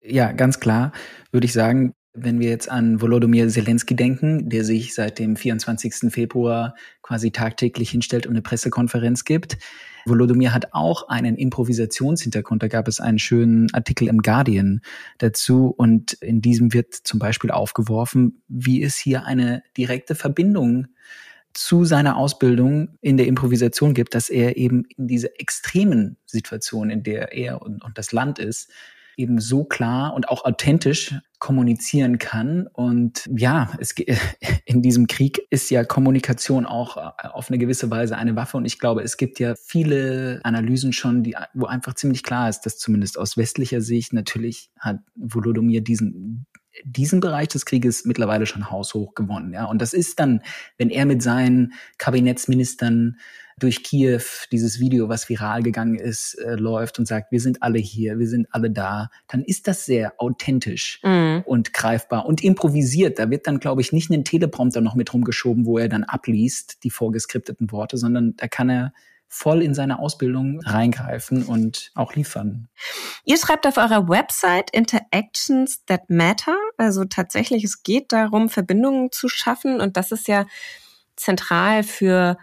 Ja, 0.00 0.32
ganz 0.32 0.60
klar, 0.60 0.92
würde 1.32 1.46
ich 1.46 1.52
sagen. 1.52 1.94
Wenn 2.16 2.38
wir 2.38 2.48
jetzt 2.48 2.70
an 2.70 3.00
Volodymyr 3.00 3.48
Zelensky 3.48 3.96
denken, 3.96 4.48
der 4.48 4.64
sich 4.64 4.94
seit 4.94 5.18
dem 5.18 5.34
24. 5.34 6.12
Februar 6.12 6.76
quasi 7.02 7.32
tagtäglich 7.32 7.90
hinstellt 7.90 8.26
und 8.26 8.34
eine 8.34 8.42
Pressekonferenz 8.42 9.24
gibt. 9.24 9.58
Volodymyr 10.06 10.54
hat 10.54 10.74
auch 10.74 11.08
einen 11.08 11.36
Improvisationshintergrund. 11.36 12.62
Da 12.62 12.68
gab 12.68 12.86
es 12.86 13.00
einen 13.00 13.18
schönen 13.18 13.66
Artikel 13.74 14.06
im 14.06 14.22
Guardian 14.22 14.80
dazu 15.18 15.74
und 15.76 16.12
in 16.14 16.40
diesem 16.40 16.72
wird 16.72 16.94
zum 16.94 17.18
Beispiel 17.18 17.50
aufgeworfen, 17.50 18.42
wie 18.46 18.84
es 18.84 18.96
hier 18.96 19.24
eine 19.24 19.64
direkte 19.76 20.14
Verbindung 20.14 20.86
zu 21.52 21.84
seiner 21.84 22.16
Ausbildung 22.16 22.96
in 23.00 23.16
der 23.16 23.26
Improvisation 23.26 23.92
gibt, 23.92 24.14
dass 24.14 24.28
er 24.28 24.56
eben 24.56 24.84
in 24.96 25.08
dieser 25.08 25.40
extremen 25.40 26.16
Situation, 26.26 26.90
in 26.90 27.02
der 27.02 27.32
er 27.32 27.60
und, 27.60 27.82
und 27.82 27.98
das 27.98 28.12
Land 28.12 28.38
ist, 28.38 28.70
eben 29.16 29.40
so 29.40 29.64
klar 29.64 30.14
und 30.14 30.28
auch 30.28 30.44
authentisch 30.44 31.14
kommunizieren 31.38 32.18
kann. 32.18 32.66
Und 32.72 33.28
ja, 33.36 33.70
es, 33.78 33.94
in 34.64 34.82
diesem 34.82 35.06
Krieg 35.06 35.40
ist 35.50 35.70
ja 35.70 35.84
Kommunikation 35.84 36.66
auch 36.66 36.96
äh, 36.96 37.28
auf 37.28 37.50
eine 37.50 37.58
gewisse 37.58 37.90
Weise 37.90 38.16
eine 38.16 38.36
Waffe. 38.36 38.56
Und 38.56 38.64
ich 38.64 38.78
glaube, 38.78 39.02
es 39.02 39.16
gibt 39.16 39.38
ja 39.38 39.54
viele 39.54 40.40
Analysen 40.42 40.92
schon, 40.92 41.22
die, 41.22 41.36
wo 41.52 41.66
einfach 41.66 41.94
ziemlich 41.94 42.22
klar 42.22 42.48
ist, 42.48 42.62
dass 42.62 42.78
zumindest 42.78 43.18
aus 43.18 43.36
westlicher 43.36 43.80
Sicht 43.80 44.12
natürlich 44.12 44.70
hat 44.78 45.00
Volodymyr 45.16 45.80
diesen 45.80 46.46
diesen 46.84 47.20
Bereich 47.20 47.48
des 47.48 47.66
Krieges 47.66 48.04
mittlerweile 48.04 48.46
schon 48.46 48.70
haushoch 48.70 49.14
gewonnen. 49.14 49.52
Ja, 49.52 49.66
und 49.66 49.80
das 49.80 49.92
ist 49.92 50.18
dann, 50.18 50.42
wenn 50.76 50.90
er 50.90 51.06
mit 51.06 51.22
seinen 51.22 51.72
Kabinettsministern 51.98 53.16
durch 53.58 53.82
Kiew 53.82 54.22
dieses 54.50 54.80
Video, 54.80 55.08
was 55.08 55.28
viral 55.28 55.62
gegangen 55.62 55.96
ist, 55.96 56.34
äh, 56.34 56.54
läuft 56.54 56.98
und 56.98 57.06
sagt, 57.06 57.30
wir 57.30 57.40
sind 57.40 57.62
alle 57.62 57.78
hier, 57.78 58.18
wir 58.18 58.28
sind 58.28 58.48
alle 58.50 58.70
da, 58.70 59.10
dann 59.28 59.42
ist 59.42 59.68
das 59.68 59.84
sehr 59.84 60.14
authentisch 60.18 61.00
mhm. 61.02 61.42
und 61.46 61.72
greifbar 61.72 62.26
und 62.26 62.42
improvisiert. 62.42 63.18
Da 63.18 63.30
wird 63.30 63.46
dann, 63.46 63.60
glaube 63.60 63.80
ich, 63.80 63.92
nicht 63.92 64.10
ein 64.10 64.24
Teleprompter 64.24 64.80
noch 64.80 64.94
mit 64.94 65.12
rumgeschoben, 65.12 65.66
wo 65.66 65.78
er 65.78 65.88
dann 65.88 66.04
abliest, 66.04 66.82
die 66.84 66.90
vorgeskripteten 66.90 67.70
Worte, 67.70 67.96
sondern 67.96 68.36
da 68.36 68.48
kann 68.48 68.70
er 68.70 68.92
voll 69.34 69.62
in 69.62 69.74
seine 69.74 69.98
Ausbildung 69.98 70.60
reingreifen 70.60 71.42
und 71.42 71.90
auch 71.96 72.14
liefern. 72.14 72.68
Ihr 73.24 73.36
schreibt 73.36 73.66
auf 73.66 73.78
eurer 73.78 74.08
Website 74.08 74.70
Interactions 74.70 75.84
that 75.86 76.08
matter. 76.08 76.56
Also 76.76 77.04
tatsächlich, 77.04 77.64
es 77.64 77.82
geht 77.82 78.12
darum, 78.12 78.48
Verbindungen 78.48 79.10
zu 79.10 79.28
schaffen. 79.28 79.80
Und 79.80 79.96
das 79.96 80.12
ist 80.12 80.28
ja 80.28 80.46
zentral 81.16 81.82
für 81.82 82.38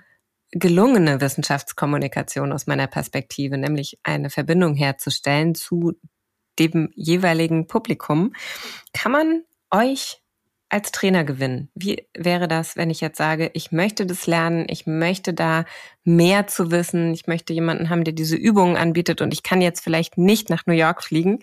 gelungene 0.51 1.21
Wissenschaftskommunikation 1.21 2.51
aus 2.51 2.67
meiner 2.67 2.87
Perspektive, 2.87 3.57
nämlich 3.57 3.99
eine 4.03 4.29
Verbindung 4.29 4.75
herzustellen 4.75 5.55
zu 5.55 5.93
dem 6.59 6.89
jeweiligen 6.95 7.67
Publikum. 7.67 8.33
Kann 8.93 9.11
man 9.11 9.43
euch 9.71 10.21
als 10.69 10.91
Trainer 10.91 11.23
gewinnen? 11.23 11.69
Wie 11.75 12.07
wäre 12.17 12.47
das, 12.47 12.77
wenn 12.77 12.89
ich 12.89 13.01
jetzt 13.01 13.17
sage, 13.17 13.51
ich 13.53 13.71
möchte 13.71 14.05
das 14.05 14.27
lernen, 14.27 14.65
ich 14.69 14.87
möchte 14.87 15.33
da 15.33 15.65
mehr 16.03 16.47
zu 16.47 16.71
wissen, 16.71 17.13
ich 17.13 17.27
möchte 17.27 17.53
jemanden 17.53 17.89
haben, 17.89 18.03
der 18.03 18.13
diese 18.13 18.35
Übungen 18.35 18.77
anbietet 18.77 19.21
und 19.21 19.33
ich 19.33 19.43
kann 19.43 19.61
jetzt 19.61 19.83
vielleicht 19.83 20.17
nicht 20.17 20.49
nach 20.49 20.65
New 20.65 20.73
York 20.73 21.03
fliegen. 21.03 21.39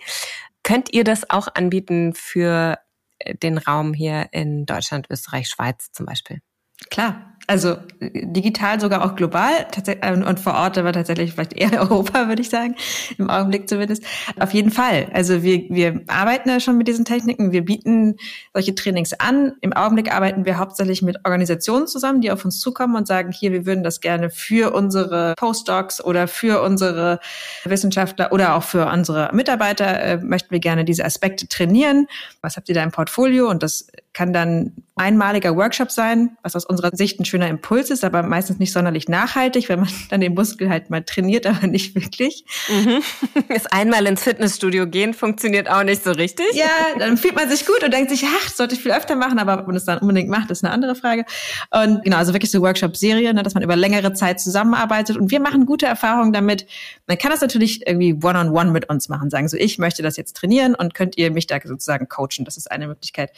Könnt 0.63 0.93
ihr 0.93 1.03
das 1.03 1.29
auch 1.29 1.47
anbieten 1.53 2.13
für 2.13 2.79
äh, 3.19 3.35
den 3.35 3.57
Raum 3.57 3.93
hier 3.93 4.29
in 4.31 4.65
Deutschland, 4.65 5.07
Österreich, 5.09 5.47
Schweiz 5.47 5.91
zum 5.91 6.05
Beispiel? 6.05 6.41
Klar, 6.89 7.35
also 7.49 7.77
digital 7.99 8.79
sogar 8.79 9.03
auch 9.03 9.15
global 9.15 9.51
äh, 9.87 10.11
und 10.13 10.39
vor 10.39 10.53
Ort 10.53 10.77
aber 10.77 10.93
tatsächlich 10.93 11.33
vielleicht 11.33 11.53
eher 11.53 11.73
Europa, 11.81 12.27
würde 12.27 12.43
ich 12.43 12.49
sagen, 12.49 12.75
im 13.17 13.29
Augenblick 13.29 13.67
zumindest. 13.67 14.03
Auf 14.39 14.53
jeden 14.53 14.69
Fall. 14.69 15.07
Also 15.13 15.41
wir, 15.41 15.63
wir 15.69 16.01
arbeiten 16.07 16.47
ja 16.49 16.59
schon 16.59 16.77
mit 16.77 16.87
diesen 16.87 17.05
Techniken, 17.05 17.51
wir 17.51 17.65
bieten 17.65 18.17
solche 18.53 18.75
Trainings 18.75 19.13
an. 19.13 19.53
Im 19.61 19.73
Augenblick 19.73 20.13
arbeiten 20.13 20.45
wir 20.45 20.59
hauptsächlich 20.59 21.01
mit 21.01 21.17
Organisationen 21.25 21.87
zusammen, 21.87 22.21
die 22.21 22.31
auf 22.31 22.45
uns 22.45 22.59
zukommen 22.59 22.95
und 22.95 23.07
sagen, 23.07 23.31
hier, 23.31 23.51
wir 23.51 23.65
würden 23.65 23.83
das 23.83 23.99
gerne 23.99 24.29
für 24.29 24.71
unsere 24.73 25.33
Postdocs 25.35 26.03
oder 26.03 26.27
für 26.27 26.61
unsere 26.61 27.19
Wissenschaftler 27.65 28.31
oder 28.31 28.55
auch 28.55 28.63
für 28.63 28.85
unsere 28.85 29.31
Mitarbeiter, 29.33 29.99
äh, 29.99 30.17
möchten 30.17 30.51
wir 30.51 30.59
gerne 30.59 30.85
diese 30.85 31.03
Aspekte 31.03 31.47
trainieren. 31.47 32.07
Was 32.41 32.57
habt 32.57 32.69
ihr 32.69 32.75
da 32.75 32.83
im 32.83 32.91
Portfolio? 32.91 33.49
Und 33.49 33.63
das 33.63 33.87
kann 34.19 34.33
dann 34.33 34.73
einmaliger 34.97 35.55
Workshop 35.55 35.91
sein, 35.91 36.37
was 36.43 36.53
aus 36.53 36.65
unserer 36.65 36.93
Sicht 36.93 37.21
ein 37.21 37.25
schöner 37.25 37.47
Impuls 37.47 37.89
ist, 37.89 38.03
aber 38.03 38.21
meistens 38.21 38.59
nicht 38.59 38.73
sonderlich 38.73 39.07
nachhaltig, 39.07 39.69
wenn 39.69 39.79
man 39.79 39.89
dann 40.09 40.19
den 40.19 40.33
Muskel 40.33 40.69
halt 40.69 40.89
mal 40.89 41.01
trainiert, 41.03 41.47
aber 41.47 41.67
nicht 41.67 41.95
wirklich. 41.95 42.43
Mhm. 42.67 43.01
Das 43.47 43.65
einmal 43.65 44.05
ins 44.05 44.23
Fitnessstudio 44.23 44.87
gehen 44.87 45.13
funktioniert 45.13 45.69
auch 45.69 45.83
nicht 45.83 46.03
so 46.03 46.11
richtig. 46.11 46.45
Ja, 46.53 46.65
dann 46.97 47.17
fühlt 47.17 47.35
man 47.35 47.49
sich 47.49 47.65
gut 47.65 47.81
und 47.83 47.93
denkt 47.93 48.09
sich, 48.11 48.25
ach, 48.25 48.49
sollte 48.49 48.75
ich 48.75 48.81
viel 48.81 48.91
öfter 48.91 49.15
machen, 49.15 49.39
aber 49.39 49.59
ob 49.59 49.67
man 49.67 49.75
es 49.75 49.85
dann 49.85 49.99
unbedingt 49.99 50.29
macht, 50.29 50.51
ist 50.51 50.63
eine 50.63 50.73
andere 50.73 50.95
Frage. 50.95 51.25
Und 51.71 52.03
genau, 52.03 52.17
also 52.17 52.33
wirklich 52.33 52.51
so 52.51 52.61
Workshop-Serien, 52.61 53.35
ne, 53.35 53.43
dass 53.43 53.53
man 53.53 53.63
über 53.63 53.75
längere 53.75 54.13
Zeit 54.13 54.41
zusammenarbeitet 54.41 55.17
und 55.17 55.31
wir 55.31 55.39
machen 55.39 55.65
gute 55.65 55.85
Erfahrungen 55.85 56.33
damit. 56.33 56.67
Man 57.07 57.17
kann 57.17 57.31
das 57.31 57.41
natürlich 57.41 57.87
irgendwie 57.87 58.13
one-on-one 58.13 58.49
-on 58.49 58.67
-one 58.67 58.71
mit 58.71 58.89
uns 58.89 59.07
machen, 59.07 59.29
sagen 59.29 59.47
so, 59.47 59.55
ich 59.55 59.79
möchte 59.79 60.03
das 60.03 60.17
jetzt 60.17 60.35
trainieren 60.35 60.75
und 60.75 60.93
könnt 60.93 61.17
ihr 61.17 61.31
mich 61.31 61.47
da 61.47 61.57
sozusagen 61.63 62.09
coachen. 62.09 62.43
Das 62.43 62.57
ist 62.57 62.69
eine 62.69 62.87
Möglichkeit. 62.87 63.31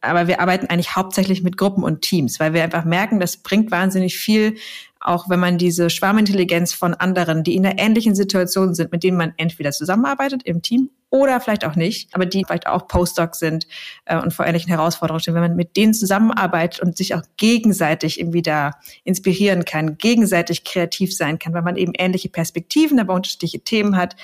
Aber 0.00 0.27
wir 0.28 0.40
arbeiten 0.40 0.66
eigentlich 0.66 0.94
hauptsächlich 0.94 1.42
mit 1.42 1.56
Gruppen 1.56 1.82
und 1.82 2.02
Teams, 2.02 2.38
weil 2.38 2.52
wir 2.52 2.62
einfach 2.62 2.84
merken, 2.84 3.18
das 3.18 3.38
bringt 3.38 3.70
wahnsinnig 3.70 4.16
viel, 4.16 4.56
auch 5.00 5.28
wenn 5.28 5.40
man 5.40 5.58
diese 5.58 5.90
Schwarmintelligenz 5.90 6.72
von 6.72 6.94
anderen, 6.94 7.44
die 7.44 7.54
in 7.54 7.66
einer 7.66 7.78
ähnlichen 7.78 8.14
Situation 8.14 8.74
sind, 8.74 8.92
mit 8.92 9.02
denen 9.02 9.16
man 9.16 9.32
entweder 9.36 9.70
zusammenarbeitet 9.70 10.42
im 10.44 10.62
Team 10.62 10.90
oder 11.10 11.40
vielleicht 11.40 11.64
auch 11.64 11.76
nicht, 11.76 12.14
aber 12.14 12.26
die 12.26 12.44
vielleicht 12.44 12.66
auch 12.66 12.86
Postdocs 12.86 13.38
sind 13.38 13.66
äh, 14.04 14.18
und 14.18 14.34
vor 14.34 14.46
ähnlichen 14.46 14.70
Herausforderungen 14.70 15.20
stehen, 15.20 15.34
wenn 15.34 15.42
man 15.42 15.56
mit 15.56 15.76
denen 15.76 15.94
zusammenarbeitet 15.94 16.80
und 16.80 16.96
sich 16.96 17.14
auch 17.14 17.22
gegenseitig 17.36 18.20
irgendwie 18.20 18.42
da 18.42 18.72
inspirieren 19.04 19.64
kann, 19.64 19.98
gegenseitig 19.98 20.64
kreativ 20.64 21.16
sein 21.16 21.38
kann, 21.38 21.54
weil 21.54 21.62
man 21.62 21.76
eben 21.76 21.92
ähnliche 21.96 22.28
Perspektiven, 22.28 23.00
aber 23.00 23.14
unterschiedliche 23.14 23.60
Themen 23.60 23.96
hat. 23.96 24.16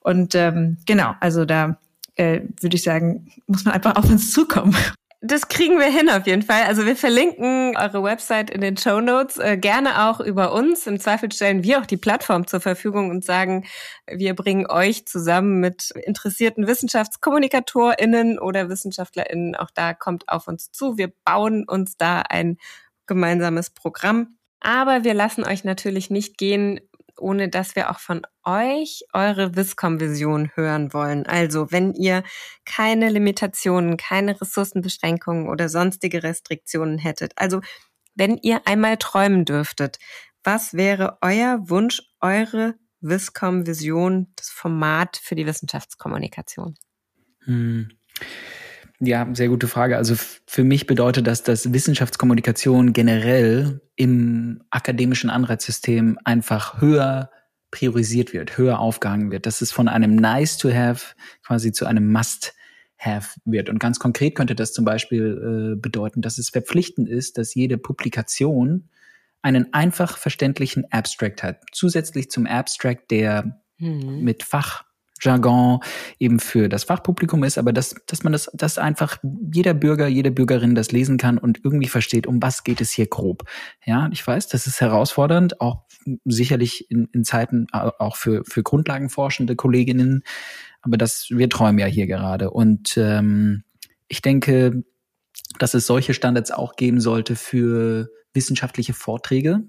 Und 0.00 0.34
ähm, 0.34 0.78
genau, 0.86 1.14
also 1.20 1.44
da 1.44 1.76
äh, 2.14 2.40
würde 2.60 2.76
ich 2.76 2.82
sagen, 2.82 3.32
muss 3.46 3.64
man 3.64 3.74
einfach 3.74 3.96
auf 3.96 4.08
uns 4.08 4.32
zukommen. 4.32 4.74
Das 5.22 5.48
kriegen 5.48 5.78
wir 5.78 5.90
hin 5.90 6.08
auf 6.08 6.26
jeden 6.26 6.40
Fall. 6.40 6.62
Also 6.62 6.86
wir 6.86 6.96
verlinken 6.96 7.76
eure 7.76 8.02
Website 8.02 8.48
in 8.48 8.62
den 8.62 8.78
Show 8.78 9.02
Notes. 9.02 9.36
Äh, 9.36 9.58
gerne 9.58 10.08
auch 10.08 10.18
über 10.20 10.54
uns. 10.54 10.86
Im 10.86 10.98
Zweifel 10.98 11.30
stellen 11.30 11.62
wir 11.62 11.78
auch 11.78 11.84
die 11.84 11.98
Plattform 11.98 12.46
zur 12.46 12.60
Verfügung 12.60 13.10
und 13.10 13.22
sagen, 13.22 13.66
wir 14.10 14.34
bringen 14.34 14.66
euch 14.66 15.04
zusammen 15.04 15.60
mit 15.60 15.90
interessierten 15.90 16.66
WissenschaftskommunikatorInnen 16.66 18.38
oder 18.38 18.70
WissenschaftlerInnen. 18.70 19.56
Auch 19.56 19.70
da 19.74 19.92
kommt 19.92 20.26
auf 20.30 20.48
uns 20.48 20.72
zu. 20.72 20.96
Wir 20.96 21.12
bauen 21.26 21.64
uns 21.68 21.98
da 21.98 22.22
ein 22.22 22.56
gemeinsames 23.06 23.68
Programm. 23.68 24.38
Aber 24.60 25.04
wir 25.04 25.12
lassen 25.12 25.44
euch 25.44 25.64
natürlich 25.64 26.08
nicht 26.08 26.38
gehen, 26.38 26.80
ohne 27.20 27.48
dass 27.48 27.76
wir 27.76 27.90
auch 27.90 28.00
von 28.00 28.22
euch 28.44 29.02
eure 29.12 29.54
Viscom-Vision 29.54 30.50
hören 30.54 30.92
wollen. 30.92 31.26
Also, 31.26 31.70
wenn 31.70 31.94
ihr 31.94 32.22
keine 32.64 33.10
Limitationen, 33.10 33.96
keine 33.96 34.40
Ressourcenbeschränkungen 34.40 35.48
oder 35.48 35.68
sonstige 35.68 36.22
Restriktionen 36.22 36.98
hättet, 36.98 37.32
also 37.36 37.60
wenn 38.14 38.36
ihr 38.38 38.66
einmal 38.66 38.96
träumen 38.96 39.44
dürftet, 39.44 39.98
was 40.42 40.74
wäre 40.74 41.18
euer 41.20 41.58
Wunsch, 41.68 42.02
eure 42.20 42.74
Viscom-Vision, 43.00 44.32
das 44.36 44.50
Format 44.50 45.18
für 45.22 45.34
die 45.34 45.46
Wissenschaftskommunikation? 45.46 46.74
Hm. 47.44 47.90
Ja, 49.00 49.26
sehr 49.32 49.48
gute 49.48 49.66
Frage. 49.66 49.96
Also 49.96 50.14
für 50.46 50.62
mich 50.62 50.86
bedeutet 50.86 51.26
das, 51.26 51.42
dass 51.42 51.72
Wissenschaftskommunikation 51.72 52.92
generell 52.92 53.80
im 53.96 54.62
akademischen 54.68 55.30
Anreizsystem 55.30 56.18
einfach 56.24 56.82
höher 56.82 57.30
priorisiert 57.70 58.34
wird, 58.34 58.58
höher 58.58 58.78
aufgehangen 58.78 59.30
wird, 59.30 59.46
dass 59.46 59.62
es 59.62 59.72
von 59.72 59.88
einem 59.88 60.16
nice 60.16 60.58
to 60.58 60.70
have 60.70 61.14
quasi 61.42 61.72
zu 61.72 61.86
einem 61.86 62.12
must 62.12 62.52
have 62.98 63.40
wird. 63.46 63.70
Und 63.70 63.78
ganz 63.78 63.98
konkret 63.98 64.34
könnte 64.34 64.54
das 64.54 64.74
zum 64.74 64.84
Beispiel 64.84 65.72
äh, 65.76 65.80
bedeuten, 65.80 66.20
dass 66.20 66.36
es 66.36 66.50
verpflichtend 66.50 67.08
ist, 67.08 67.38
dass 67.38 67.54
jede 67.54 67.78
Publikation 67.78 68.90
einen 69.40 69.72
einfach 69.72 70.18
verständlichen 70.18 70.84
Abstract 70.92 71.42
hat. 71.42 71.62
Zusätzlich 71.72 72.30
zum 72.30 72.46
Abstract, 72.46 73.10
der 73.10 73.62
mhm. 73.78 74.20
mit 74.22 74.42
Fach 74.42 74.84
Jargon 75.20 75.80
eben 76.18 76.40
für 76.40 76.68
das 76.68 76.84
Fachpublikum 76.84 77.44
ist, 77.44 77.58
aber 77.58 77.72
dass, 77.72 77.94
dass 78.06 78.22
man 78.22 78.32
das, 78.32 78.50
dass 78.54 78.78
einfach 78.78 79.18
jeder 79.52 79.74
Bürger, 79.74 80.08
jede 80.08 80.30
Bürgerin 80.30 80.74
das 80.74 80.92
lesen 80.92 81.18
kann 81.18 81.38
und 81.38 81.60
irgendwie 81.64 81.88
versteht, 81.88 82.26
um 82.26 82.42
was 82.42 82.64
geht 82.64 82.80
es 82.80 82.90
hier 82.90 83.06
grob. 83.06 83.44
Ja, 83.84 84.08
ich 84.12 84.26
weiß, 84.26 84.48
das 84.48 84.66
ist 84.66 84.80
herausfordernd, 84.80 85.60
auch 85.60 85.84
sicherlich 86.24 86.90
in, 86.90 87.08
in 87.12 87.24
Zeiten 87.24 87.66
auch 87.72 88.16
für, 88.16 88.42
für 88.44 88.62
grundlagenforschende 88.62 89.56
Kolleginnen, 89.56 90.22
aber 90.82 90.96
das, 90.96 91.28
wir 91.30 91.48
träumen 91.48 91.78
ja 91.78 91.86
hier 91.86 92.06
gerade. 92.06 92.50
Und 92.50 92.96
ähm, 92.96 93.64
ich 94.08 94.22
denke, 94.22 94.82
dass 95.58 95.74
es 95.74 95.86
solche 95.86 96.14
Standards 96.14 96.50
auch 96.50 96.76
geben 96.76 97.00
sollte 97.00 97.36
für 97.36 98.10
wissenschaftliche 98.32 98.92
Vorträge. 98.92 99.62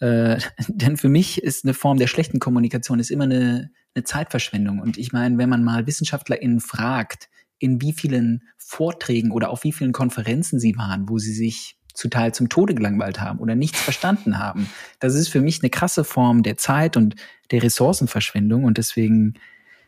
Äh, 0.00 0.38
denn 0.68 0.96
für 0.96 1.08
mich 1.08 1.42
ist 1.42 1.64
eine 1.64 1.74
Form 1.74 1.98
der 1.98 2.06
schlechten 2.06 2.38
Kommunikation 2.38 3.00
ist 3.00 3.10
immer 3.10 3.24
eine, 3.24 3.70
eine 3.94 4.04
Zeitverschwendung. 4.04 4.80
Und 4.80 4.98
ich 4.98 5.12
meine, 5.12 5.38
wenn 5.38 5.48
man 5.48 5.64
mal 5.64 5.86
WissenschaftlerInnen 5.86 6.60
fragt, 6.60 7.28
in 7.58 7.80
wie 7.80 7.92
vielen 7.92 8.44
Vorträgen 8.56 9.30
oder 9.30 9.50
auf 9.50 9.64
wie 9.64 9.72
vielen 9.72 9.92
Konferenzen 9.92 10.60
sie 10.60 10.76
waren, 10.76 11.08
wo 11.08 11.18
sie 11.18 11.32
sich 11.32 11.76
zu 11.94 12.08
Teil 12.08 12.32
zum 12.32 12.48
Tode 12.48 12.74
gelangweilt 12.74 13.20
haben 13.20 13.40
oder 13.40 13.56
nichts 13.56 13.80
verstanden 13.80 14.38
haben. 14.38 14.68
Das 15.00 15.14
ist 15.14 15.28
für 15.28 15.40
mich 15.40 15.62
eine 15.62 15.70
krasse 15.70 16.04
Form 16.04 16.44
der 16.44 16.56
Zeit 16.56 16.96
und 16.96 17.16
der 17.50 17.62
Ressourcenverschwendung 17.64 18.64
und 18.64 18.78
deswegen 18.78 19.34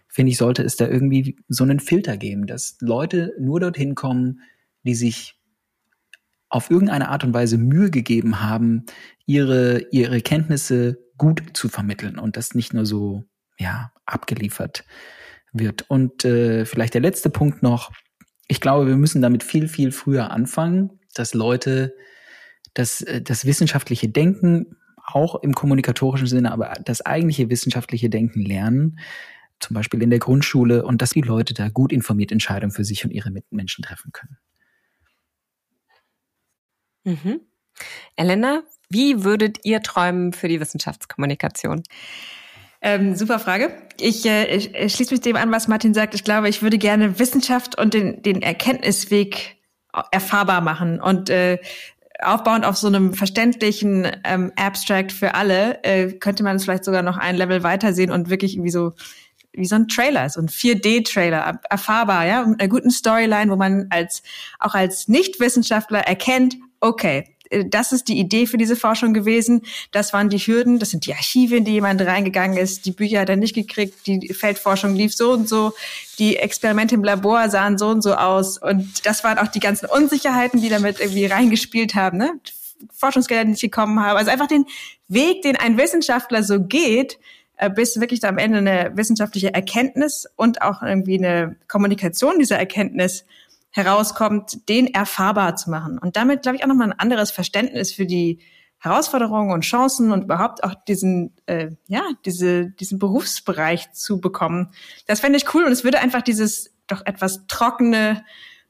finde 0.08 0.32
ich, 0.32 0.38
sollte 0.38 0.64
es 0.64 0.74
da 0.74 0.88
irgendwie 0.88 1.36
so 1.46 1.62
einen 1.62 1.78
Filter 1.78 2.16
geben, 2.16 2.48
dass 2.48 2.76
Leute 2.80 3.32
nur 3.38 3.60
dorthin 3.60 3.94
kommen, 3.94 4.40
die 4.82 4.96
sich 4.96 5.40
auf 6.48 6.68
irgendeine 6.68 7.10
Art 7.10 7.22
und 7.22 7.32
Weise 7.32 7.58
Mühe 7.58 7.90
gegeben 7.90 8.40
haben, 8.40 8.86
ihre, 9.24 9.86
ihre 9.92 10.20
Kenntnisse 10.20 10.98
gut 11.16 11.42
zu 11.54 11.68
vermitteln 11.68 12.18
und 12.18 12.36
das 12.36 12.54
nicht 12.54 12.74
nur 12.74 12.86
so, 12.86 13.24
ja, 13.60 13.92
abgeliefert 14.06 14.84
wird. 15.52 15.88
Und 15.88 16.24
äh, 16.24 16.64
vielleicht 16.64 16.94
der 16.94 17.02
letzte 17.02 17.30
Punkt 17.30 17.62
noch. 17.62 17.92
Ich 18.48 18.60
glaube, 18.60 18.88
wir 18.88 18.96
müssen 18.96 19.22
damit 19.22 19.44
viel, 19.44 19.68
viel 19.68 19.92
früher 19.92 20.30
anfangen, 20.30 20.98
dass 21.14 21.34
Leute 21.34 21.94
das, 22.74 23.02
äh, 23.02 23.22
das 23.22 23.44
wissenschaftliche 23.44 24.08
Denken 24.08 24.76
auch 25.04 25.42
im 25.42 25.54
kommunikatorischen 25.54 26.26
Sinne, 26.26 26.52
aber 26.52 26.74
das 26.84 27.04
eigentliche 27.04 27.50
wissenschaftliche 27.50 28.10
Denken 28.10 28.40
lernen, 28.42 28.98
zum 29.58 29.74
Beispiel 29.74 30.02
in 30.02 30.10
der 30.10 30.20
Grundschule, 30.20 30.84
und 30.84 31.02
dass 31.02 31.10
die 31.10 31.20
Leute 31.20 31.52
da 31.52 31.68
gut 31.68 31.92
informiert 31.92 32.32
Entscheidungen 32.32 32.72
für 32.72 32.84
sich 32.84 33.04
und 33.04 33.10
ihre 33.10 33.30
Mitmenschen 33.30 33.84
treffen 33.84 34.12
können. 34.12 34.38
Mhm. 37.04 37.40
Elena, 38.16 38.62
Wie 38.88 39.24
würdet 39.24 39.58
ihr 39.64 39.82
träumen 39.82 40.32
für 40.32 40.48
die 40.48 40.60
Wissenschaftskommunikation? 40.60 41.82
Ähm, 42.82 43.14
super 43.14 43.38
Frage. 43.38 43.70
Ich, 43.98 44.24
äh, 44.24 44.46
ich, 44.54 44.94
schließe 44.94 45.12
mich 45.12 45.20
dem 45.20 45.36
an, 45.36 45.52
was 45.52 45.68
Martin 45.68 45.92
sagt. 45.92 46.14
Ich 46.14 46.24
glaube, 46.24 46.48
ich 46.48 46.62
würde 46.62 46.78
gerne 46.78 47.18
Wissenschaft 47.18 47.78
und 47.78 47.92
den, 47.92 48.22
den 48.22 48.42
Erkenntnisweg 48.42 49.56
erfahrbar 50.12 50.60
machen 50.60 51.00
und 51.00 51.30
äh, 51.30 51.58
aufbauend 52.22 52.64
auf 52.64 52.76
so 52.76 52.86
einem 52.86 53.14
verständlichen 53.14 54.06
ähm, 54.24 54.52
Abstract 54.56 55.12
für 55.12 55.34
alle 55.34 55.82
äh, 55.84 56.12
könnte 56.12 56.42
man 56.42 56.56
es 56.56 56.64
vielleicht 56.64 56.84
sogar 56.84 57.02
noch 57.02 57.16
ein 57.16 57.36
Level 57.36 57.62
weitersehen 57.62 58.10
und 58.10 58.30
wirklich 58.30 58.54
irgendwie 58.54 58.70
so 58.70 58.92
wie 59.52 59.66
so 59.66 59.74
ein 59.74 59.88
Trailer, 59.88 60.28
so 60.30 60.40
ein 60.40 60.48
4D-Trailer, 60.48 61.60
erfahrbar, 61.68 62.24
ja, 62.24 62.46
mit 62.46 62.60
einer 62.60 62.68
guten 62.68 62.90
Storyline, 62.90 63.50
wo 63.50 63.56
man 63.56 63.86
als 63.90 64.22
auch 64.60 64.74
als 64.74 65.08
Nichtwissenschaftler 65.08 66.00
erkennt, 66.00 66.56
okay, 66.78 67.18
äh, 67.18 67.39
das 67.66 67.92
ist 67.92 68.08
die 68.08 68.18
Idee 68.18 68.46
für 68.46 68.58
diese 68.58 68.76
Forschung 68.76 69.12
gewesen. 69.12 69.62
Das 69.90 70.12
waren 70.12 70.28
die 70.28 70.38
Hürden, 70.38 70.78
das 70.78 70.90
sind 70.90 71.06
die 71.06 71.14
Archive, 71.14 71.56
in 71.56 71.64
die 71.64 71.72
jemand 71.72 72.00
reingegangen 72.00 72.56
ist. 72.56 72.86
Die 72.86 72.92
Bücher 72.92 73.20
hat 73.20 73.28
er 73.28 73.36
nicht 73.36 73.54
gekriegt, 73.54 74.06
die 74.06 74.32
Feldforschung 74.32 74.94
lief 74.94 75.14
so 75.14 75.32
und 75.32 75.48
so, 75.48 75.72
die 76.18 76.36
Experimente 76.36 76.94
im 76.94 77.04
Labor 77.04 77.48
sahen 77.48 77.78
so 77.78 77.88
und 77.88 78.02
so 78.02 78.14
aus. 78.14 78.58
Und 78.58 79.04
das 79.06 79.24
waren 79.24 79.38
auch 79.38 79.48
die 79.48 79.60
ganzen 79.60 79.86
Unsicherheiten, 79.86 80.60
die 80.60 80.68
damit 80.68 81.00
irgendwie 81.00 81.26
reingespielt 81.26 81.94
haben, 81.94 82.18
ne? 82.18 82.32
Forschungsgelder, 82.94 83.44
nicht 83.44 83.60
gekommen 83.60 84.00
haben. 84.00 84.16
Also 84.16 84.30
einfach 84.30 84.46
den 84.46 84.64
Weg, 85.08 85.42
den 85.42 85.56
ein 85.56 85.76
Wissenschaftler 85.76 86.42
so 86.42 86.62
geht, 86.62 87.18
äh, 87.56 87.68
bis 87.68 88.00
wirklich 88.00 88.24
am 88.24 88.38
Ende 88.38 88.58
eine 88.58 88.92
wissenschaftliche 88.96 89.52
Erkenntnis 89.52 90.26
und 90.36 90.62
auch 90.62 90.82
irgendwie 90.82 91.18
eine 91.18 91.56
Kommunikation 91.68 92.38
dieser 92.38 92.58
Erkenntnis 92.58 93.26
herauskommt, 93.70 94.68
den 94.68 94.86
erfahrbar 94.88 95.56
zu 95.56 95.70
machen. 95.70 95.98
Und 95.98 96.16
damit, 96.16 96.42
glaube 96.42 96.56
ich, 96.56 96.64
auch 96.64 96.68
nochmal 96.68 96.88
ein 96.88 96.98
anderes 96.98 97.30
Verständnis 97.30 97.92
für 97.92 98.06
die 98.06 98.40
Herausforderungen 98.78 99.52
und 99.52 99.60
Chancen 99.60 100.10
und 100.10 100.24
überhaupt 100.24 100.64
auch 100.64 100.74
diesen, 100.88 101.36
äh, 101.46 101.70
ja, 101.86 102.02
diese, 102.24 102.70
diesen 102.70 102.98
Berufsbereich 102.98 103.92
zu 103.92 104.20
bekommen. 104.20 104.70
Das 105.06 105.20
fände 105.20 105.38
ich 105.38 105.54
cool 105.54 105.64
und 105.64 105.72
es 105.72 105.84
würde 105.84 106.00
einfach 106.00 106.22
dieses 106.22 106.72
doch 106.86 107.04
etwas 107.04 107.46
trockene 107.46 108.24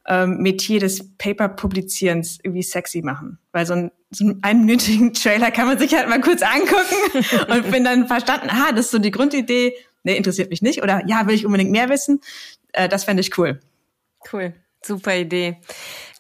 ähm, 0.07 0.39
Metier 0.39 0.81
des 0.81 1.17
Paper-Publizierens 1.17 2.39
irgendwie 2.43 2.63
sexy 2.63 3.03
machen. 3.03 3.39
Weil 3.53 3.67
so, 3.67 3.75
ein, 3.75 3.93
so 4.11 4.25
einen 4.25 4.43
einminütigen 4.43 5.13
Trailer 5.15 5.53
kann 5.53 5.69
man 5.69 5.79
sich 5.79 5.95
halt 5.95 6.09
mal 6.09 6.21
kurz 6.21 6.43
angucken 6.43 7.49
und 7.49 7.71
bin 7.71 7.85
dann 7.85 8.09
verstanden, 8.09 8.49
ah, 8.51 8.73
das 8.73 8.87
ist 8.87 8.91
so 8.91 8.99
die 8.99 9.13
Grundidee, 9.13 9.75
nee, 10.03 10.17
interessiert 10.17 10.51
mich 10.51 10.61
nicht 10.61 10.83
oder 10.83 11.07
ja, 11.07 11.27
will 11.27 11.35
ich 11.35 11.47
unbedingt 11.47 11.71
mehr 11.71 11.89
wissen. 11.89 12.21
Äh, 12.73 12.89
das 12.89 13.05
fände 13.05 13.21
ich 13.21 13.39
cool. 13.39 13.61
Cool. 14.33 14.55
Super 14.83 15.15
Idee. 15.15 15.59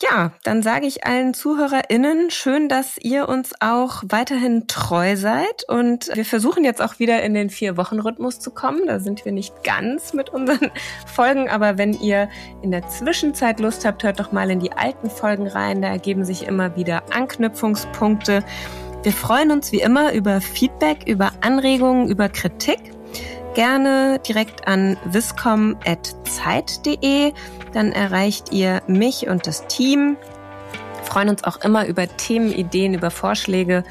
Ja, 0.03 0.33
dann 0.45 0.63
sage 0.63 0.87
ich 0.87 1.07
allen 1.07 1.33
ZuhörerInnen, 1.33 2.31
schön, 2.31 2.69
dass 2.69 2.99
ihr 2.99 3.29
uns 3.29 3.53
auch 3.61 4.03
weiterhin 4.07 4.67
treu 4.67 5.17
seid. 5.17 5.65
Und 5.69 6.11
wir 6.15 6.27
versuchen 6.27 6.65
jetzt 6.65 6.83
auch 6.83 6.99
wieder 6.99 7.23
in 7.23 7.33
den 7.33 7.49
Vier-Wochen-Rhythmus 7.49 8.39
zu 8.39 8.51
kommen. 8.51 8.87
Da 8.87 9.01
sind 9.01 9.25
wir 9.25 9.33
nicht 9.33 9.65
ganz 9.65 10.13
mit 10.13 10.29
unseren 10.31 10.71
Folgen. 11.07 11.49
Aber 11.49 11.79
wenn 11.79 11.95
ihr 11.95 12.29
in 12.63 12.71
der 12.71 12.87
Zwischenzeit 12.89 13.61
Lust 13.61 13.87
habt, 13.87 14.03
hört 14.03 14.21
doch 14.21 14.33
mal 14.33 14.51
in 14.51 14.61
die 14.61 14.73
alten 14.73 15.09
Folgen 15.09 15.47
rein. 15.47 15.81
Da 15.81 15.89
ergeben 15.89 16.25
sich 16.25 16.47
immer 16.47 16.77
wieder 16.77 17.03
Anknüpfungspunkte. 17.13 18.45
Wir 19.03 19.13
freuen 19.13 19.51
uns 19.51 19.73
wie 19.73 19.81
immer 19.81 20.13
über 20.13 20.43
Feedback, 20.43 21.05
über 21.07 21.33
Anregungen, 21.41 22.09
über 22.09 22.29
Kritik 22.29 22.93
gerne 23.55 24.21
direkt 24.27 24.67
an 24.69 24.99
viscom.zeit.de. 25.05 27.33
Dann 27.73 27.93
erreicht 27.93 28.53
ihr 28.53 28.83
mich 28.87 29.29
und 29.29 29.47
das 29.47 29.66
Team. 29.66 30.16
Wir 30.97 31.05
freuen 31.05 31.29
uns 31.29 31.45
auch 31.45 31.61
immer 31.62 31.87
über 31.87 32.07
Themenideen, 32.07 32.95
über 32.95 33.11
Vorschläge, 33.11 33.85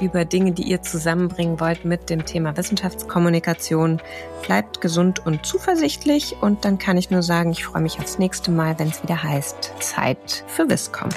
über 0.00 0.24
Dinge, 0.24 0.52
die 0.52 0.64
ihr 0.64 0.82
zusammenbringen 0.82 1.60
wollt 1.60 1.84
mit 1.84 2.10
dem 2.10 2.24
Thema 2.24 2.56
Wissenschaftskommunikation. 2.56 4.00
Bleibt 4.44 4.80
gesund 4.80 5.24
und 5.24 5.46
zuversichtlich 5.46 6.36
und 6.40 6.64
dann 6.64 6.78
kann 6.78 6.96
ich 6.96 7.10
nur 7.10 7.22
sagen, 7.22 7.52
ich 7.52 7.64
freue 7.64 7.82
mich 7.82 7.98
aufs 8.00 8.18
nächste 8.18 8.50
Mal, 8.50 8.78
wenn 8.78 8.88
es 8.88 9.02
wieder 9.02 9.22
heißt 9.22 9.72
Zeit 9.80 10.44
für 10.48 10.68
Viscom. 10.68 11.10